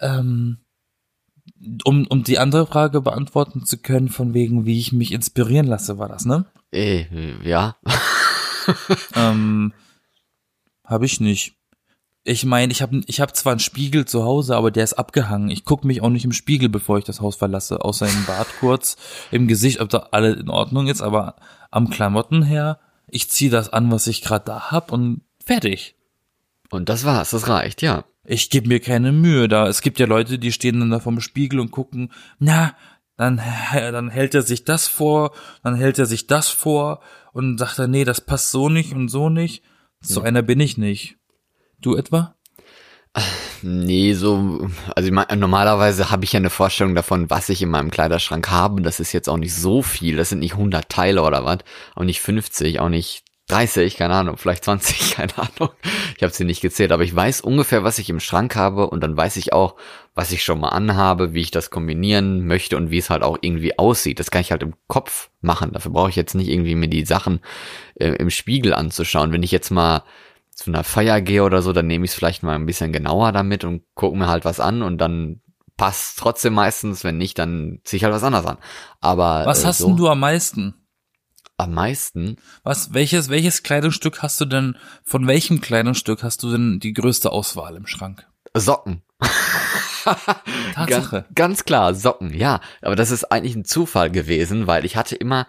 ähm, 0.00 0.58
um, 1.84 2.06
um 2.08 2.24
die 2.24 2.38
andere 2.38 2.66
Frage 2.66 3.00
beantworten 3.00 3.64
zu 3.64 3.78
können, 3.78 4.08
von 4.08 4.34
wegen, 4.34 4.66
wie 4.66 4.78
ich 4.78 4.92
mich 4.92 5.12
inspirieren 5.12 5.66
lasse, 5.66 5.98
war 5.98 6.08
das, 6.08 6.24
ne? 6.24 6.46
Eh, 6.72 7.06
ja. 7.42 7.76
ähm, 9.14 9.72
habe 10.84 11.06
ich 11.06 11.20
nicht. 11.20 11.54
Ich 12.26 12.44
meine, 12.44 12.72
ich 12.72 12.80
habe 12.80 13.02
ich 13.06 13.20
hab 13.20 13.36
zwar 13.36 13.52
einen 13.52 13.60
Spiegel 13.60 14.06
zu 14.06 14.24
Hause, 14.24 14.56
aber 14.56 14.70
der 14.70 14.84
ist 14.84 14.94
abgehangen. 14.94 15.50
Ich 15.50 15.64
gucke 15.64 15.86
mich 15.86 16.00
auch 16.00 16.08
nicht 16.08 16.24
im 16.24 16.32
Spiegel, 16.32 16.70
bevor 16.70 16.98
ich 16.98 17.04
das 17.04 17.20
Haus 17.20 17.36
verlasse, 17.36 17.84
außer 17.84 18.08
im 18.08 18.24
Bad 18.24 18.46
kurz, 18.60 18.96
im 19.30 19.46
Gesicht, 19.46 19.80
ob 19.80 19.90
da 19.90 20.08
alles 20.10 20.40
in 20.40 20.48
Ordnung 20.48 20.86
ist, 20.86 21.02
aber 21.02 21.36
am 21.70 21.90
Klamotten 21.90 22.42
her, 22.42 22.80
ich 23.08 23.30
ziehe 23.30 23.50
das 23.50 23.70
an, 23.70 23.90
was 23.90 24.06
ich 24.06 24.22
gerade 24.22 24.46
da 24.46 24.70
hab 24.70 24.90
und 24.90 25.20
fertig. 25.44 25.96
Und 26.70 26.88
das 26.88 27.04
war's, 27.04 27.30
das 27.30 27.48
reicht, 27.48 27.82
ja. 27.82 28.04
Ich 28.24 28.50
gebe 28.50 28.68
mir 28.68 28.80
keine 28.80 29.12
Mühe 29.12 29.48
da. 29.48 29.68
Es 29.68 29.82
gibt 29.82 29.98
ja 29.98 30.06
Leute, 30.06 30.38
die 30.38 30.52
stehen 30.52 30.80
dann 30.80 30.90
da 30.90 30.98
vorm 30.98 31.20
Spiegel 31.20 31.60
und 31.60 31.70
gucken, 31.70 32.10
na, 32.38 32.74
dann, 33.16 33.40
dann 33.72 34.10
hält 34.10 34.34
er 34.34 34.42
sich 34.42 34.64
das 34.64 34.88
vor, 34.88 35.32
dann 35.62 35.76
hält 35.76 35.98
er 35.98 36.06
sich 36.06 36.26
das 36.26 36.48
vor 36.48 37.00
und 37.32 37.58
sagt 37.58 37.78
er, 37.78 37.86
nee, 37.86 38.04
das 38.04 38.20
passt 38.20 38.50
so 38.50 38.68
nicht 38.68 38.92
und 38.92 39.08
so 39.08 39.28
nicht. 39.28 39.62
So 40.00 40.22
einer 40.22 40.42
bin 40.42 40.60
ich 40.60 40.78
nicht. 40.78 41.16
Du 41.80 41.96
etwa? 41.96 42.34
Nee, 43.66 44.12
so, 44.12 44.68
also 44.94 45.06
ich 45.06 45.12
mein, 45.12 45.38
normalerweise 45.38 46.10
habe 46.10 46.24
ich 46.24 46.32
ja 46.34 46.38
eine 46.38 46.50
Vorstellung 46.50 46.94
davon, 46.94 47.30
was 47.30 47.48
ich 47.48 47.62
in 47.62 47.70
meinem 47.70 47.90
Kleiderschrank 47.90 48.50
habe. 48.50 48.82
Das 48.82 49.00
ist 49.00 49.14
jetzt 49.14 49.26
auch 49.26 49.38
nicht 49.38 49.54
so 49.54 49.80
viel. 49.80 50.16
Das 50.16 50.28
sind 50.28 50.40
nicht 50.40 50.52
100 50.52 50.86
Teile 50.90 51.22
oder 51.22 51.46
was. 51.46 51.60
Auch 51.94 52.04
nicht 52.04 52.20
50, 52.20 52.80
auch 52.80 52.90
nicht 52.90 53.23
30, 53.48 53.96
keine 53.96 54.14
Ahnung, 54.14 54.38
vielleicht 54.38 54.64
20, 54.64 55.10
keine 55.16 55.36
Ahnung. 55.36 55.70
Ich 56.16 56.22
habe 56.22 56.32
sie 56.32 56.44
nicht 56.44 56.62
gezählt, 56.62 56.92
aber 56.92 57.02
ich 57.02 57.14
weiß 57.14 57.42
ungefähr, 57.42 57.84
was 57.84 57.98
ich 57.98 58.08
im 58.08 58.20
Schrank 58.20 58.56
habe 58.56 58.88
und 58.88 59.02
dann 59.02 59.16
weiß 59.16 59.36
ich 59.36 59.52
auch, 59.52 59.76
was 60.14 60.32
ich 60.32 60.42
schon 60.42 60.60
mal 60.60 60.70
anhabe, 60.70 61.34
wie 61.34 61.42
ich 61.42 61.50
das 61.50 61.70
kombinieren 61.70 62.46
möchte 62.46 62.76
und 62.76 62.90
wie 62.90 62.98
es 62.98 63.10
halt 63.10 63.22
auch 63.22 63.36
irgendwie 63.40 63.78
aussieht. 63.78 64.18
Das 64.18 64.30
kann 64.30 64.40
ich 64.40 64.50
halt 64.50 64.62
im 64.62 64.74
Kopf 64.86 65.30
machen. 65.42 65.72
Dafür 65.72 65.92
brauche 65.92 66.10
ich 66.10 66.16
jetzt 66.16 66.34
nicht 66.34 66.48
irgendwie 66.48 66.74
mir 66.74 66.88
die 66.88 67.04
Sachen 67.04 67.40
äh, 67.96 68.10
im 68.12 68.30
Spiegel 68.30 68.72
anzuschauen. 68.72 69.32
Wenn 69.32 69.42
ich 69.42 69.52
jetzt 69.52 69.70
mal 69.70 70.04
zu 70.50 70.70
einer 70.70 70.84
Feier 70.84 71.20
gehe 71.20 71.42
oder 71.42 71.60
so, 71.60 71.72
dann 71.72 71.86
nehme 71.86 72.04
ich 72.04 72.12
es 72.12 72.14
vielleicht 72.14 72.42
mal 72.42 72.54
ein 72.54 72.66
bisschen 72.66 72.92
genauer 72.92 73.32
damit 73.32 73.64
und 73.64 73.82
gucke 73.94 74.16
mir 74.16 74.28
halt 74.28 74.44
was 74.44 74.60
an 74.60 74.82
und 74.82 74.98
dann 74.98 75.40
passt 75.76 76.18
trotzdem 76.18 76.54
meistens. 76.54 77.04
Wenn 77.04 77.18
nicht, 77.18 77.38
dann 77.38 77.80
ziehe 77.84 77.98
ich 77.98 78.04
halt 78.04 78.14
was 78.14 78.22
anderes 78.22 78.46
an. 78.46 78.58
Aber 79.00 79.42
Was 79.44 79.64
äh, 79.64 79.66
hast 79.66 79.78
so 79.78 79.88
denn 79.88 79.96
du 79.96 80.08
am 80.08 80.20
meisten? 80.20 80.74
Am 81.56 81.72
meisten? 81.72 82.36
Was, 82.62 82.94
welches, 82.94 83.28
welches 83.28 83.62
Kleidungsstück 83.62 84.22
hast 84.22 84.40
du 84.40 84.44
denn, 84.44 84.76
von 85.04 85.26
welchem 85.26 85.60
Kleidungsstück 85.60 86.22
hast 86.22 86.42
du 86.42 86.50
denn 86.50 86.80
die 86.80 86.92
größte 86.92 87.30
Auswahl 87.30 87.76
im 87.76 87.86
Schrank? 87.86 88.26
Socken. 88.56 89.02
Tatsache. 90.74 91.22
Ganz, 91.22 91.34
ganz 91.34 91.64
klar, 91.64 91.94
Socken, 91.94 92.34
ja. 92.34 92.60
Aber 92.82 92.96
das 92.96 93.10
ist 93.10 93.24
eigentlich 93.32 93.56
ein 93.56 93.64
Zufall 93.64 94.10
gewesen, 94.10 94.66
weil 94.66 94.84
ich 94.84 94.96
hatte 94.96 95.16
immer 95.16 95.46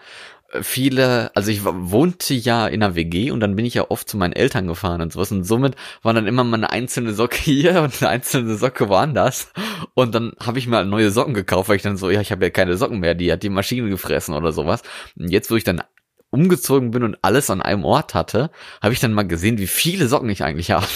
viele, 0.62 1.36
also 1.36 1.52
ich 1.52 1.64
wohnte 1.64 2.34
ja 2.34 2.68
in 2.68 2.84
einer 2.84 2.96
WG 2.96 3.32
und 3.32 3.40
dann 3.40 3.56
bin 3.56 3.66
ich 3.66 3.74
ja 3.74 3.90
oft 3.90 4.10
zu 4.10 4.18
meinen 4.18 4.34
Eltern 4.34 4.68
gefahren 4.68 5.02
und 5.02 5.14
sowas 5.14 5.32
und 5.32 5.44
somit 5.44 5.76
war 6.02 6.14
dann 6.14 6.28
immer 6.28 6.44
mal 6.44 6.58
eine 6.58 6.72
einzelne 6.72 7.14
Socke 7.14 7.38
hier 7.42 7.82
und 7.82 8.02
eine 8.02 8.10
einzelne 8.10 8.56
Socke 8.56 8.90
woanders 8.90 9.52
und 9.94 10.16
dann 10.16 10.34
habe 10.40 10.60
ich 10.60 10.68
mal 10.68 10.86
neue 10.86 11.12
Socken 11.12 11.34
gekauft, 11.34 11.70
weil 11.70 11.78
ich 11.78 11.82
dann 11.82 11.98
so, 11.98 12.10
ja, 12.10 12.22
ich 12.22 12.32
habe 12.32 12.46
ja 12.46 12.50
keine 12.50 12.78
Socken 12.78 13.00
mehr, 13.00 13.16
die 13.16 13.32
hat 13.32 13.44
die 13.44 13.50
Maschine 13.50 13.90
gefressen 13.90 14.34
oder 14.34 14.52
sowas. 14.52 14.82
Und 15.18 15.30
jetzt, 15.30 15.52
wo 15.52 15.56
ich 15.56 15.64
dann 15.64 15.82
umgezogen 16.30 16.92
bin 16.92 17.04
und 17.04 17.18
alles 17.22 17.50
an 17.50 17.62
einem 17.62 17.86
Ort 17.86 18.14
hatte, 18.14 18.52
habe 18.82 18.94
ich 18.94 19.00
dann 19.00 19.14
mal 19.14 19.28
gesehen, 19.28 19.58
wie 19.58 19.68
viele 19.68 20.08
Socken 20.08 20.30
ich 20.30 20.44
eigentlich 20.44 20.72
habe. 20.72 20.88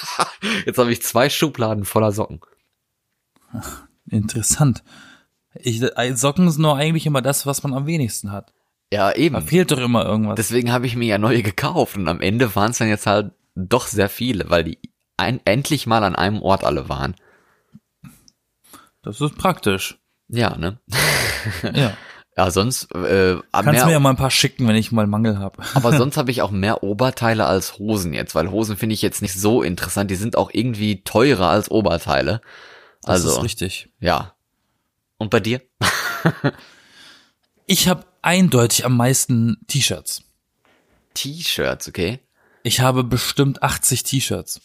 jetzt 0.66 0.78
habe 0.78 0.92
ich 0.92 1.02
zwei 1.02 1.30
Schubladen 1.30 1.84
voller 1.84 2.12
Socken. 2.12 2.40
Interessant. 4.08 4.82
Ich, 5.54 5.80
äh, 5.82 6.14
Socken 6.14 6.50
sind 6.50 6.62
nur 6.62 6.76
eigentlich 6.76 7.06
immer 7.06 7.22
das, 7.22 7.46
was 7.46 7.62
man 7.62 7.74
am 7.74 7.86
wenigsten 7.86 8.32
hat. 8.32 8.52
Ja, 8.92 9.10
Da 9.10 9.16
eben. 9.16 9.42
fehlt 9.42 9.70
doch 9.70 9.78
immer 9.78 10.04
irgendwas. 10.04 10.36
Deswegen 10.36 10.72
habe 10.72 10.86
ich 10.86 10.94
mir 10.96 11.06
ja 11.06 11.18
neue 11.18 11.42
gekauft 11.42 11.96
und 11.96 12.06
am 12.08 12.20
Ende 12.20 12.54
waren 12.54 12.70
es 12.70 12.78
dann 12.78 12.88
jetzt 12.88 13.06
halt 13.06 13.32
doch 13.54 13.86
sehr 13.86 14.08
viele, 14.08 14.50
weil 14.50 14.64
die 14.64 14.78
ein, 15.16 15.40
endlich 15.44 15.86
mal 15.86 16.04
an 16.04 16.16
einem 16.16 16.42
Ort 16.42 16.64
alle 16.64 16.88
waren. 16.88 17.14
Das 19.02 19.20
ist 19.20 19.36
praktisch. 19.36 19.98
Ja, 20.28 20.56
ne? 20.56 20.78
Ja. 21.74 21.96
Ja, 22.36 22.50
sonst 22.50 22.92
äh, 22.96 23.36
Kannst 23.52 23.70
mehr, 23.70 23.86
mir 23.86 23.92
ja 23.92 24.00
mal 24.00 24.10
ein 24.10 24.16
paar 24.16 24.30
schicken, 24.32 24.66
wenn 24.66 24.74
ich 24.74 24.90
mal 24.90 25.06
Mangel 25.06 25.38
habe. 25.38 25.62
aber 25.74 25.96
sonst 25.96 26.16
habe 26.16 26.30
ich 26.32 26.42
auch 26.42 26.50
mehr 26.50 26.82
Oberteile 26.82 27.46
als 27.46 27.78
Hosen 27.78 28.12
jetzt, 28.12 28.34
weil 28.34 28.50
Hosen 28.50 28.76
finde 28.76 28.94
ich 28.94 29.02
jetzt 29.02 29.22
nicht 29.22 29.34
so 29.34 29.62
interessant. 29.62 30.10
Die 30.10 30.16
sind 30.16 30.36
auch 30.36 30.50
irgendwie 30.52 31.04
teurer 31.04 31.48
als 31.50 31.70
Oberteile. 31.70 32.40
Das 33.02 33.10
Also 33.24 33.36
ist 33.38 33.44
richtig. 33.44 33.88
ja. 34.00 34.34
Und 35.16 35.30
bei 35.30 35.38
dir? 35.38 35.60
Ich 37.66 37.88
habe 37.88 38.04
eindeutig 38.24 38.84
am 38.84 38.96
meisten 38.96 39.58
T-Shirts. 39.68 40.22
T-Shirts, 41.14 41.88
okay? 41.88 42.20
Ich 42.62 42.80
habe 42.80 43.04
bestimmt 43.04 43.62
80 43.62 44.02
T-Shirts. 44.02 44.60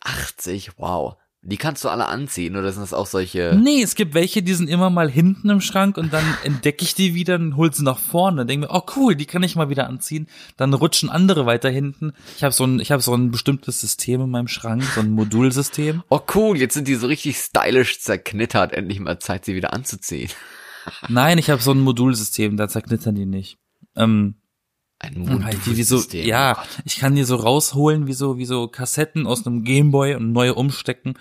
80, 0.00 0.78
wow. 0.78 1.16
Die 1.44 1.56
kannst 1.56 1.82
du 1.82 1.88
alle 1.88 2.06
anziehen 2.06 2.56
oder 2.56 2.70
sind 2.70 2.82
das 2.82 2.94
auch 2.94 3.06
solche? 3.06 3.58
Nee, 3.60 3.82
es 3.82 3.96
gibt 3.96 4.14
welche, 4.14 4.44
die 4.44 4.54
sind 4.54 4.68
immer 4.68 4.90
mal 4.90 5.10
hinten 5.10 5.50
im 5.50 5.60
Schrank 5.60 5.98
und 5.98 6.12
dann 6.12 6.24
entdecke 6.44 6.84
ich 6.84 6.94
die 6.94 7.14
wieder 7.14 7.34
und 7.34 7.56
hol 7.56 7.74
sie 7.74 7.82
nach 7.82 7.98
vorne. 7.98 8.46
Denke 8.46 8.68
mir, 8.68 8.72
oh 8.72 8.82
cool, 8.94 9.16
die 9.16 9.26
kann 9.26 9.42
ich 9.42 9.56
mal 9.56 9.68
wieder 9.68 9.88
anziehen. 9.88 10.28
Dann 10.56 10.72
rutschen 10.72 11.10
andere 11.10 11.44
weiter 11.44 11.68
hinten. 11.68 12.12
Ich 12.36 12.44
habe 12.44 12.52
so 12.52 12.64
ein, 12.64 12.78
ich 12.78 12.92
habe 12.92 13.02
so 13.02 13.12
ein 13.12 13.32
bestimmtes 13.32 13.80
System 13.80 14.20
in 14.20 14.30
meinem 14.30 14.46
Schrank, 14.46 14.84
so 14.84 15.00
ein 15.00 15.10
Modulsystem. 15.10 16.04
Oh 16.10 16.20
cool, 16.36 16.56
jetzt 16.56 16.74
sind 16.74 16.86
die 16.86 16.94
so 16.94 17.08
richtig 17.08 17.36
stylisch 17.36 18.00
zerknittert. 18.00 18.72
Endlich 18.72 19.00
mal 19.00 19.18
Zeit, 19.18 19.44
sie 19.44 19.56
wieder 19.56 19.72
anzuziehen. 19.72 20.30
Nein, 21.08 21.38
ich 21.38 21.50
habe 21.50 21.62
so 21.62 21.72
ein 21.72 21.80
Modulsystem, 21.80 22.56
da 22.56 22.68
zerknittern 22.68 23.14
die 23.14 23.26
nicht. 23.26 23.58
Ähm, 23.96 24.36
Ein 24.98 25.24
Dann 25.26 25.44
halt 25.44 25.62
so, 25.62 25.70
Modulsystem. 25.70 26.26
ja, 26.26 26.62
ich 26.84 26.96
kann 26.96 27.14
die 27.14 27.24
so 27.24 27.36
rausholen, 27.36 28.06
wie 28.06 28.12
so, 28.12 28.38
wie 28.38 28.44
so 28.44 28.68
Kassetten 28.68 29.26
aus 29.26 29.46
einem 29.46 29.64
Gameboy 29.64 30.14
und 30.14 30.32
neue 30.32 30.54
umstecken. 30.54 31.14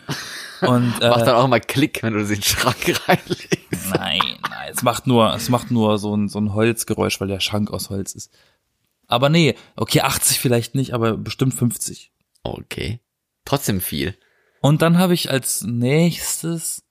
Und 0.62 0.89
Macht 1.01 1.22
äh, 1.22 1.26
dann 1.26 1.36
auch 1.36 1.47
mal 1.47 1.59
Klick, 1.59 2.03
wenn 2.03 2.14
du 2.14 2.26
sie 2.26 2.36
in 2.36 2.39
den 2.39 2.43
Schrank 2.45 3.01
reinlegst. 3.07 3.89
nein, 3.93 4.22
nein, 4.49 4.72
es 4.74 4.84
macht 4.84 5.07
nur, 5.07 5.34
es 5.34 5.49
macht 5.49 5.72
nur 5.72 5.97
so 5.97 6.16
ein, 6.16 6.30
so 6.30 6.39
ein 6.39 6.53
Holzgeräusch, 6.53 7.20
weil 7.20 7.28
der 7.28 7.39
Schrank 7.39 7.72
aus 7.72 7.89
Holz 7.89 8.14
ist. 8.14 8.32
Aber 9.07 9.30
nee, 9.30 9.55
okay, 9.76 10.01
80 10.01 10.39
vielleicht 10.39 10.76
nicht, 10.76 10.93
aber 10.93 11.18
bestimmt 11.18 11.53
50. 11.53 12.12
Okay. 12.43 12.99
Trotzdem 13.43 13.82
viel. 13.82 14.16
Und 14.62 14.82
dann 14.84 14.97
habe 14.97 15.14
ich 15.16 15.30
als 15.32 15.64
nächstes 15.64 16.84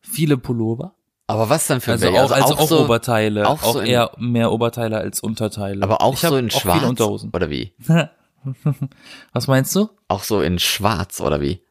viele 0.00 0.38
Pullover. 0.38 0.94
Aber 1.26 1.48
was 1.48 1.66
dann 1.66 1.80
für 1.80 1.92
Also 1.92 2.04
welche? 2.06 2.22
auch, 2.22 2.30
also 2.30 2.54
auch, 2.56 2.68
so, 2.68 2.84
Oberteile. 2.84 3.48
auch 3.48 3.62
Auch, 3.62 3.72
so 3.74 3.80
in- 3.80 3.86
eher 3.86 4.10
mehr 4.18 4.52
Oberteile 4.52 4.98
als 4.98 5.20
Unterteile. 5.20 5.82
Aber 5.82 6.02
auch 6.02 6.14
ich 6.14 6.20
so 6.20 6.36
in 6.36 6.48
auch 6.48 6.60
schwarz? 6.60 6.76
Viele 6.78 6.88
Unterhosen. 6.90 7.30
Oder 7.32 7.48
wie? 7.50 7.72
Was 9.32 9.46
meinst 9.46 9.74
du? 9.74 9.88
Auch 10.08 10.22
so 10.22 10.42
in 10.42 10.58
schwarz, 10.58 11.20
oder 11.20 11.40
wie? 11.40 11.62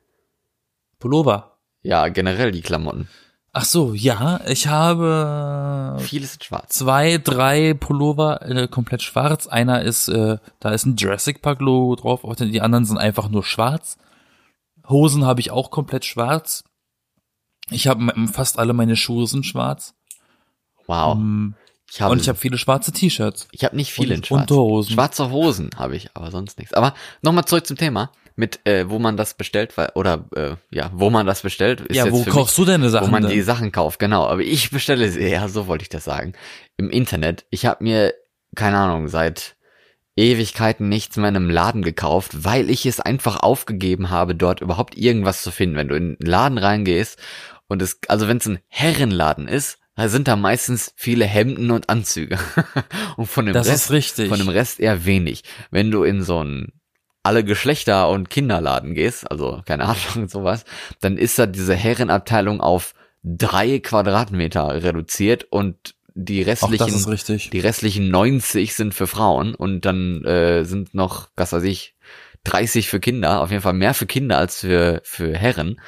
Pullover. 0.99 1.57
Ja, 1.83 2.07
generell 2.07 2.51
die 2.51 2.61
Klamotten. 2.61 3.07
Ach 3.55 3.65
so, 3.65 3.93
ja, 3.93 4.39
ich 4.47 4.65
habe 4.67 5.97
Vieles 5.99 6.35
in 6.37 6.41
schwarz. 6.41 6.73
zwei, 6.73 7.19
drei 7.23 7.75
Pullover 7.75 8.41
äh, 8.41 8.67
komplett 8.67 9.03
schwarz. 9.03 9.45
Einer 9.45 9.83
ist, 9.83 10.07
äh, 10.07 10.37
da 10.59 10.71
ist 10.71 10.85
ein 10.87 10.95
Jurassic 10.95 11.43
Park 11.43 11.61
Logo 11.61 11.95
drauf, 11.95 12.23
auch 12.23 12.33
die 12.35 12.61
anderen 12.61 12.85
sind 12.85 12.97
einfach 12.97 13.29
nur 13.29 13.43
schwarz. 13.43 13.97
Hosen 14.89 15.25
habe 15.25 15.39
ich 15.41 15.51
auch 15.51 15.69
komplett 15.69 16.03
schwarz. 16.05 16.63
Ich 17.71 17.87
habe 17.87 18.11
fast 18.31 18.59
alle 18.59 18.73
meine 18.73 18.95
Schuhe 18.95 19.27
sind 19.27 19.45
schwarz. 19.45 19.93
Wow. 20.87 21.15
Mm, 21.17 21.53
Ich 21.89 22.01
habe, 22.01 22.11
und 22.11 22.21
ich 22.21 22.27
habe 22.27 22.37
viele 22.37 22.57
schwarze 22.57 22.91
T-Shirts. 22.91 23.47
ich 23.51 23.63
habe 23.63 23.75
nicht 23.75 23.91
viele 23.93 24.13
in 24.15 24.19
und 24.19 24.27
schwarz. 24.27 24.41
Unterhosen. 24.41 24.93
Schwarze 24.93 25.29
Hosen 25.31 25.69
habe 25.77 25.95
ich, 25.95 26.09
aber 26.13 26.31
sonst 26.31 26.57
nichts. 26.59 26.73
Aber 26.73 26.93
nochmal 27.21 27.45
zurück 27.45 27.65
zum 27.65 27.77
Thema. 27.77 28.11
Mit, 28.35 28.65
äh, 28.65 28.89
wo 28.89 28.97
man 28.97 29.15
das 29.15 29.35
bestellt, 29.35 29.77
weil, 29.77 29.91
oder, 29.93 30.25
äh, 30.35 30.55
ja, 30.71 30.89
wo 30.91 31.11
man 31.11 31.27
das 31.27 31.43
bestellt, 31.43 31.81
ist 31.81 31.95
Ja, 31.95 32.11
wo 32.11 32.23
kaufst 32.23 32.57
mich, 32.57 32.65
du 32.65 32.71
deine 32.71 32.89
Sachen 32.89 33.07
wo 33.07 33.11
man 33.11 33.21
denn? 33.21 33.31
die 33.31 33.41
Sachen 33.43 33.71
kauft, 33.71 33.99
genau. 33.99 34.25
Aber 34.25 34.41
ich 34.41 34.71
bestelle 34.71 35.07
sie, 35.11 35.27
ja, 35.27 35.47
so 35.47 35.67
wollte 35.67 35.83
ich 35.83 35.89
das 35.89 36.03
sagen. 36.03 36.33
Im 36.75 36.89
Internet. 36.89 37.45
Ich 37.51 37.67
habe 37.67 37.83
mir, 37.83 38.15
keine 38.55 38.77
Ahnung, 38.77 39.07
seit 39.07 39.55
Ewigkeiten 40.15 40.89
nichts 40.89 41.15
mehr 41.17 41.29
in 41.29 41.35
einem 41.35 41.49
Laden 41.51 41.83
gekauft, 41.83 42.43
weil 42.43 42.71
ich 42.71 42.87
es 42.87 42.99
einfach 42.99 43.41
aufgegeben 43.41 44.09
habe, 44.09 44.33
dort 44.33 44.61
überhaupt 44.61 44.97
irgendwas 44.97 45.43
zu 45.43 45.51
finden. 45.51 45.75
Wenn 45.75 45.87
du 45.89 45.95
in 45.95 46.03
einen 46.03 46.17
Laden 46.19 46.57
reingehst 46.57 47.19
und 47.73 47.81
es, 47.81 47.99
also 48.07 48.27
wenn 48.27 48.37
es 48.37 48.47
ein 48.47 48.59
Herrenladen 48.67 49.47
ist, 49.47 49.79
da 49.95 50.07
sind 50.07 50.27
da 50.27 50.35
meistens 50.35 50.93
viele 50.95 51.25
Hemden 51.25 51.69
und 51.71 51.89
Anzüge. 51.89 52.39
und 53.17 53.27
von 53.27 53.45
dem 53.45 53.53
Das 53.53 53.91
Rest, 53.91 54.21
von 54.21 54.39
dem 54.39 54.49
Rest 54.49 54.79
eher 54.79 55.05
wenig. 55.05 55.43
Wenn 55.69 55.91
du 55.91 56.03
in 56.03 56.23
so 56.23 56.39
einen 56.39 56.71
alle 57.21 57.43
Geschlechter- 57.43 58.09
und 58.09 58.29
Kinderladen 58.29 58.95
gehst, 58.95 59.29
also 59.29 59.61
keine 59.65 59.85
Ahnung, 59.85 60.27
sowas, 60.29 60.65
dann 61.01 61.17
ist 61.17 61.37
da 61.37 61.45
diese 61.45 61.75
Herrenabteilung 61.75 62.61
auf 62.61 62.93
drei 63.23 63.79
Quadratmeter 63.79 64.83
reduziert 64.83 65.45
und 65.49 65.95
die 66.15 66.41
restlichen, 66.43 67.49
die 67.51 67.59
restlichen 67.59 68.09
90 68.09 68.75
sind 68.75 68.93
für 68.93 69.07
Frauen 69.07 69.55
und 69.55 69.81
dann 69.85 70.23
äh, 70.25 70.63
sind 70.63 70.93
noch, 70.93 71.29
was 71.35 71.53
weiß 71.53 71.63
ich, 71.63 71.95
30 72.43 72.89
für 72.89 72.99
Kinder, 72.99 73.41
auf 73.41 73.51
jeden 73.51 73.63
Fall 73.63 73.73
mehr 73.73 73.93
für 73.93 74.05
Kinder 74.05 74.37
als 74.37 74.59
für, 74.59 75.01
für 75.03 75.35
Herren. 75.35 75.79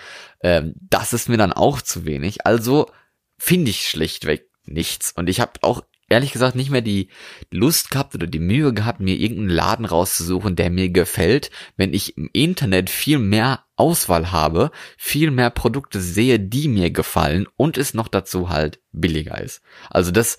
Ähm, 0.46 0.76
das 0.80 1.12
ist 1.12 1.28
mir 1.28 1.38
dann 1.38 1.52
auch 1.52 1.82
zu 1.82 2.06
wenig. 2.06 2.46
Also 2.46 2.92
finde 3.36 3.72
ich 3.72 3.90
schlichtweg 3.90 4.48
nichts. 4.66 5.12
Und 5.12 5.28
ich 5.28 5.40
habe 5.40 5.54
auch 5.64 5.82
ehrlich 6.08 6.34
gesagt 6.34 6.56
nicht 6.56 6.70
mehr 6.70 6.84
die 6.84 7.10
Lust 7.50 7.90
gehabt 7.90 8.14
oder 8.14 8.28
die 8.28 8.38
Mühe 8.38 8.72
gehabt, 8.72 9.00
mir 9.00 9.16
irgendeinen 9.16 9.50
Laden 9.50 9.86
rauszusuchen, 9.86 10.56
der 10.56 10.70
mir 10.70 10.90
gefällt, 10.90 11.50
wenn 11.78 11.96
ich 11.96 12.16
im 12.16 12.30
Internet 12.32 12.92
viel 12.92 13.18
mehr 13.18 13.66
Auswahl 13.76 14.32
habe, 14.32 14.70
viel 15.00 15.32
mehr 15.32 15.50
Produkte 15.50 16.00
sehe, 16.00 16.40
die 16.40 16.68
mir 16.68 16.92
gefallen 16.92 17.48
und 17.56 17.80
es 17.80 17.96
noch 17.96 18.08
dazu 18.08 18.52
halt 18.52 18.80
billiger 18.92 19.42
ist. 19.42 19.64
Also 19.90 20.12
das, 20.12 20.38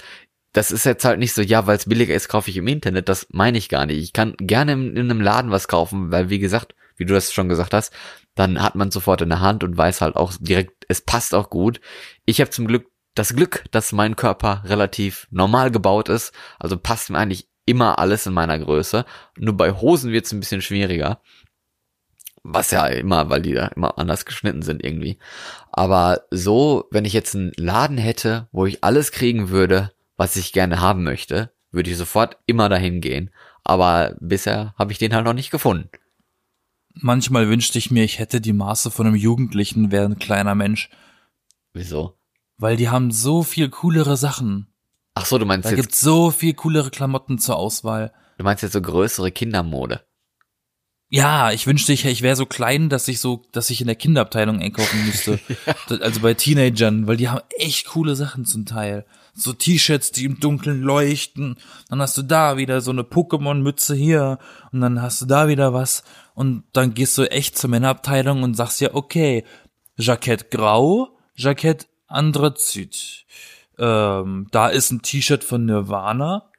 das 0.52 0.70
ist 0.70 0.86
jetzt 0.86 1.04
halt 1.04 1.18
nicht 1.18 1.32
so, 1.32 1.42
ja, 1.42 1.66
weil 1.66 1.78
es 1.78 1.88
billiger 1.88 2.14
ist, 2.14 2.28
kaufe 2.28 2.48
ich 2.48 2.58
im 2.58 2.68
Internet, 2.68 3.08
das 3.08 3.26
meine 3.32 3.58
ich 3.58 3.68
gar 3.68 3.86
nicht. 3.86 3.98
Ich 3.98 4.12
kann 4.12 4.36
gerne 4.38 4.74
in, 4.74 4.96
in 4.96 5.10
einem 5.10 5.20
Laden 5.20 5.50
was 5.50 5.66
kaufen, 5.66 6.12
weil 6.12 6.30
wie 6.30 6.38
gesagt, 6.38 6.76
wie 6.96 7.06
du 7.06 7.12
das 7.12 7.32
schon 7.32 7.48
gesagt 7.48 7.74
hast, 7.74 7.92
dann 8.36 8.62
hat 8.62 8.76
man 8.76 8.92
sofort 8.92 9.22
in 9.22 9.30
der 9.30 9.40
Hand 9.40 9.64
und 9.64 9.76
weiß 9.76 10.00
halt 10.00 10.14
auch 10.14 10.32
direkt, 10.38 10.84
es 10.88 11.00
passt 11.00 11.34
auch 11.34 11.50
gut. 11.50 11.80
Ich 12.24 12.40
habe 12.40 12.50
zum 12.50 12.68
Glück 12.68 12.86
das 13.16 13.34
Glück, 13.34 13.64
dass 13.72 13.92
mein 13.92 14.14
Körper 14.14 14.62
relativ 14.66 15.26
normal 15.30 15.70
gebaut 15.70 16.08
ist, 16.08 16.32
also 16.58 16.76
passt 16.76 17.10
mir 17.10 17.18
eigentlich 17.18 17.48
immer 17.64 17.98
alles 17.98 18.26
in 18.26 18.34
meiner 18.34 18.58
Größe. 18.58 19.04
Nur 19.38 19.56
bei 19.56 19.72
Hosen 19.72 20.12
wird 20.12 20.26
es 20.26 20.32
ein 20.32 20.40
bisschen 20.40 20.62
schwieriger, 20.62 21.20
Was 22.44 22.70
ja 22.70 22.86
immer, 22.86 23.28
weil 23.28 23.42
die 23.42 23.54
da 23.54 23.66
immer 23.68 23.98
anders 23.98 24.24
geschnitten 24.24 24.62
sind 24.62 24.84
irgendwie. 24.84 25.18
Aber 25.72 26.26
so, 26.30 26.86
wenn 26.92 27.04
ich 27.04 27.12
jetzt 27.12 27.34
einen 27.34 27.52
Laden 27.56 27.98
hätte, 27.98 28.48
wo 28.52 28.66
ich 28.66 28.84
alles 28.84 29.10
kriegen 29.10 29.48
würde, 29.48 29.92
was 30.16 30.36
ich 30.36 30.52
gerne 30.52 30.80
haben 30.80 31.02
möchte, 31.02 31.50
würde 31.72 31.90
ich 31.90 31.96
sofort 31.96 32.36
immer 32.46 32.68
dahin 32.68 33.00
gehen. 33.00 33.30
Aber 33.64 34.14
bisher 34.20 34.74
habe 34.78 34.92
ich 34.92 34.98
den 34.98 35.14
halt 35.14 35.24
noch 35.24 35.32
nicht 35.32 35.50
gefunden. 35.50 35.90
Manchmal 36.98 37.48
wünschte 37.48 37.78
ich 37.78 37.90
mir, 37.90 38.04
ich 38.04 38.18
hätte 38.18 38.40
die 38.40 38.52
Maße 38.52 38.90
von 38.90 39.06
einem 39.06 39.16
Jugendlichen, 39.16 39.90
wäre 39.92 40.06
ein 40.06 40.18
kleiner 40.18 40.54
Mensch. 40.54 40.88
Wieso? 41.72 42.18
Weil 42.58 42.76
die 42.76 42.88
haben 42.88 43.10
so 43.10 43.42
viel 43.42 43.68
coolere 43.68 44.16
Sachen. 44.16 44.68
Ach 45.14 45.26
so, 45.26 45.36
du 45.38 45.44
meinst 45.46 45.66
Da 45.66 45.70
jetzt, 45.70 45.80
gibt's 45.80 46.00
so 46.00 46.30
viel 46.30 46.54
coolere 46.54 46.90
Klamotten 46.90 47.38
zur 47.38 47.56
Auswahl. 47.56 48.12
du 48.38 48.44
meinst 48.44 48.62
jetzt 48.62 48.72
so 48.72 48.80
größere 48.80 49.30
Kindermode. 49.30 50.02
Ja, 51.08 51.52
ich 51.52 51.66
wünschte, 51.68 51.92
ich, 51.92 52.04
ich 52.04 52.22
wäre 52.22 52.34
so 52.34 52.46
klein, 52.46 52.88
dass 52.88 53.06
ich 53.06 53.20
so, 53.20 53.44
dass 53.52 53.70
ich 53.70 53.80
in 53.80 53.86
der 53.86 53.94
Kinderabteilung 53.94 54.60
einkaufen 54.60 55.04
müsste. 55.06 55.38
Das- 55.88 56.00
Also 56.00 56.20
bei 56.20 56.34
Teenagern, 56.34 57.06
weil 57.06 57.16
die 57.16 57.28
haben 57.28 57.42
echt 57.58 57.86
coole 57.88 58.16
Sachen 58.16 58.44
zum 58.44 58.66
Teil. 58.66 59.04
So 59.34 59.52
T-Shirts, 59.52 60.10
die 60.12 60.24
im 60.24 60.40
Dunkeln 60.40 60.80
leuchten. 60.80 61.58
Dann 61.90 62.00
hast 62.00 62.16
du 62.18 62.22
da 62.22 62.56
wieder 62.56 62.80
so 62.80 62.90
eine 62.90 63.02
Pokémon-Mütze 63.02 63.94
hier 63.94 64.38
und 64.72 64.80
dann 64.80 65.00
hast 65.02 65.20
du 65.20 65.26
da 65.26 65.46
wieder 65.46 65.72
was 65.74 66.02
und 66.36 66.64
dann 66.74 66.92
gehst 66.92 67.16
du 67.16 67.24
echt 67.24 67.56
zur 67.56 67.70
Männerabteilung 67.70 68.42
und 68.42 68.54
sagst 68.54 68.82
ja, 68.82 68.94
okay, 68.94 69.42
Jackett 69.96 70.50
grau, 70.50 71.08
Jackett 71.34 71.88
Andrazit. 72.08 73.24
Ähm, 73.78 74.46
da 74.50 74.68
ist 74.68 74.90
ein 74.90 75.00
T-Shirt 75.00 75.42
von 75.42 75.64
Nirvana. 75.64 76.50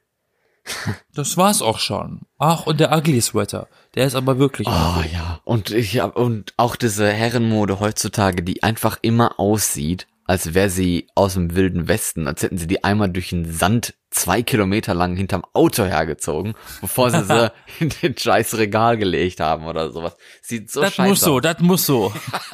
Das 1.14 1.36
war's 1.36 1.62
auch 1.62 1.78
schon. 1.78 2.22
Ach, 2.38 2.66
und 2.66 2.78
der 2.78 2.92
Ugly 2.96 3.20
Sweater. 3.20 3.68
Der 3.94 4.06
ist 4.06 4.14
aber 4.14 4.38
wirklich. 4.38 4.68
Oh 4.68 5.02
ja. 5.12 5.40
Und 5.44 5.70
ich 5.70 5.98
hab, 5.98 6.16
und 6.16 6.52
auch 6.56 6.76
diese 6.76 7.10
Herrenmode 7.10 7.80
heutzutage, 7.80 8.42
die 8.42 8.62
einfach 8.62 8.98
immer 9.00 9.40
aussieht, 9.40 10.06
als 10.24 10.54
wäre 10.54 10.70
sie 10.70 11.08
aus 11.14 11.34
dem 11.34 11.56
wilden 11.56 11.88
Westen, 11.88 12.28
als 12.28 12.42
hätten 12.42 12.58
sie 12.58 12.66
die 12.66 12.84
einmal 12.84 13.10
durch 13.10 13.30
den 13.30 13.50
Sand 13.50 13.94
zwei 14.18 14.42
Kilometer 14.42 14.94
lang 14.94 15.16
hinterm 15.16 15.44
Auto 15.52 15.84
hergezogen, 15.84 16.54
bevor 16.80 17.10
sie 17.10 17.24
sie 17.24 17.52
in 17.80 17.90
den 18.02 18.16
scheiß 18.16 18.58
Regal 18.58 18.96
gelegt 18.96 19.40
haben 19.40 19.66
oder 19.66 19.90
sowas. 19.90 20.16
Sieht 20.42 20.70
so 20.70 20.80
das 20.80 20.94
scheiße 20.94 21.08
muss 21.08 21.20
so, 21.20 21.40
das 21.40 21.60
muss 21.60 21.86
so. 21.86 22.12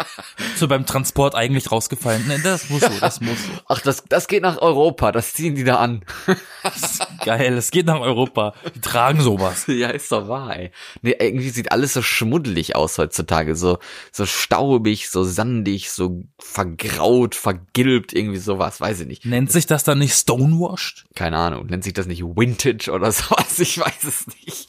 so 0.57 0.69
beim 0.69 0.87
Transport 0.87 1.35
eigentlich 1.35 1.73
rausgefallen. 1.73 2.27
Ne, 2.29 2.39
das 2.43 2.69
muss 2.69 2.83
so, 2.83 2.91
das 3.01 3.21
muss 3.21 3.43
so. 3.43 3.51
Ach, 3.69 3.81
das, 3.81 4.05
das 4.09 4.29
geht 4.29 4.43
nach 4.43 4.59
Europa, 4.59 5.13
das 5.13 5.33
ziehen 5.33 5.55
die 5.55 5.65
da 5.65 5.77
an. 5.77 6.05
Geil, 7.25 7.55
es 7.55 7.71
geht 7.71 7.87
nach 7.87 8.01
Europa. 8.01 8.55
Die 8.75 8.81
tragen 8.81 9.21
sowas. 9.21 9.65
ja, 9.67 9.89
ist 9.89 10.13
doch 10.13 10.29
wahr, 10.29 10.57
ey. 10.57 10.71
Nee, 11.03 11.17
irgendwie 11.19 11.51
sieht 11.51 11.73
alles 11.73 11.95
so 11.95 12.03
schmuddelig 12.03 12.77
aus 12.77 12.99
heutzutage. 12.99 13.57
So, 13.57 13.79
so 14.13 14.27
staubig, 14.27 15.09
so 15.09 15.25
sandig, 15.25 15.91
so 15.91 16.25
vergraut, 16.39 17.35
vergilbt, 17.35 18.13
irgendwie 18.13 18.39
sowas, 18.39 18.81
weiß 18.81 19.01
ich 19.01 19.07
nicht. 19.07 19.25
Nennt 19.25 19.51
sich 19.51 19.67
das 19.67 19.85
dann 19.85 19.99
nicht 19.99 20.15
stonewashed? 20.15 21.07
Keine 21.15 21.39
Ahnung, 21.39 21.54
nennt 21.63 21.85
sich 21.85 21.93
das 21.93 22.07
nicht 22.07 22.23
Vintage 22.23 22.91
oder 22.91 23.13
sowas? 23.13 23.59
Ich 23.59 23.79
weiß 23.79 24.05
es 24.05 24.27
nicht. 24.27 24.67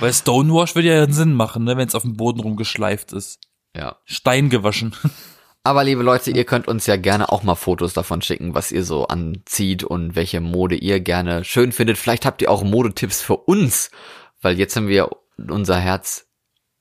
Weil 0.00 0.12
Stonewash 0.12 0.74
würde 0.74 0.88
ja 0.88 1.10
Sinn 1.10 1.34
machen, 1.34 1.64
ne, 1.64 1.76
wenn 1.76 1.88
es 1.88 1.94
auf 1.94 2.02
dem 2.02 2.16
Boden 2.16 2.40
rumgeschleift 2.40 3.12
ist. 3.12 3.40
Ja. 3.76 3.96
Stein 4.04 4.50
gewaschen. 4.50 4.94
Aber 5.64 5.84
liebe 5.84 6.02
Leute, 6.02 6.32
ihr 6.32 6.44
könnt 6.44 6.66
uns 6.66 6.86
ja 6.86 6.96
gerne 6.96 7.30
auch 7.30 7.44
mal 7.44 7.54
Fotos 7.54 7.92
davon 7.92 8.20
schicken, 8.20 8.54
was 8.54 8.72
ihr 8.72 8.82
so 8.82 9.06
anzieht 9.06 9.84
und 9.84 10.16
welche 10.16 10.40
Mode 10.40 10.74
ihr 10.74 10.98
gerne 10.98 11.44
schön 11.44 11.70
findet. 11.70 11.98
Vielleicht 11.98 12.26
habt 12.26 12.42
ihr 12.42 12.50
auch 12.50 12.64
Modetipps 12.64 13.22
für 13.22 13.36
uns, 13.36 13.92
weil 14.40 14.58
jetzt 14.58 14.74
haben 14.74 14.88
wir 14.88 15.10
unser 15.36 15.78
Herz 15.78 16.26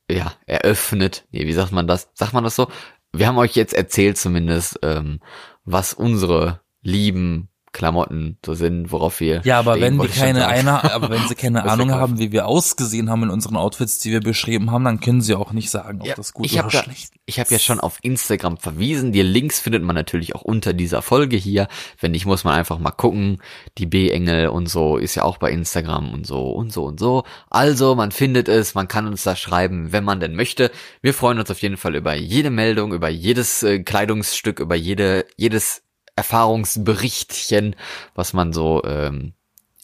ja 0.10 0.34
eröffnet. 0.48 1.28
Nee, 1.32 1.46
wie 1.46 1.54
sagt 1.54 1.72
man 1.72 1.86
das? 1.86 2.10
Sagt 2.16 2.34
man 2.34 2.44
das 2.44 2.56
so? 2.56 2.70
Wir 3.14 3.28
haben 3.28 3.38
euch 3.38 3.56
jetzt 3.56 3.74
erzählt 3.76 4.18
zumindest, 4.18 4.80
ähm, 4.82 5.20
was 5.64 5.94
unsere 5.94 6.62
lieben 6.82 7.51
Klamotten 7.74 8.38
so 8.46 8.54
sind, 8.54 8.92
worauf 8.92 9.20
wir 9.20 9.42
Ja, 9.46 9.60
aber 9.60 9.78
stehen, 9.78 10.00
wenn 10.00 10.10
schon 10.10 10.22
keine 10.22 10.48
einer, 10.48 10.94
aber 10.94 11.10
wenn 11.10 11.28
sie 11.28 11.36
keine 11.36 11.64
wir 11.64 11.72
Ahnung 11.72 11.92
haben, 11.92 12.20
wie 12.20 12.32
wir 12.32 12.48
ausgesehen 12.48 13.10
haben 13.10 13.24
in 13.24 13.30
unseren 13.30 13.56
Outfits, 13.56 14.00
die 14.00 14.12
wir 14.12 14.20
beschrieben 14.20 14.72
haben, 14.72 14.84
dann 14.84 15.00
können 15.00 15.22
sie 15.22 15.36
auch 15.36 15.54
nicht 15.54 15.70
sagen, 15.70 16.02
ob 16.02 16.08
Ja, 16.08 16.16
das 16.16 16.34
gut 16.34 16.46
ich 16.46 16.54
oder 16.54 16.64
habe 16.64 16.74
ja, 16.74 16.84
schlecht. 16.84 17.14
ich 17.26 17.40
hab 17.40 17.50
ja 17.50 17.60
schon 17.60 17.80
auf 17.80 18.00
Instagram 18.02 18.58
verwiesen. 18.58 19.12
Die 19.14 19.22
Links 19.22 19.60
findet 19.60 19.84
man 19.84 19.96
natürlich 19.96 20.36
auch 20.36 20.42
unter 20.42 20.74
dieser 20.74 21.02
Folge 21.02 21.38
hier. 21.38 21.68
Wenn 22.00 22.12
nicht, 22.12 22.26
muss 22.26 22.44
man 22.44 22.56
einfach 22.56 22.78
mal 22.78 22.92
gucken. 22.92 23.42
Die 23.78 23.86
B-Engel 23.86 24.48
und 24.50 24.68
so 24.68 24.98
ist 24.98 25.16
ja 25.16 25.24
auch 25.24 25.38
bei 25.38 25.52
Instagram 25.52 26.14
und 26.14 26.28
so 26.28 26.50
und 26.52 26.74
so 26.74 26.84
und 26.86 27.00
so. 27.00 27.24
Also, 27.50 27.96
man 27.96 28.12
findet 28.12 28.50
es, 28.50 28.76
man 28.76 28.88
kann 28.90 29.08
uns 29.08 29.24
da 29.24 29.36
schreiben, 29.36 29.94
wenn 29.94 30.04
man 30.04 30.20
denn 30.20 30.36
möchte. 30.36 30.72
Wir 31.02 31.14
freuen 31.14 31.40
uns 31.40 31.50
auf 31.50 31.62
jeden 31.62 31.78
Fall 31.78 31.96
über 31.96 32.16
jede 32.16 32.50
Meldung, 32.50 32.94
über 32.94 33.10
jedes 33.10 33.64
äh, 33.64 33.80
Kleidungsstück, 33.80 34.60
über 34.60 34.76
jede, 34.76 35.26
jedes 35.38 35.84
Erfahrungsberichtchen, 36.16 37.76
was 38.16 38.34
man 38.34 38.54
so 38.54 38.84
ähm, 38.84 39.34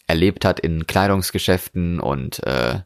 erlebt 0.08 0.46
hat 0.46 0.60
in 0.60 0.88
Kleidungsgeschäften 0.88 2.00
und 2.00 2.44
äh, 2.46 2.82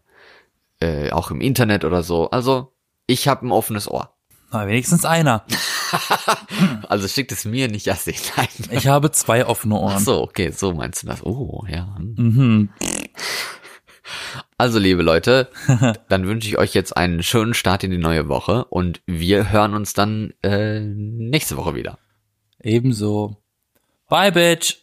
äh, 0.80 1.12
auch 1.12 1.32
im 1.32 1.42
Internet 1.42 1.86
oder 1.86 2.04
so. 2.04 2.30
Also, 2.32 2.74
ich 3.08 3.28
habe 3.28 3.48
ein 3.48 3.52
offenes 3.52 3.90
Ohr. 3.90 4.16
Na, 4.52 4.68
wenigstens 4.68 5.06
einer. 5.06 5.46
Also 6.88 7.08
schickt 7.08 7.32
es 7.34 7.44
mir 7.44 7.68
nicht 7.68 7.86
Jassi. 7.86 8.16
Nein. 8.38 8.48
Ich 8.70 8.88
habe 8.88 9.12
zwei 9.12 9.46
offene 9.46 9.76
Ach 9.76 9.80
Ohren. 9.80 10.00
so, 10.00 10.22
okay, 10.22 10.52
so 10.52 10.74
meinst 10.74 11.04
du 11.04 11.08
das. 11.08 11.24
Oh, 11.26 11.66
ja. 11.68 11.96
hm. 11.98 12.16
Mhm. 12.18 12.70
Also, 14.58 14.78
liebe 14.80 15.02
Leute, 15.02 15.50
dann 16.10 16.28
wünsche 16.28 16.48
ich 16.48 16.58
euch 16.58 16.74
jetzt 16.74 16.96
einen 16.96 17.24
schönen 17.24 17.54
Start 17.54 17.84
in 17.84 17.92
die 17.92 17.98
neue 17.98 18.28
Woche 18.30 18.66
und 18.66 19.02
wir 19.06 19.52
hören 19.52 19.74
uns 19.74 19.94
dann 19.94 20.34
äh, 20.44 20.80
nächste 20.80 21.58
Woche 21.58 21.76
wieder. 21.76 21.98
Ebenso. 22.64 23.38
Bye, 24.10 24.32
Bitch. 24.32 24.78